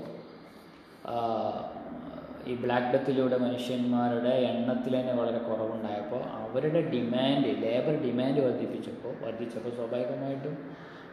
ഈ 2.50 2.54
ബ്ലാക്ക് 2.54 2.90
ഡെത്തിലൂടെ 2.92 3.36
മനുഷ്യന്മാരുടെ 3.38 4.32
എണ്ണത്തിൽ 4.48 4.94
തന്നെ 4.98 5.12
വളരെ 5.12 5.38
കുറവുണ്ടായപ്പോൾ 5.38 6.22
അവരുടെ 6.40 6.80
ഡിമാൻഡ് 6.94 7.50
ലേബർ 7.62 7.94
ഡിമാൻഡ് 8.02 8.40
വർദ്ധിപ്പിച്ചപ്പോൾ 8.46 9.14
വർദ്ധിച്ചപ്പോൾ 9.24 9.72
സ്വാഭാവികമായിട്ടും 9.78 10.56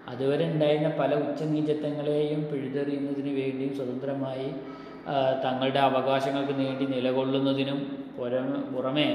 അതുവരെ 0.07 0.45
ഉണ്ടായിരുന്ന 0.53 0.89
പല 0.99 1.11
ഉച്ചനീചത്വങ്ങളെയും 1.23 2.41
പിഴുതെറിയുന്നതിന് 2.51 3.33
വേണ്ടിയും 3.41 3.73
സ്വതന്ത്രമായി 3.75 4.47
തങ്ങളുടെ 5.43 5.79
അവകാശങ്ങൾക്ക് 5.79 6.53
വേണ്ടി 6.53 6.85
നിലകൊള്ളുന്നതിനും 6.85 7.79
പുറമെ 8.71 9.07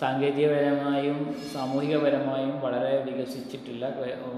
സാങ്കേതികപരമായും 0.00 1.18
സാമൂഹികപരമായും 1.52 2.60
വളരെ 2.60 2.92
വികസിച്ചിട്ടുള്ള 3.06 3.86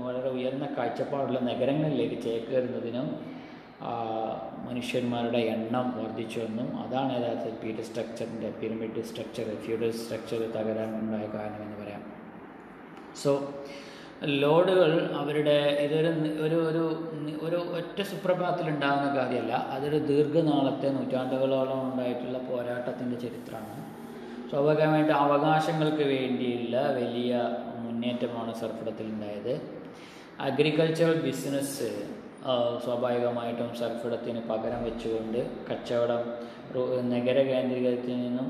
വളരെ 0.05 0.29
ഉയർന്ന 0.29 0.67
കാഴ്ചപ്പാടുള്ള 0.79 1.41
നഗരങ്ങളിലേക്ക് 1.41 2.19
ചേക്കേറുന്നതിനും 2.23 3.09
മനുഷ്യന്മാരുടെ 4.69 5.39
എണ്ണം 5.55 5.87
വർദ്ധിച്ചുവെന്നും 5.99 6.69
അതാണ് 6.83 7.13
യഥാർത്ഥത്തിൽ 7.17 7.57
പീഡ് 7.63 7.85
സ്ട്രക്ചറിന്റെ 7.85 8.51
പിരമിഡ് 8.61 9.03
സ്ട്രക്ചർ 9.05 9.49
ഫ്യൂഡൽ 9.65 9.93
സ്ട്രക്ചർ 9.93 10.41
തകരാനുണ്ടായ 10.57 11.27
കാരണമെന്ന് 11.27 11.77
പറയാം. 11.85 12.03
സോ 13.23 13.33
ലോഡുകൾ 14.23 14.91
അവരുടെ 15.21 15.57
ഇതൊരു 15.85 16.11
ഒരു 16.45 16.59
ഒരു 16.71 16.85
ഒരു 17.43 17.59
ഒറ്റ 17.79 17.99
സുപ്രഭാതത്തിൽ 18.03 18.69
ഉണ്ടാകുന്ന 18.69 19.09
കാര്യമല്ല. 19.17 19.55
അതൊരു 19.75 19.99
ദീർഘനാളത്തെ 20.11 20.89
നൂറ്റാണ്ടുകളോളം 20.89 21.81
ഉണ്ടായിട്ടുള്ള 21.89 22.39
പോരാട്ടത്തിന്റെ 22.39 23.17
ചരിത്രമാണ്. 23.17 23.81
സ്വാഭാവികമായിട്ട് 24.51 25.13
അവകാശങ്ങൾക്ക് 25.13 26.05
വേണ്ടിയുള്ള 26.15 26.77
വലിയ 26.99 27.33
മുന്നേറ്റമാണ് 27.85 28.55
സർഫിടത്തിൽ 28.55 29.07
ഉണ്ടായത് 29.07 29.55
അഗ്രികൾച്ചറൽ 30.41 31.19
ബിസിനസ് 31.21 31.89
സ്വാഭാവികമായിട്ടും 32.85 33.69
സർഫിടത്തിന് 33.81 34.41
പകരം 34.49 34.85
വെച്ചുകൊണ്ട് 34.85 35.41
കച്ചവടം 35.71 36.23
നഗര 37.11 37.39
കേന്ദ്രീകരത്തിൽ 37.43 38.17
നിന്നും 38.25 38.49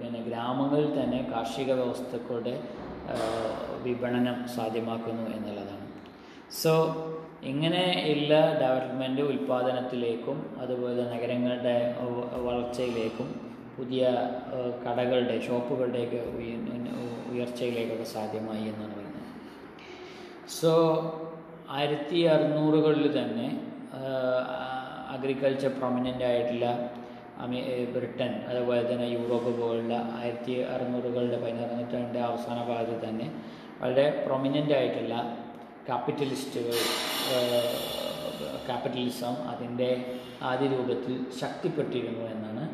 പിന്നെ 0.00 0.20
ഗ്രാമങ്ങളിൽ 0.20 0.88
തന്നെ 0.98 1.20
കാർഷിക 1.32 1.70
വ്യവസ്ഥകളുടെ 1.72 2.54
വിപണനം 3.84 4.38
സാധ്യമാക്കുന്നു 4.56 5.24
എന്നുള്ളതാണ്. 5.36 5.86
സോ 6.62 6.72
ഇങ്ങനെ 7.50 7.84
ഇല്ല 8.14 8.32
ഡെവലപ്മെന്റ് 8.62 9.22
ഉൽപ്പാദനത്തിലേക്കും 9.30 10.38
അതുപോലെ 10.62 11.02
നഗരങ്ങളുടെ 11.12 11.76
വളർച്ചയിലേക്കും 12.46 13.28
പുതിയ 13.76 14.04
കടകളുടെ 14.84 15.36
ഷോപ്പുകളുടെയൊക്കെ 15.46 16.20
ഉയർച്ചയിലേക്കൊക്കെ 17.32 18.06
സാധ്യമായി 18.16 18.64
എന്നാണ് 18.70 18.94
പറയുന്നത്. 18.98 19.28
സോ 20.58 20.72
ആയിരത്തി 21.76 22.20
അറുന്നൂറുകളിൽ 22.32 23.06
തന്നെ 23.18 23.48
അഗ്രികൾച്ചർ 25.14 25.70
പ്രൊമിനന്റ് 25.78 26.24
ആയിട്ടുള്ള 26.30 26.66
ബ്രിട്ടൻ 27.94 28.32
അതുപോലെ 28.48 28.82
തന്നെ 28.92 29.06
യൂറോപ്പ് 29.06 29.50
പോലുള്ള 29.60 29.94
ആയിരത്തി 30.18 30.54
അറുന്നൂറുകളുടെ 30.74 31.38
പതിനാറാം 31.42 31.78
നൂറ്റാണ്ടിന്റെ 31.78 32.20
അവസാന 32.20 32.58
ഭാഗത്ത് 32.70 32.96
തന്നെ 33.08 33.26
വളരെ 33.82 34.06
പ്രൊമിനന്റ് 34.26 34.74
ആയിട്ടുള്ള 34.78 35.14
ക്യാപിറ്റലിസ്റ്റുകൾ 35.86 36.76
ക്യാപിറ്റലിസം 38.66 39.34
അതിന്റെ 39.52 39.90
ആദ്യ 40.42 40.66
രൂപത്തിൽ 40.66 41.14
ശക്തിപ്പെട്ടിരുന്നു 41.40 42.24
എന്നാണ് 42.34 42.64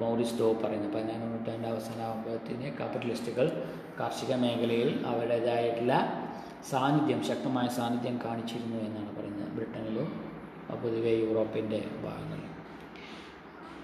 മൗറിസ് 0.00 0.36
ഡോ 0.40 0.48
പറയുന്നത്. 0.62 0.92
പതിനാറാം 0.94 1.30
നൂറ്റാണ്ട് 1.32 1.68
അവസാനമാകുമ്പോഴത്തേന് 1.68 2.68
ക്യാപിറ്റലിസ്റ്റുകൾ 2.78 3.46
കാർഷിക 4.00 4.32
മേഖലയിൽ 4.44 4.90
അവരുടേതായിട്ടുള്ള 5.10 5.94
സാന്നിധ്യം 6.70 7.20
ശക്തമായ 7.30 7.66
സാന്നിധ്യം 7.78 8.16
കാണിച്ചിരുന്നു 8.24 8.78
എന്നാണ് 8.88 9.10
പറയുന്നത്. 9.16 9.50
ബ്രിട്ടനിലും 9.56 10.08
പൊതുവെ 10.82 11.12
യൂറോപ്പിന്റെ 11.24 11.80
ഭാഗങ്ങളിൽ 12.04 12.43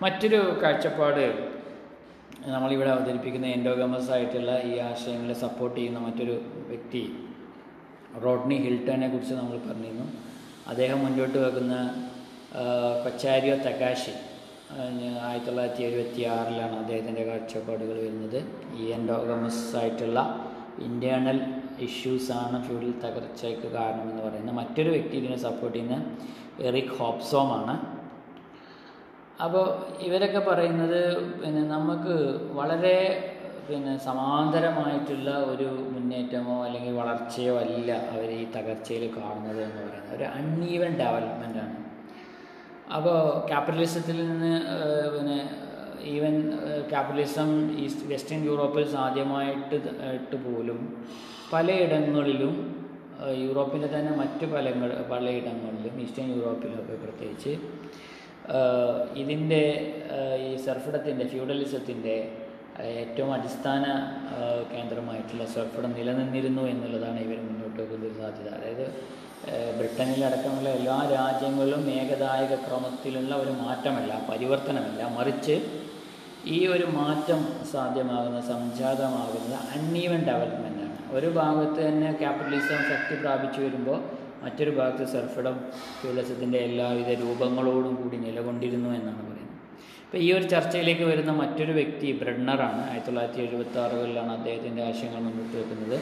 മറ്റൊരു 0.02 0.38
കാഴ്ചപ്പാട് 0.62 1.24
നമ്മളിവിടെ 2.52 2.90
അവതരിപ്പിക്കുന്ന 2.90 3.46
എൻഡോഗമസ് 3.46 4.10
ആയിട്ടുള്ള 4.14 4.52
ഈ 4.68 4.70
ആശയങ്ങളെ 4.90 5.34
സപ്പോർട്ട് 5.42 5.76
ചെയ്യുന്ന 5.78 5.98
മറ്റൊരു 5.98 6.36
വ്യക്തി 6.70 7.02
റോഡ്നി 8.24 8.56
ഹിൽട്ടനെ 8.66 9.08
കുറിച്ച് 9.08 9.34
നമ്മൾ 9.34 9.56
പറഞ്ഞിരുന്നു. 9.66 10.06
അദ്ദേഹം 10.70 10.98
മുന്നോട്ട് 11.04 11.36
വെക്കുന്ന 11.38 11.74
കൊച്ചാരിയോ 13.04 13.56
തകാശി 13.66 14.14
ആയിരത്തി 15.26 15.46
തൊള്ളായിരത്തി 15.46 15.82
എഴുപത്തി 15.82 16.22
ആറിലാണ് 16.36 16.76
അദ്ദേഹത്തിന്റെ 16.82 17.22
കാഴ്ചപ്പാടുകൾ 17.28 17.96
വരുന്നത്. 18.06 18.40
ഈ 18.80 18.90
എൻഡോഗമസ് 18.96 19.64
ആയിട്ടുള്ള 19.76 20.18
ഇന്റേർണൽ 20.88 21.38
ഇഷ്യൂസാണ് 21.86 22.56
ഫ്യൂഡൽ 22.66 22.92
തകർച്ചയ്ക്ക് 23.04 23.68
കാരണമെന്ന് 23.76 24.22
പറയുന്നത്. 24.28 24.56
മറ്റൊരു 24.62 24.90
വ്യക്തി 24.96 25.16
ഇതിനെ 25.22 25.38
സപ്പോർട്ട് 25.46 25.78
ചെയ്യുന്ന 25.78 26.04
എറിക് 26.68 26.94
ഹോപ്സോമാണ്. 27.00 27.76
അപ്പോൾ 29.40 29.66
ഇവരൊക്കെ 30.02 30.38
പറയുന്നത് 30.38 31.00
പിന്നെ 31.42 31.62
നമുക്ക് 31.66 32.16
വളരെ 32.52 32.96
പിന്നെ 33.68 33.92
സമാന്തരമായിട്ടുള്ള 33.98 35.30
ഒരു 35.44 35.66
മുന്നേറ്റമോ 35.90 36.64
അല്ലെങ്കിൽ 36.64 36.92
വളർച്ചയോ 36.92 37.54
അല്ല 37.56 37.92
അവർ 38.10 38.30
ഈ 38.30 38.44
തകർച്ചയിൽ 38.56 39.04
കാണുന്നത് 39.16 39.60
എന്ന് 39.62 39.82
പറയുന്നത്. 39.82 40.14
ഒരു 40.16 40.24
അൺഈവൻ 40.24 40.92
ഡെവലപ്മെന്റാണ് 40.98 41.76
അപ്പോൾ 42.94 43.18
ക്യാപിറ്റലിസത്തിൽ 43.48 44.16
നിന്ന് 44.26 44.52
പിന്നെ 45.18 45.38
ഈവൻ 46.04 46.34
ക്യാപിറ്റലിസം 46.90 47.48
ഈസ്റ്റ് 47.78 48.06
വെസ്റ്റേൺ 48.12 48.44
യൂറോപ്പിൽ 48.44 48.84
സാധ്യമായിട്ട് 48.88 49.76
ഇട്ട് 50.14 50.36
പോലും 50.36 50.78
പലയിടങ്ങളിലും 51.52 52.54
യൂറോപ്പിന്റെ 53.36 53.86
തന്നെ 53.86 54.12
മറ്റ് 54.16 54.44
പല 54.46 54.66
പലയിടങ്ങളിലും 55.10 55.94
ഈസ്റ്റേൺ 56.00 56.28
യൂറോപ്പിലൊക്കെ 56.36 56.96
പ്രത്യേകിച്ച് 56.96 57.52
ഇതിന്റെ 59.22 59.62
ഈ 60.46 60.50
സർഫിടത്തിന്റെ 60.66 61.24
ഫ്യൂഡലിസത്തിന്റെ 61.28 62.16
ഏറ്റവും 63.00 63.30
അടിസ്ഥാന 63.32 63.84
കേന്ദ്രമായിട്ടുള്ള 64.72 65.44
സർഫിടം 65.54 65.92
നിലനിന്നിരുന്നു 65.98 66.62
എന്നുള്ളതാണ് 66.72 67.18
ഇവർ 67.26 67.38
മുന്നോട്ട് 67.48 67.78
വെക്കുന്ന 67.82 68.12
സാധ്യത. 68.20 68.48
അതായത് 68.58 68.86
ബ്രിട്ടനിലടക്കമുള്ള 69.78 70.68
എല്ലാ 70.78 70.96
രാജ്യങ്ങളിലും 71.16 71.84
ഏകദായക 72.00 72.54
ക്രമത്തിലുള്ള 72.64 73.32
ഒരു 73.42 73.52
മാറ്റമല്ല 73.62 74.12
പരിവർത്തനമല്ല. 74.30 75.02
മറിച്ച് 75.18 75.56
ഈ 76.56 76.58
ഒരു 76.66 76.86
മാറ്റം 76.98 77.40
സാധ്യമാകുന്ന 77.72 78.40
സംജാതമാകുന്നത് 78.52 79.56
അൺഈവൻ 79.76 80.20
ഡെവലപ്മെന്റാണ് 80.30 80.96
ഒരു 81.16 81.28
ഭാഗത്ത് 81.38 81.80
തന്നെ 81.88 82.10
ക്യാപിറ്റലിസം 82.12 82.80
ശക്തി 82.90 83.14
പ്രാപിച്ചു 83.22 83.60
വരുമ്പോൾ 83.60 84.00
മറ്റൊരു 84.44 84.72
ഭാഗത്ത് 84.78 85.06
സർഫിടം 85.14 85.56
ഫ്യൂഡലിസത്തിന്റെ 85.98 86.58
എല്ലാവിധ 86.68 87.10
രൂപങ്ങളോടും 87.22 87.94
കൂടി 88.02 88.16
നിലകൊണ്ടിരുന്നു 88.26 88.90
എന്നാണ് 88.98 89.22
പറയുന്നത്. 89.28 89.56
അപ്പോൾ 90.04 90.20
ഈ 90.26 90.28
ഒരു 90.36 90.46
ചർച്ചയിലേക്ക് 90.54 91.04
വരുന്ന 91.10 91.32
മറ്റൊരു 91.40 91.72
വ്യക്തി 91.72 92.08
ബ്രണ്ണറാണ്. 92.20 92.80
ആയിരത്തി 92.90 93.06
തൊള്ളായിരത്തി 93.06 93.42
എഴുപത്തി 93.46 93.78
ആറുകളിലാണ് 93.82 94.32
അദ്ദേഹത്തിന്റെ 94.38 94.82
ആശയങ്ങൾ 94.90 95.20
മുന്നോട്ട് 95.26 95.56
വെക്കുന്നത്. 95.56 95.98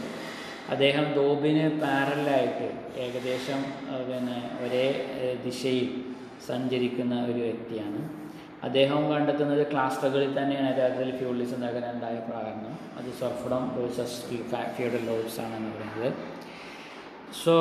അദ്ദേഹം 0.74 1.05
ദോബിന് 1.18 1.66
പാരലായിട്ട് 1.82 2.68
ഏകദേശം 3.05 3.61
പിന്നെ 4.09 4.39
ഒരേ 4.64 4.86
ദിശയിൽ 5.45 5.89
സഞ്ചരിക്കുന്ന 6.47 7.14
ഒരു 7.30 7.41
വ്യക്തിയാണ്. 7.49 8.01
അദ്ദേഹം 8.66 9.01
കണ്ടെത്തുന്നത് 9.11 9.62
ക്ലാസ്റ്ററുകളിൽ 9.72 10.32
തന്നെയാണ്. 10.39 10.68
യഥാർത്ഥത്തിൽ 10.72 11.11
ഫ്യൂഡലിസം 11.18 11.61
തകരാനുണ്ടായ 11.66 12.16
കാരണം 12.30 12.72
അത് 12.99 13.11
വേഴ്സസ് 13.78 14.18
ഫ്യൂഡൽ 14.76 15.03
ലോസ് 15.11 15.41
ആണെന്ന് 15.45 15.70
പറയുന്നത്. 15.76 16.11
സോ 17.43 17.55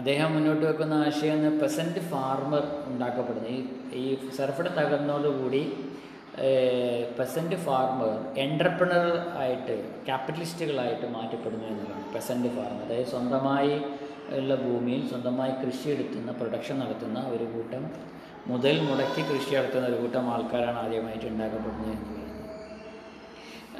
അദ്ദേഹം 0.00 0.28
മുന്നോട്ട് 0.34 0.64
വെക്കുന്ന 0.66 0.94
ആശയം 1.06 1.40
പെസന്റ് 1.60 2.02
ഫാർമർ 2.10 2.64
ഉണ്ടാക്കപ്പെടുന്നത് 2.86 3.50
ഈ 3.52 3.56
ഈ 4.00 4.30
സർഫഡ് 4.30 4.70
തകർന്നതോടുകൂടി 4.78 5.62
പെസന്റ് 7.18 7.56
ഫാർമർ 7.56 8.12
എന്റർപ്രണർ 8.36 9.06
ആയിട്ട് 9.36 9.74
ക്യാപിറ്റലിസ്റ്റുകളായിട്ട് 10.06 11.06
മാറ്റപ്പെടുന്നു 11.06 11.66
എന്നുള്ളതാണ് 11.66 12.04
പെസന്റ് 12.14 12.48
ഫാർമർ 12.48 12.84
അതായത് 12.86 13.10
സ്വന്തമായി 13.10 13.74
ഉള്ള 14.38 14.54
ഭൂമിയിൽ 14.56 15.02
സ്വന്തമായി 15.08 15.54
കൃഷി 15.62 15.86
എടുത്തുന്ന 15.90 16.32
പ്രൊഡക്ഷൻ 16.32 16.76
നടത്തുന്ന 16.78 17.18
ഒരു 17.30 17.46
കൂട്ടം 17.54 17.84
മുതൽ 18.46 18.76
മുടക്കി 18.80 19.22
കൃഷി 19.22 19.52
നടത്തുന്ന 19.56 19.86
ഒരു 19.86 19.98
കൂട്ടം 20.00 20.26
ആൾക്കാരാണ് 20.30 20.78
ആദ്യമായിട്ട് 20.78 21.26
ഉണ്ടാക്കപ്പെടുന്നത് 21.26 21.90
എന്ന് 21.90 22.06
പറയുന്നത്. 22.06 22.26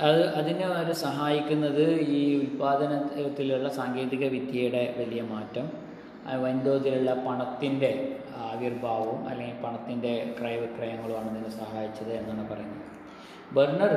അത് 0.02 0.22
അതിനെ 0.34 0.64
അവർ 0.64 0.88
സഹായിക്കുന്നത് 1.00 1.84
ഈ 2.10 2.20
ഉൽപ്പാദനത്തിലുള്ള 2.36 3.68
സാങ്കേതിക 3.68 4.24
വിദ്യയുടെ 4.28 4.82
വലിയ 4.98 5.22
മാറ്റം 5.30 5.68
വൻതോതിലുള്ള 6.44 7.10
പണത്തിന്റെ 7.26 7.90
ആവിർഭാവവും 8.48 9.20
അല്ലെങ്കിൽ 9.30 9.58
പണത്തിന്റെ 9.64 10.12
ക്രയവിക്രയങ്ങളുമാണ് 10.38 11.28
ഇതിനെ 11.32 11.50
സഹായിച്ചത് 11.62 12.12
എന്നാണ് 12.20 12.44
പറയുന്നത്. 12.50 12.86
ബർണർ 13.56 13.94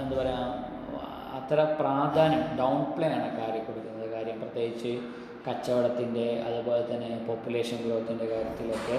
എന്താ 0.00 0.14
പറയുക 0.18 0.42
അത്ര 1.38 1.60
പ്രാധാന്യം 1.80 2.44
ഡൗൺ 2.60 2.78
പ്ലേ 2.96 3.08
ആണ് 3.16 3.28
കാര്യം 3.40 3.64
കൊടുക്കുന്നത്. 3.68 4.08
കാര്യം 4.14 4.36
പ്രത്യേകിച്ച് 4.42 4.92
കച്ചവടത്തിന്റെ 5.46 6.26
അതുപോലെ 6.46 6.82
തന്നെ 6.92 7.10
പോപ്പുലേഷൻ 7.26 7.78
ഗ്രോത്തിന്റെ 7.86 8.26
കാര്യത്തിലൊക്കെ 8.32 8.98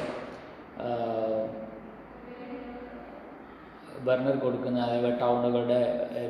ബർണർ 4.08 4.36
കൊടുക്കുന്ന 4.44 4.80
അതേപോലെ 4.88 5.16
ടൗണുകളുടെ 5.22 5.80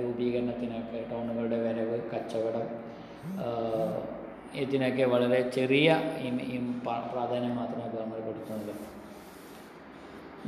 രൂപീകരണത്തിനൊക്കെ 0.03 0.99
ടൗണുകളുടെ 1.11 1.57
വരവ് 1.65 1.97
കച്ചവടം 2.13 2.67
ഇതിനൊക്കെ 4.53 5.05
വളരെ 5.05 5.39
ചെറിയ 5.57 5.87
പ്രാധാന്യം 7.13 7.55
മാത്രമേ 7.55 7.87
ബർണർ 7.95 8.19
കൊടുക്കുന്നുള്ളൂ. 8.27 8.75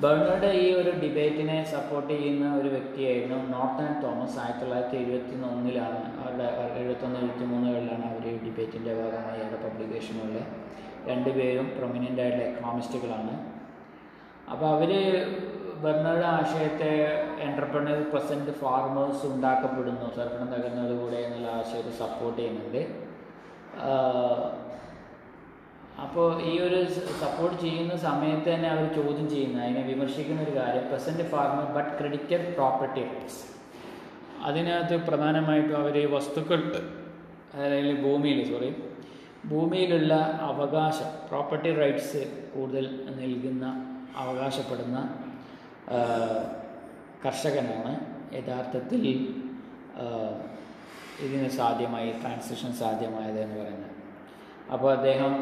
ബർണറുടെ 0.04 0.50
ഈ 0.64 0.74
ഒരു 0.74 0.92
ഡിബേറ്റിനെ 1.02 1.56
സപ്പോർട്ട് 1.72 2.10
ചെയ്യുന്ന 2.14 2.46
ഒരു 2.60 2.70
വ്യക്തിയായിരുന്നു 2.76 3.38
നോർത്തൻ 3.54 3.90
തോമസ്. 4.04 4.40
ആയിരത്തി 4.40 4.64
തൊള്ളായിരത്തി 4.64 4.98
എഴുപത്തി 4.98 5.36
ഒന്നിലാണ് 5.50 6.00
അവരുടെ 6.20 6.48
എഴുപത്തൊന്ന് 6.82 7.20
എഴുപത്തി 7.20 7.46
മൂന്നുകളിലാണ് 7.52 8.06
അവർ 8.12 8.28
ഈ 8.34 8.38
ഡിബേറ്റിന്റെ 8.46 8.94
ഭാഗമായി 9.02 9.42
അവരുടെ 9.42 9.60
പബ്ലിക്കേഷനുള്ള 9.66 10.40
രണ്ടുപേരും 11.10 11.68
പ്രൊമിനന്റ് 11.78 12.22
ആയിട്ടുള്ള 12.22 12.46
എക്കണോമിസ്റ്റുകളാണ് 12.50 13.34
അപ്പോൾ 14.52 14.68
അവർ 14.76 14.92
ബർണറുടെ 15.84 16.26
ആശയത്തെ 16.26 16.90
എന്റർപ്രണർ 17.48 18.00
പ്രസന്റ് 18.14 18.52
ഫാർമേഴ്സ് 18.62 19.26
ഉണ്ടാക്കപ്പെടുന്നു. 19.26 20.08
സർപ്പണം 20.16 20.50
തകർന്നതുകൂടെ 20.54 21.16
എന്നുള്ള 21.16 21.48
ആശയത്തെ 21.60 21.92
സപ്പോർട്ട് 21.92 22.40
ചെയ്യുന്നുണ്ട്. 22.40 23.09
അപ്പോൾ 26.04 26.28
ഈ 26.50 26.52
ഒരു 26.66 26.80
സപ്പോർട്ട് 27.22 27.58
ചെയ്യുന്ന 27.64 27.96
സമയത്ത് 28.08 28.48
തന്നെ 28.54 28.68
അവർ 28.76 28.86
ചോദ്യം 28.98 29.26
ചെയ്യുന്ന 29.34 29.64
അതിനെ 29.64 29.82
വിമർശിക്കുന്ന 29.92 30.40
ഒരു 30.42 30.54
കാര്യം. 30.60 30.86
Present 30.92 31.26
farmer 31.34 31.66
but 31.78 31.94
credited 32.00 32.48
property 32.58 33.02
rights 33.10 33.42
അതിനകത്ത് 34.48 34.98
പ്രധാനമായിട്ടും 35.08 35.76
അവർ 35.82 35.96
വസ്തുക്കൾ 36.16 36.62
അതായത് 37.56 37.94
ഭൂമിയിൽ 38.06 38.40
സോറി 38.52 38.70
ഭൂമിയിലുള്ള 39.52 40.14
അവകാശം 40.50 41.10
പ്രോപ്പർട്ടി 41.30 41.70
റൈറ്റ്സ് 41.82 42.22
കൂടുതൽ 42.54 42.86
നൽകുന്ന 43.20 43.66
അവകാശപ്പെടുന്ന 44.22 44.98
കർഷകനാണ്. 47.24 47.94
യഥാർത്ഥത്തിൽ 48.38 49.04
ഇതിന് 51.26 51.50
സാധ്യമായി 51.50 52.12
ട്രാൻസിഷൻ 52.22 52.74
സാധ്യമായത് 52.74 53.40
എന്ന് 53.40 53.58
പറയുന്നത്. 53.62 53.92
അപ്പോൾ 54.74 54.98
അദ്ദേഹം 54.98 55.34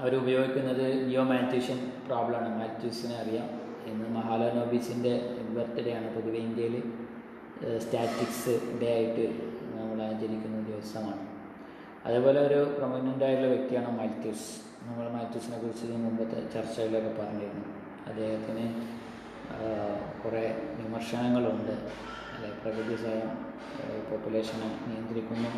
അവരുപയോഗിക്കുന്നത് 0.00 1.08
നിയോ 1.08 1.22
മാത്യൂഷ്യൻ 1.22 1.78
പ്രോബ്ലമാണ് 2.06 2.50
മാറ്റീസിനെ 2.60 3.16
അറിയാം. 3.16 3.48
ഇന്ന് 3.90 4.08
മഹാലനോബീസിന്റെ 4.16 5.12
ബർത്ത്ഡേ 5.56 5.92
ആണ്. 5.94 6.14
പൊതുവെ 6.14 6.38
ഇന്ത്യയിൽ 6.38 6.76
സ്റ്റാറ്റിക്സ് 7.78 8.54
ഡേ 8.80 8.90
ആയിട്ട് 8.94 9.26
നമ്മൾ 9.76 10.02
ആചരിക്കുന്ന 10.02 10.58
ദിവസമാണ്. 10.68 11.26
അതേപോലെ 12.06 12.46
ഒരു 12.46 12.74
പ്രൊമിനന്റ് 12.78 13.24
ആയിട്ടുള്ള 13.24 13.50
വ്യക്തിയാണ് 13.54 13.98
മാറ്റ്യൂസ് 13.98 14.48
നമ്മൾ 14.82 15.08
മാറ്റ്യൂസിനെ 15.16 15.58
കുറിച്ച് 15.58 15.86
മുമ്പത്തെ 15.86 16.40
ചർച്ചയിലൊക്കെ 16.54 17.22
പറഞ്ഞിരുന്നു. 17.22 17.66
അദ്ദേഹത്തിന് 18.10 18.66
കുറേ 20.24 20.44
വിമർശനങ്ങളുണ്ട്. 20.78 21.74
അല്ലെ 22.34 22.50
പ്രകൃതി 22.62 22.96
സ്വയം 23.02 23.47
പോപ്പുലേഷനെ 24.10 24.68
നിയന്ത്രിക്കുന്നു. 24.86 25.50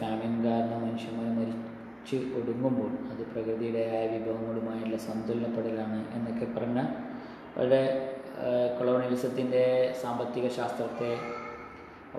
ഫാമിൻ 0.00 0.32
കാരണം 0.46 0.80
മനുഷ്യന്മാർ 0.86 1.28
മരിച്ച് 1.38 2.16
ഒടുങ്ങുമ്പോൾ 2.38 2.90
അത് 3.10 3.22
പ്രകൃതിയുടേതായ 3.32 4.04
വിഭവങ്ങളുമായുള്ള 4.14 4.96
സന്തുലനപ്പെടലാണ് 5.08 5.98
എന്നൊക്കെ 6.16 6.46
പറഞ്ഞ 6.56 6.80
വളരെ 7.58 7.82
കൊളോണിയലിസത്തിന്റെ 8.78 9.62
സാമ്പത്തിക 10.02 10.46
ശാസ്ത്രത്തെ 10.58 11.10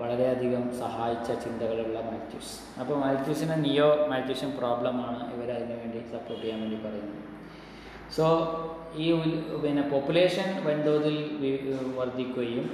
വളരെയധികം 0.00 0.64
സഹായിച്ച 0.82 1.30
ചിന്തകളുള്ള 1.44 1.98
മാത്യൂസ്. 2.10 2.52
അപ്പോൾ 2.80 2.96
മാത്യൂസിന് 3.04 3.56
നിയോ 3.64 3.88
മാത്യൂഷ്യൻ 4.12 4.50
പ്രോബ്ലമാണ് 4.58 5.18
ഇവർ 5.34 5.48
അതിനു 5.56 5.74
വേണ്ടി 5.80 5.98
സപ്പോർട്ട് 6.12 6.42
ചെയ്യാൻ 6.44 6.60
വേണ്ടി 6.60 6.78
പറയുന്നത്. 6.84 7.18
സോ 8.16 8.24
ഈ 9.04 9.06
പിന്നെ 9.64 9.82
പോപ്പുലേഷൻ 9.92 10.48
വൻതോതിൽ 10.66 11.16
വർദ്ധിക്കുകയും 11.98 12.66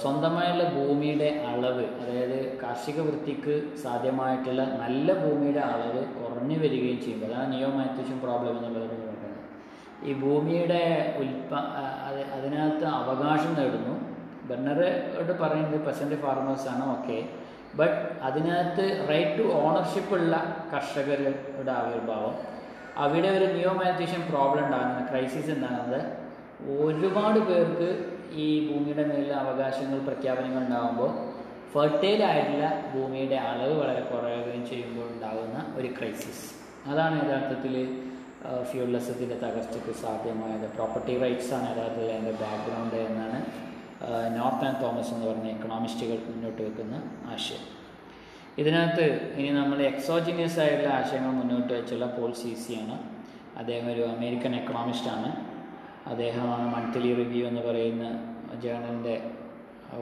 സ്വന്തമായുള്ള 0.00 0.64
ഭൂമിയുടെ 0.64 1.28
അളവ് 1.50 1.84
അതായത് 2.00 2.58
കാർഷിക 2.62 2.98
വൃത്തിക്ക് 3.00 3.54
സാധ്യമായിട്ടുള്ള 3.82 4.62
നല്ല 4.82 5.12
ഭൂമിയുടെ 5.12 5.60
അളവ് 5.60 6.02
കുറഞ്ഞു 6.18 6.58
വരികയും 6.58 7.00
ചെയ്യുമ്പോൾ 7.00 7.26
അതാണ് 7.26 7.52
നിയോ 7.52 7.70
പ്രോബ്ലം 8.24 8.56
എന്നുള്ളത് 8.58 8.86
പറയുന്നത് 8.88 9.14
ഈ 10.08 10.12
ഭൂമിയുടെ 10.12 10.82
ഉൽപ്പ 11.18 11.54
അതിനകത്ത് 12.36 12.84
അവകാശം 12.84 13.52
നേടുന്നു. 13.54 13.94
ബർണറോട് 14.48 15.32
പറയുന്നത് 15.42 15.86
പെസന്റ് 15.86 16.16
ഫാർമേഴ്സാണ് 16.24 16.84
ഓക്കെ 16.96 17.16
ബട്ട് 17.78 17.96
അതിനകത്ത് 18.22 18.84
റൈറ്റ് 19.08 19.38
ടു 19.38 19.46
ഓണർഷിപ്പ് 19.62 20.14
ഉള്ള 20.14 20.34
കർഷകരുടെ 20.72 21.72
ആവിർഭാവം. 21.78 22.34
അവിടെ 23.04 23.30
ഒരു 23.38 23.46
നിയോ 23.54 23.72
പ്രോബ്ലം 24.34 24.64
ഉണ്ടാകുന്നത് 24.66 25.08
ക്രൈസിസ് 25.10 25.50
ഉണ്ടാകുന്നത്. 25.50 26.00
ഒരുപാട് 26.84 27.38
പേർക്ക് 27.48 27.88
ഈ 28.44 28.48
ഭൂമിയുടെ 28.68 29.04
മേലുള്ള 29.08 29.34
അവകാശങ്ങൾ 29.44 29.98
പ്രഖ്യാപനങ്ങൾ 30.08 30.62
ഉണ്ടാകുമ്പോൾ 30.64 31.10
ഫെർട്ടൈൽ 31.74 32.20
ആയിട്ടുള്ള 32.30 32.66
ഭൂമിയുടെ 32.92 33.38
അളവ് 33.50 33.74
വളരെ 33.82 34.02
കുറയുകയും 34.10 34.62
ചെയ്യുമ്പോൾ 34.70 35.06
ഉണ്ടാകുന്ന 35.14 35.58
ഒരു 35.78 35.88
ക്രൈസിസ് 35.96 36.44
അതാണ് 36.90 37.16
യഥാർത്ഥത്തിൽ 37.22 37.74
ഫ്യൂൾലെസത്തിന്റെ 38.70 39.36
തകർച്ചയ്ക്ക് 39.44 39.92
സാധ്യമായത്. 40.02 40.66
പ്രോപ്പർട്ടി 40.76 41.14
റൈറ്റ്സ് 41.22 41.52
ആണ് 41.56 41.66
യഥാർത്ഥത്തിൽ 41.72 42.10
അതിന്റെ 42.16 42.34
ബാക്ക്ഗ്രൗണ്ട് 42.42 42.96
എന്നാണ് 43.08 43.38
നോർത്ത് 44.36 44.64
ആൻഡ് 44.66 44.80
തോമസ് 44.82 45.12
എന്ന് 45.14 45.26
പറഞ്ഞ 45.30 45.48
എക്കണോമിസ്റ്റുകൾ 45.56 46.18
മുന്നോട്ട് 46.28 46.60
വെക്കുന്ന 46.66 46.96
ആശയം. 47.34 47.64
ഇതിനകത്ത് 48.62 49.06
ഇനി 49.38 49.50
നമ്മൾ 49.60 49.78
എക്സോജിനിയസ് 49.92 50.58
ആയിട്ടുള്ള 50.64 50.90
ആശയങ്ങൾ 50.98 51.32
മുന്നോട്ട് 51.40 51.70
വെച്ചുള്ള 51.76 52.06
പോൾ 52.16 52.30
സി 52.42 52.52
സി 52.64 52.74
ആണ്. 52.82 52.96
അദ്ദേഹം 53.60 53.86
ഒരു 53.94 54.02
അമേരിക്കൻ 54.14 54.52
എക്കണോമിസ്റ്റാണ് 54.60 55.28
അദ്ദേഹമാണ് 56.10 56.66
മന്ത്ലി 56.74 57.10
റിവ്യൂ 57.20 57.44
എന്ന് 57.50 57.62
പറയുന്ന 57.68 58.04
ജേണലിന്റെ 58.64 59.14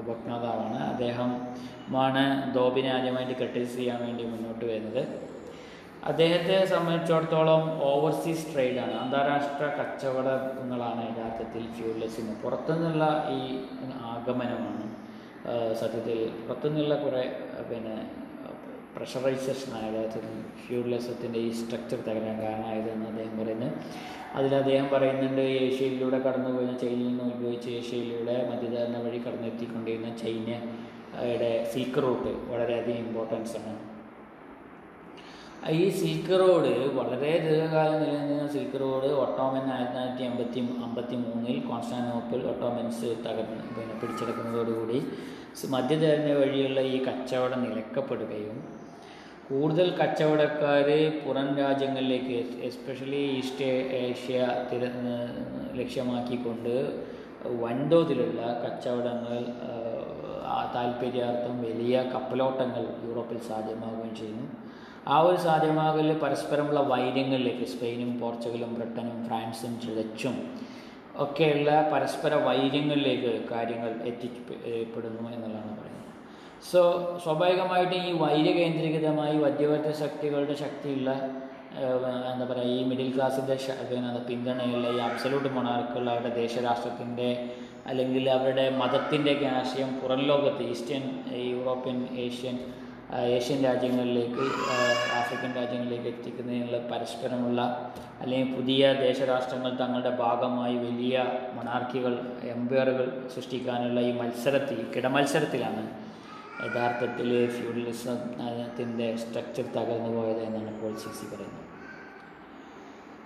ഉപജ്ഞാതാവാണ്. 0.01 0.79
അദ്ദേഹമാണ് 0.93 2.23
ദോബിനെ 2.57 2.91
ആദ്യമായിട്ട് 2.97 3.35
ക്രിട്ടിസൈസ് 3.41 3.77
ചെയ്യാൻ 3.79 3.99
വേണ്ടി 4.07 4.25
മുന്നോട്ട് 4.33 4.65
വരുന്നത്. 4.71 5.03
അദ്ദേഹത്തെ 6.11 6.57
സംബന്ധിച്ചിടത്തോളം 6.73 7.63
ഓവർസീസ് 7.91 8.47
ട്രേഡാണ്. 8.55 8.95
അന്താരാഷ്ട്ര 9.03 9.67
കച്ചവടങ്ങളാണ് 9.79 11.03
യഥാർത്ഥത്തിൽ 11.11 11.63
ഫ്യൂലസിന് 11.77 12.35
പുറത്തുനിന്നുള്ള 12.43 13.05
ഈ 13.37 13.41
ആഗമനമാണ് 14.13 14.87
സത്യത്തിൽ 15.81 16.19
പുറത്തുനിന്നുള്ള 16.47 16.97
കുറേ 17.05 17.25
പിന്നെ 17.71 17.97
പ്രഷറൈസേഷനാണ് 18.97 19.86
യഥാർത്ഥത്തിൽ 19.90 20.34
ഫ്യൂഡലിസത്തിന്റെ 20.64 21.38
ഈ 21.47 21.51
സ്ട്രക്ചർ 21.61 21.99
തകരാൻ 22.09 22.36
കാരണമായതെന്ന് 22.42 23.07
അദ്ദേഹം 23.07 23.34
പറയുന്നു. 23.40 23.70
അതിൽ 24.38 24.53
അദ്ദേഹം 24.55 24.86
പറയുന്നുണ്ട് 24.95 25.42
ഏഷ്യയിലൂടെ 25.64 26.18
കടന്നു 26.26 26.51
പോയിരുന്ന 26.51 26.76
ചൈനയിൽ 26.78 27.09
നിന്ന് 27.09 27.24
ഉത്ഭവിച്ച് 27.24 27.70
ഏഷ്യയിലൂടെ 27.78 28.36
മധ്യധാരണ 28.51 28.97
വഴി 29.07 29.18
കടന്നെത്തിക്കൊണ്ടിരുന്ന 29.26 30.11
ചൈനയുടെ 30.22 31.51
സിൽക്ക് 31.72 32.03
റൂട്ട് 32.05 32.30
വളരെയധികം 32.53 33.01
ഇമ്പോർട്ടൻസ് 33.05 33.57
ആണ്. 33.61 33.74
ഈ 35.80 35.84
സിൽക്ക് 35.99 36.38
റോഡ് 36.40 36.72
വളരെ 36.97 37.30
ദീർഘകാലം 37.45 38.01
നിലനിന്ന 38.03 38.47
സിൽക്ക് 38.55 38.78
റോഡ് 38.80 39.11
ഒട്ടോമൻ 39.24 39.66
ആയിരത്തി 39.74 39.95
തൊള്ളായിരത്തി 39.95 40.24
അമ്പത്തി 40.30 40.61
അമ്പത്തി 40.86 41.16
മൂന്നിൽ 41.16 41.59
കോൺസ്റ്റാന്റിനോപ്പിൾ 41.68 42.40
ഒട്ടോമൻസ് 42.51 43.11
തകർന്ന് 43.26 43.62
പിന്നെ 43.76 43.95
പിടിച്ചെടുക്കുന്നതോടുകൂടി 44.01 44.99
മധ്യധരണ 45.70 46.30
വഴിയുള്ള 46.38 46.80
ഈ 46.92 46.97
കച്ചവടം 47.05 47.61
നിലക്കപ്പെടുകയും 47.64 48.57
കൂടുതൽ 49.49 49.88
കച്ചവടക്കാർ 49.99 50.86
പുറം 51.24 51.49
രാജ്യങ്ങളിലേക്ക് 51.62 52.36
എസ്പെഷ്യലി 52.68 53.22
ഈസ്റ്റ് 53.38 53.66
ഏഷ്യ 54.03 54.38
തിര 54.70 54.84
ലക്ഷ്യമാക്കിക്കൊണ്ട് 55.80 56.74
വൻതോതിലുള്ള 57.62 58.40
കച്ചവടങ്ങൾ 58.62 59.38
താല്പര്യാർത്ഥം 60.74 61.57
വലിയ 61.66 61.97
കപ്പലോട്ടങ്ങൾ 62.14 62.84
യൂറോപ്പിൽ 63.07 63.38
സാധ്യമാവുകയും 63.51 64.14
ചെയ്യുന്നു. 64.20 64.47
ആ 65.14 65.16
ഒരു 65.28 65.38
സാധ്യമാകൽ 65.47 66.09
പരസ്പരമുള്ള 66.22 66.80
വൈര്യങ്ങളിലേക്ക് 66.92 67.66
സ്പെയിനും 67.74 68.12
പോർച്ചുഗലും 68.20 68.70
ബ്രിട്ടനും 68.76 69.18
ഫ്രാൻസും 69.26 69.74
ചിഴച്ചും 69.84 70.36
ഒക്കെയുള്ള 71.24 71.70
പരസ്പര 71.92 72.34
വൈര്യങ്ങളിലേക്ക് 72.47 73.32
കാര്യങ്ങൾ 73.53 73.90
എത്തിപ്പെടുന്നു 74.12 75.26
എന്നുള്ളതാണ് 75.36 75.84
സോ 76.65 76.81
സ്വാഭാവികമായിട്ടും 77.25 77.99
ഈ 78.01 78.12
വൈര്യ 78.19 78.53
കേന്ദ്രീകൃതമായി 78.53 79.35
മധ്യവർത്തി 79.39 79.91
ശക്തികളുടെ 79.99 80.55
ശക്തിയുള്ള 80.55 81.11
എന്താ 82.29 82.45
പറയുക 82.45 82.75
ഈ 82.75 82.85
മിഡിൽ 82.85 83.09
ക്ലാസ്സിന്റെ 83.15 83.57
പിന്തുണയുള്ള 84.29 84.87
ഈ 84.89 85.01
അബ്സലൂട്ട് 85.01 85.49
മൊണാർക്കുകൾ 85.49 86.07
അവരുടെ 86.11 86.31
ദേശരാഷ്ട്രത്തിന്റെ 86.37 87.29
അല്ലെങ്കിൽ 87.87 88.25
അവരുടെ 88.31 88.65
മതത്തിന്റെയൊക്കെ 88.77 89.49
ആശയം 89.57 89.91
പുറം 90.01 90.23
ലോകത്ത് 90.23 90.62
ഈസ്റ്റേൺ 90.65 91.05
യൂറോപ്യൻ 91.49 91.99
ഏഷ്യൻ 92.19 92.57
ഏഷ്യൻ 93.31 93.59
രാജ്യങ്ങളിലേക്ക് 93.65 94.45
ആഫ്രിക്കൻ 95.19 95.51
രാജ്യങ്ങളിലേക്ക് 95.53 96.09
എത്തിക്കുന്നതിനുള്ള 96.09 96.79
പരസ്പരമുള്ള 96.91 97.61
അല്ലെങ്കിൽ 98.23 98.49
പുതിയ 98.55 98.93
ദേശരാഷ്ട്രങ്ങൾ 99.01 99.73
തങ്ങളുടെ 99.75 100.12
ഭാഗമായി 100.17 100.77
വലിയ 100.79 101.19
മണാർക്കികൾ 101.55 102.15
എംപയറുകൾ 102.49 103.07
സൃഷ്ടിക്കാനുള്ള 103.35 104.01
ഈ 104.01 104.12
മത്സരത്തിൽ 104.12 104.81
കിടമത്സരത്തിലാണ് 104.97 105.85
യഥാർത്ഥത്തിൽ 106.63 107.49
ഫ്യൂഡലിസത്തിന്റെ 107.49 109.17
സ്ട്രക്ചർ 109.17 109.63
തകർന്നു 109.63 110.21
പോയത് 110.21 110.43
എന്നാണ് 110.43 110.69
ഇപ്പോൾ 110.69 110.95
സി 110.95 111.09
സി 111.09 111.35
പറയുന്നത്. 111.35 111.61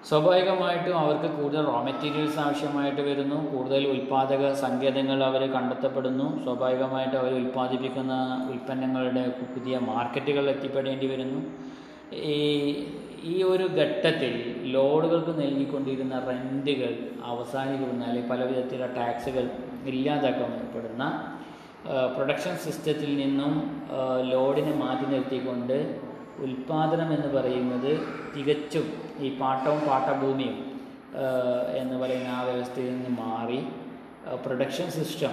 സ്വാഭാവികമായിട്ടും 0.08 0.98
അവർക്ക് 0.98 1.36
കൂടുതൽ 1.36 1.64
റോ 1.64 1.82
മെറ്റീരിയൽസ് 1.82 2.38
ആവശ്യമായിട്ട് 2.38 3.00
വരുന്നു. 3.00 3.56
കൂടുതൽ 3.56 3.86
ഉൽപ്പാദക 3.88 4.52
സങ്കേതങ്ങൾ 4.54 5.24
അവർ 5.24 5.52
കണ്ടെത്തപ്പെടുന്നു. 5.52 6.44
സ്വാഭാവികമായിട്ടും 6.44 7.18
അവർ 7.18 7.34
ഉൽപ്പാദിപ്പിക്കുന്ന 7.34 8.12
ഉൽപ്പന്നങ്ങളുടെ 8.52 9.28
പുതിയ 9.54 9.78
മാർക്കറ്റുകൾ 9.78 10.50
എത്തിപ്പെടേണ്ടി 10.50 11.06
വരുന്നു. 11.06 11.40
ഈ 12.14 12.86
ഈ 13.22 13.42
ഒരു 13.42 13.64
ഘട്ടത്തിൽ 13.64 14.62
ലോഡുകൾക്ക് 14.62 15.40
നൽകിക്കൊണ്ടിരുന്ന 15.40 16.18
റെന്റുകൾ 16.18 17.10
അവസാനിക്കുന്ന 17.24 18.04
അല്ലെങ്കിൽ 18.04 18.30
പല 18.30 18.44
വിധത്തിലുള്ള 18.44 18.94
ടാക്സുകൾ 18.94 19.50
ഇല്ലാതാക്കപ്പെടുന്ന 19.86 21.37
പ്രൊഡക്ഷൻ 21.88 22.56
സിസ്റ്റത്തിൽ 22.56 23.16
നിന്നും 23.16 23.52
ലോഡിനെ 24.20 24.72
മാറ്റി 24.72 25.04
നിർത്തിക്കൊണ്ട് 25.04 25.96
ഉൽപാദനം 26.38 27.12
എന്ന് 27.12 27.38
പറയുന്നത് 27.38 27.92
തികച്ചും 28.36 28.86
ഈ 29.18 29.38
പാട്ടവും 29.38 29.80
പാട്ടഭൂമിയും 29.80 30.58
എന്ന് 31.76 31.96
പറയുന്ന 31.98 32.28
ആ 32.28 32.42
വ്യവസ്ഥയിൽ 32.42 32.90
നിന്ന് 32.90 33.08
മാറി. 33.08 33.66
പ്രൊഡക്ഷൻ 34.44 34.90
സിസ്റ്റം 34.90 35.30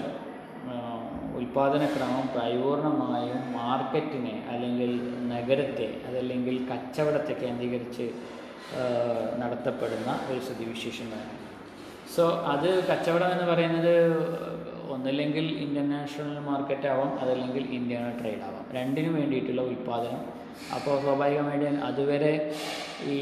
ഉൽപാദനക്രമം 1.36 2.30
പരിപൂർണമായും 2.38 3.54
മാർക്കറ്റിനെ 3.54 4.44
അല്ലെങ്കിൽ 4.50 4.92
നഗരത്തെ 5.28 6.02
അതല്ലെങ്കിൽ 6.08 6.68
കച്ചവടത്തെ 6.72 7.34
കേന്ദ്രീകരിച്ച് 7.34 8.12
നടത്തപ്പെടുന്ന 9.40 10.20
ഒരു 10.32 10.40
സ്ഥിതിവിശേഷമാണ് 10.40 11.34
സോ 12.16 12.30
അത് 12.46 12.84
കച്ചവടം 12.84 13.32
എന്ന് 13.32 13.46
പറയുന്നത് 13.46 13.94
ഒന്നില്ലെങ്കിൽ 14.94 15.46
ഇന്റർനാഷണൽ 15.66 16.40
മാർക്കറ്റ് 16.40 16.88
ആവാം 16.88 17.12
അതല്ലെങ്കിൽ 17.20 17.64
ഇന്ത്യൻ 17.78 18.06
ട്രേഡ് 18.20 18.44
ആവാം. 18.48 18.66
രണ്ടിനും 18.78 19.14
വേണ്ടിയിട്ടുള്ള 19.14 19.62
ഉൽപ്പാദനം. 19.62 20.22
അപ്പോൾ 20.76 20.96
സ്വാഭാവികമായിട്ടും 21.02 21.84
അതുവരെ 21.84 22.34
ഈ 23.18 23.22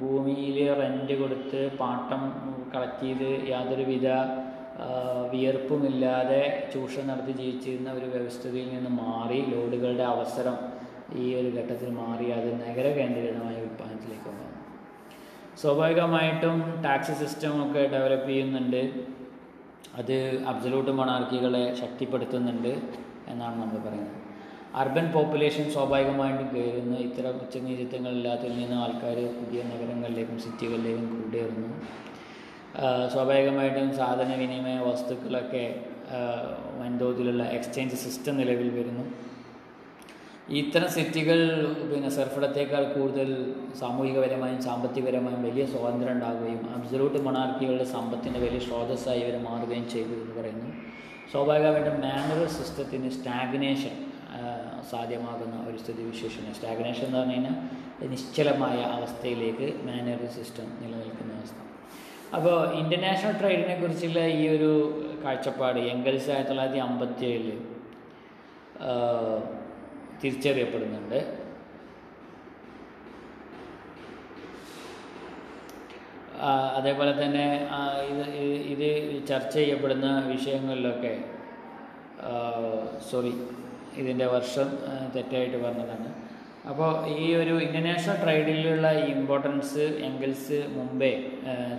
ഭൂമിയിൽ 0.00 0.56
റെന്റ് 0.80 1.14
കൊടുത്ത് 1.20 1.60
പാട്ടം 1.80 2.22
കളക്ട് 2.74 3.04
ചെയ്ത് 3.04 3.50
യാതൊരുവിധ 3.50 4.08
വിയർപ്പുമില്ലാതെ 5.32 6.42
ചൂഷണം 6.72 7.08
നടത്തി 7.10 7.32
ജീവിച്ചിരുന്ന 7.32 7.90
ഒരു 7.92 8.06
വ്യവസ്ഥയിൽ 8.06 8.68
നിന്ന് 8.74 8.90
മാറി 9.02 9.38
ലോഡുകളുടെ 9.52 10.04
അവസരം 10.14 10.56
ഈ 11.22 11.24
ഒരു 11.34 11.48
ഘട്ടത്തിൽ 11.58 11.90
മാറി 12.02 12.26
അത് 12.36 12.48
നഗര 12.62 12.86
കേന്ദ്രീകൃതമായ 12.98 13.56
ഉൽപ്പാദനത്തിലേക്ക് 13.66 14.28
വന്നു. 14.30 14.46
സ്വാഭാവികമായിട്ടും 15.62 16.56
ടാക്സ് 16.84 17.14
സിസ്റ്റമൊക്കെ 17.20 17.82
ഡെവലപ്പ് 17.94 18.28
ചെയ്യുന്നുണ്ട്. 18.28 18.82
അത് 20.00 20.16
അബ്സലൂട്ട് 20.50 20.90
മൊണാർക്കികളെ 20.90 21.62
ശക്തിപ്പെടുത്തുന്നുണ്ട് 21.74 22.72
എന്നാണ് 23.30 23.56
നമ്മൾ 23.60 23.78
പറയുന്നത്. 23.86 24.16
അർബൻ 24.80 25.06
പോപ്പുലേഷൻ 25.12 25.70
സ്വാഭാവികമായിട്ടും 25.70 26.48
കയറുന്നു. 26.54 26.96
ഇത്തരം 26.98 27.34
ഉച്ചനീതിത്വങ്ങളില്ലാത്തതിൽ 27.44 28.58
നിന്ന് 28.58 28.76
ആൾക്കാർ 28.84 29.18
പുതിയ 29.38 29.60
നഗരങ്ങളിലേക്കും 29.70 30.38
സിറ്റികളിലേക്കും 30.38 31.06
കൂടിയിരുന്നു 31.22 31.70
സ്വാഭാവികമായിട്ടും 33.14 33.88
സാധന 33.96 34.34
വിനിമയ 34.34 34.78
വസ്തുക്കളൊക്കെ 34.88 35.64
വൻതോതിലുള്ള 36.80 37.44
എക്സ്ചേഞ്ച് 37.56 37.96
സിസ്റ്റം 37.96 38.36
നിലവിൽ 38.36 38.68
വരുന്നു. 38.78 39.04
ഇത്തരം 40.56 40.88
സിറ്റികൾ 40.88 41.38
പിന്നെ 41.88 42.10
സർഫിടത്തേക്കാൾ 42.16 42.84
കൂടുതൽ 42.92 43.30
സാമൂഹികപരമായും 43.80 44.60
സാമ്പത്തികപരമായും 44.66 45.42
വലിയ 45.46 45.64
സ്വാതന്ത്ര്യം 45.72 46.12
ഉണ്ടാകുകയും 46.16 46.62
അബ്സലൂട്ട് 46.76 47.18
മൊണാർക്കികളുടെ 47.26 47.86
സമ്പത്തിന്റെ 47.96 48.40
വലിയ 48.44 48.60
സ്രോതസ്സായി 48.66 49.20
ഇവർ 49.24 49.36
മാറുകയും 49.48 49.86
ചെയ്തു 49.94 50.14
എന്ന് 50.20 50.34
പറയുന്നു. 50.38 50.70
സ്വാഭാവികമായിട്ടും 51.32 51.96
മാനുവൽ 52.06 52.48
സിസ്റ്റത്തിന് 52.56 53.10
സ്റ്റാഗ്നേഷൻ 53.16 53.96
സാധ്യമാകുന്ന 54.90 55.56
ഒരു 55.68 55.76
സ്ഥിതിവിശേഷമാണ് 55.82 56.54
സ്റ്റാഗ്നേഷൻ 56.58 57.04
എന്ന് 57.06 57.18
പറഞ്ഞു 57.18 57.34
കഴിഞ്ഞാൽ 57.34 58.08
നിശ്ചലമായ 58.14 58.78
അവസ്ഥയിലേക്ക് 58.96 59.68
മാനുവൽ 59.88 60.32
സിസ്റ്റം 60.38 60.68
നിലനിൽക്കുന്ന 60.80 61.32
അവസ്ഥ. 61.40 61.60
അപ്പോൾ 62.36 62.56
ഇന്റർനാഷണൽ 62.80 63.36
ട്രേഡിനെ 63.40 63.76
കുറിച്ചുള്ള 63.82 64.22
ഈ 64.40 64.42
ഒരു 64.56 64.72
കാഴ്ചപ്പാട് 65.24 65.78
എംഗൽസ് 65.92 66.30
ആയിരത്തി 66.30 66.52
തൊള്ളായിരത്തി 66.52 66.82
അമ്പത്തി 66.88 67.24
ഏഴിൽ 67.26 67.50
തിരിച്ചറിയപ്പെടുന്നുണ്ട്. 70.22 71.20
അതേപോലെ 76.78 77.12
തന്നെ 77.22 77.44
ഇത് 78.10 78.26
ഇത് 78.72 78.88
ചർച്ച 79.30 79.54
ചെയ്യപ്പെടുന്ന 79.60 80.08
വിഷയങ്ങളിലൊക്കെ 80.32 81.14
സോറി 83.10 83.32
ഇതിന്റെ 84.00 84.26
വർഷം 84.34 84.68
തെറ്റായിട്ട് 85.14 85.58
പറഞ്ഞതാണ്. 85.64 86.08
അപ്പോൾ 86.70 86.90
ഈ 87.16 87.24
ഒരു 87.40 87.54
ഇന്റർനാഷണൽ 87.66 88.16
ട്രേഡിലുള്ള 88.22 88.86
ഇമ്പോർട്ടൻസ് 89.14 89.84
എങ്കിൽസ് 90.08 90.58
മുമ്പേ 90.76 91.10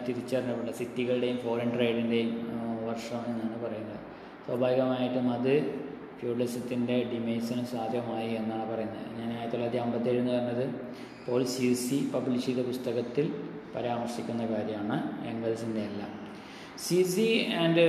തിരിച്ചറിഞ്ഞപ്പെട്ട 0.06 0.72
സിറ്റികളുടെയും 0.80 1.38
ഫോറിൻ 1.46 1.70
ട്രേഡിന്റെയും 1.76 2.32
വർഷം 2.90 3.22
എന്നാണ് 3.32 3.58
പറയുന്നത്. 3.66 4.00
സ്വാഭാവികമായിട്ടും 4.46 5.28
അത് 5.38 5.54
ഫ്യൂഡലിസത്തിന്റെ 6.20 6.96
ഡിമേസിന് 7.14 7.66
സാധ്യമായി 7.66 8.30
എന്നാണ് 8.34 8.72
പറയുന്നത്. 8.72 9.20
ഞാൻ 9.20 9.30
ആയിരത്തി 9.38 9.52
തൊള്ളായിരത്തി 9.52 9.78
അമ്പത്തേഴ് 9.78 10.20
എന്ന് 10.20 10.34
പറഞ്ഞത് 10.34 10.66
പോൾ 11.28 11.44
സി 11.44 11.74
സി 11.74 12.12
പബ്ലിഷ് 12.16 12.46
ചെയ്ത 12.46 12.66
പുസ്തകത്തിൽ 12.66 13.34
പരാമർശിക്കുന്ന 13.76 14.46
കാര്യമാണ് 14.46 15.28
എംഗൽസിന്റെ 15.30 15.82
എല്ലാം. 15.82 16.12
C 16.78 17.04
C 17.04 17.48
and 17.54 17.86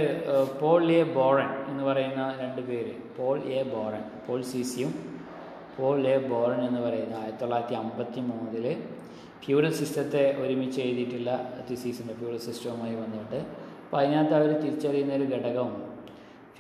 Paul 0.61 0.93
A 0.93 1.03
Baran 1.03 1.51
എന്ന് 1.69 1.85
പറയുന്ന 1.85 2.37
രണ്ട് 2.41 2.61
പേര്. 2.61 2.93
Paul 3.19 3.43
A 3.45 3.63
Baran. 3.63 4.03
Paul 4.29 4.43
C 4.43 4.63
സിയും 4.63 4.93
പോൾ 5.77 6.07
എ 6.07 6.19
ബോറൻ 6.19 6.61
എന്ന് 6.67 6.81
പറയുന്ന 6.81 7.15
ആയിരത്തി 7.15 7.41
തൊള്ളായിരത്തി 7.41 7.75
അമ്പത്തി 7.75 8.21
മൂന്നിൽ 8.21 8.67
ഫ്യൂഡൽ 9.45 9.73
സിസ്റ്റത്തെ 9.73 10.37
ഒരുമിച്ച് 10.39 10.81
എഴുതിയിട്ടുള്ള 10.81 11.31
തിസീസിന്റെ 11.71 12.15
ഫ്യൂഡൽ 12.15 12.39
സിസ്റ്റവുമായി 12.39 12.95
വന്നിട്ട് 12.95 13.39
അപ്പോൾ 13.85 13.99
അതിനകത്ത് 14.01 14.35
അവർ 14.35 14.51
തിരിച്ചറിയുന്ന 14.61 15.13
ഒരു 15.15 15.25
ഘടകം 15.25 15.71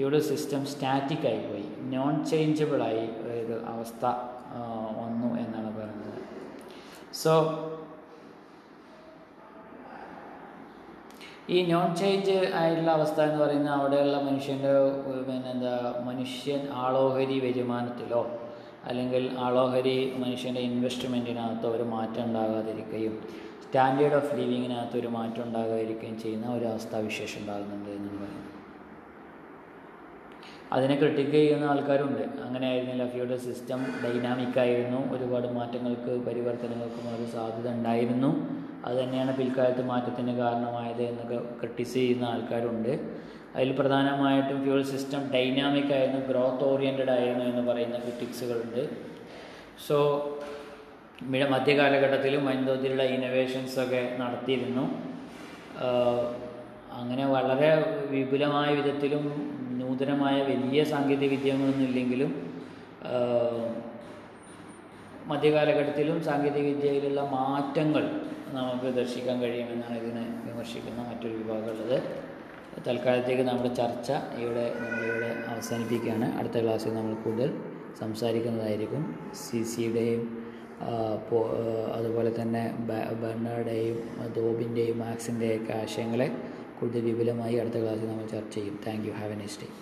ഫ്യൂഡൽ 0.00 0.22
സിസ്റ്റം 0.28 0.62
സ്റ്റാറ്റിക് 0.72 1.24
ആയിപ്പോയി. 1.30 1.64
നോൺ 1.94 2.14
ചേഞ്ചബിളായി 2.28 3.02
ഒരു 3.22 3.56
അവസ്ഥ 3.72 4.04
വന്നു 5.00 5.28
എന്നാണ് 5.40 5.70
പറയുന്നത്. 5.76 6.20
സോ 7.22 7.32
ഈ 11.54 11.58
നോൺ 11.70 11.88
ചേഞ്ച് 12.00 12.36
ആയിട്ടുള്ള 12.60 12.90
അവസ്ഥ 12.98 13.18
എന്ന് 13.28 13.38
പറയുന്നത് 13.42 13.74
അവിടെയുള്ള 13.76 14.16
മനുഷ്യന്റെ 14.28 14.72
പിന്നെന്താ 15.26 15.74
മനുഷ്യൻ 16.08 16.62
ആളോഹരി 16.84 17.36
വരുമാനത്തിലോ 17.46 18.22
അല്ലെങ്കിൽ 18.90 19.26
ആളോഹരി 19.46 19.96
മനുഷ്യന്റെ 20.22 20.62
ഇൻവെസ്റ്റ്മെന്റിനകത്തോ 20.70 21.70
ഒരു 21.76 21.86
മാറ്റം 21.94 22.24
ഉണ്ടാകാതിരിക്കുകയും 22.28 23.16
സ്റ്റാൻഡേർഡ് 23.66 24.18
ഓഫ് 24.20 24.32
ലിവിങ്ങിനകത്ത് 24.40 24.98
ഒരു 25.02 25.10
മാറ്റം 25.18 25.44
ഉണ്ടാകാതിരിക്കുകയും 25.48 26.16
ചെയ്യുന്ന 26.24 26.48
ഒരു 26.58 26.68
അവസ്ഥാവിശേഷം 26.72 27.40
ഉണ്ടാകുന്നുണ്ട് 27.42 27.90
എന്നാണ് 27.98 28.20
പറയുന്നത്. 28.22 28.49
അതിനെ 30.72 30.94
ക്രിട്ടിക്ക് 30.98 31.30
ചെയ്യുന്ന 31.30 31.64
ആൾക്കാരുണ്ട്. 31.64 32.22
അങ്ങനെ 32.44 32.66
ആയിരുന്നില്ല 32.68 33.08
ഫ്യൂഡൽ 33.08 33.38
സിസ്റ്റം 33.38 33.86
ഡൈനാമിക് 34.04 34.58
ആയിരുന്നു. 34.58 35.14
ഒരുപാട് 35.14 35.48
മാറ്റങ്ങൾക്ക് 35.52 36.24
പരിവർത്തനങ്ങൾക്കും 36.26 37.06
ഒരു 37.16 37.26
സാധ്യത 37.30 37.68
ഉണ്ടായിരുന്നു. 37.76 38.60
അത് 38.84 38.96
തന്നെയാണ് 38.98 39.36
പിൽക്കാലത്ത് 39.36 39.82
മാറ്റത്തിന് 39.86 40.36
കാരണമായത് 40.36 41.02
എന്നൊക്കെ 41.02 41.38
ക്രിട്ടിസ് 41.60 41.94
ചെയ്യുന്ന 41.94 42.24
ആൾക്കാരുണ്ട്. 42.24 42.92
അതിൽ 43.56 43.72
പ്രധാനമായിട്ടും 43.72 44.62
ഫ്യൂൾ 44.62 44.82
സിസ്റ്റം 44.82 45.30
ഡൈനാമിക് 45.34 45.92
ആയിരുന്നു 45.92 46.20
ഗ്രോത്ത് 46.26 46.64
ഓറിയന്റഡ് 46.64 47.10
ആയിരുന്നു 47.10 47.44
എന്ന് 47.44 47.72
പറയുന്ന 47.72 47.98
ക്രിറ്റിക്സുകളുണ്ട് 47.98 48.82
സോ 49.88 49.96
മധ്യകാലഘട്ടത്തിലും 51.54 52.46
വൻതോതിലുള്ള 52.46 53.02
ഇന്നോവേഷൻസ് 53.02 53.80
ഒക്കെ 53.80 54.16
നടത്തിയിരുന്നു. 54.20 54.84
അങ്ങനെ 56.92 57.26
വളരെ 57.26 57.70
വിപുലമായ 58.10 58.74
വിധത്തിലും 58.74 59.24
നൂതനമായ 59.90 60.36
വലിയ 60.50 60.80
സാങ്കേതിക 60.90 61.28
വിദ്യകളൊന്നും 61.30 61.84
ഇല്ലെങ്കിലും 61.86 62.32
മധ്യകാലഘട്ടത്തിലും 65.30 66.16
സാങ്കേതിക 66.26 66.64
വിദ്യയിലുള്ള 66.70 67.20
മാറ്റങ്ങൾ 67.36 68.04
നമുക്ക് 68.56 68.88
ദർശിക്കാൻ 68.98 69.36
കഴിയുമെന്നാണ് 69.42 69.96
ഇതിനെ 70.02 70.22
വിമർശിക്കുന്ന 70.46 71.00
മറ്റൊരു 71.08 71.34
വിഭാഗമുള്ളത്. 71.40 71.98
തൽക്കാലത്തേക്ക് 72.86 73.44
നമ്മുടെ 73.48 73.70
ചർച്ച 73.80 74.10
ഇവിടെ 74.42 74.64
നമ്മളിവിടെ 74.82 75.30
അവസാനിപ്പിക്കുകയാണ്. 75.52 76.26
അടുത്ത 76.38 76.56
ക്ലാസ്സിൽ 76.64 76.94
നമ്മൾ 76.98 77.14
കൂടുതൽ 77.24 77.50
സംസാരിക്കുന്നതായിരിക്കും. 78.00 79.02
സി 79.42 79.60
സിയുടെയും 79.72 80.22
അതുപോലെ 81.98 82.30
തന്നെ 82.40 82.64
ബർണറുടെയും 83.22 83.98
ദോബിന്റെയും 84.36 84.98
മാക്സിന്റെയൊക്കെ 85.04 85.72
ആശയങ്ങളെ 85.82 86.28
കൂടുതൽ 86.80 87.04
വിപുലമായി 87.04 87.56
അടുത്ത 87.56 87.78
ക്ലാസ്സിൽ 87.82 88.08
നമ്മൾ 88.08 88.26
ചർച്ച 88.26 88.54
ചെയ്യും. 88.54 88.80
Thank 88.86 89.06
you. 89.08 89.12
Have 89.12 89.32
a 89.32 89.36
next 89.36 89.62
day 89.62 89.80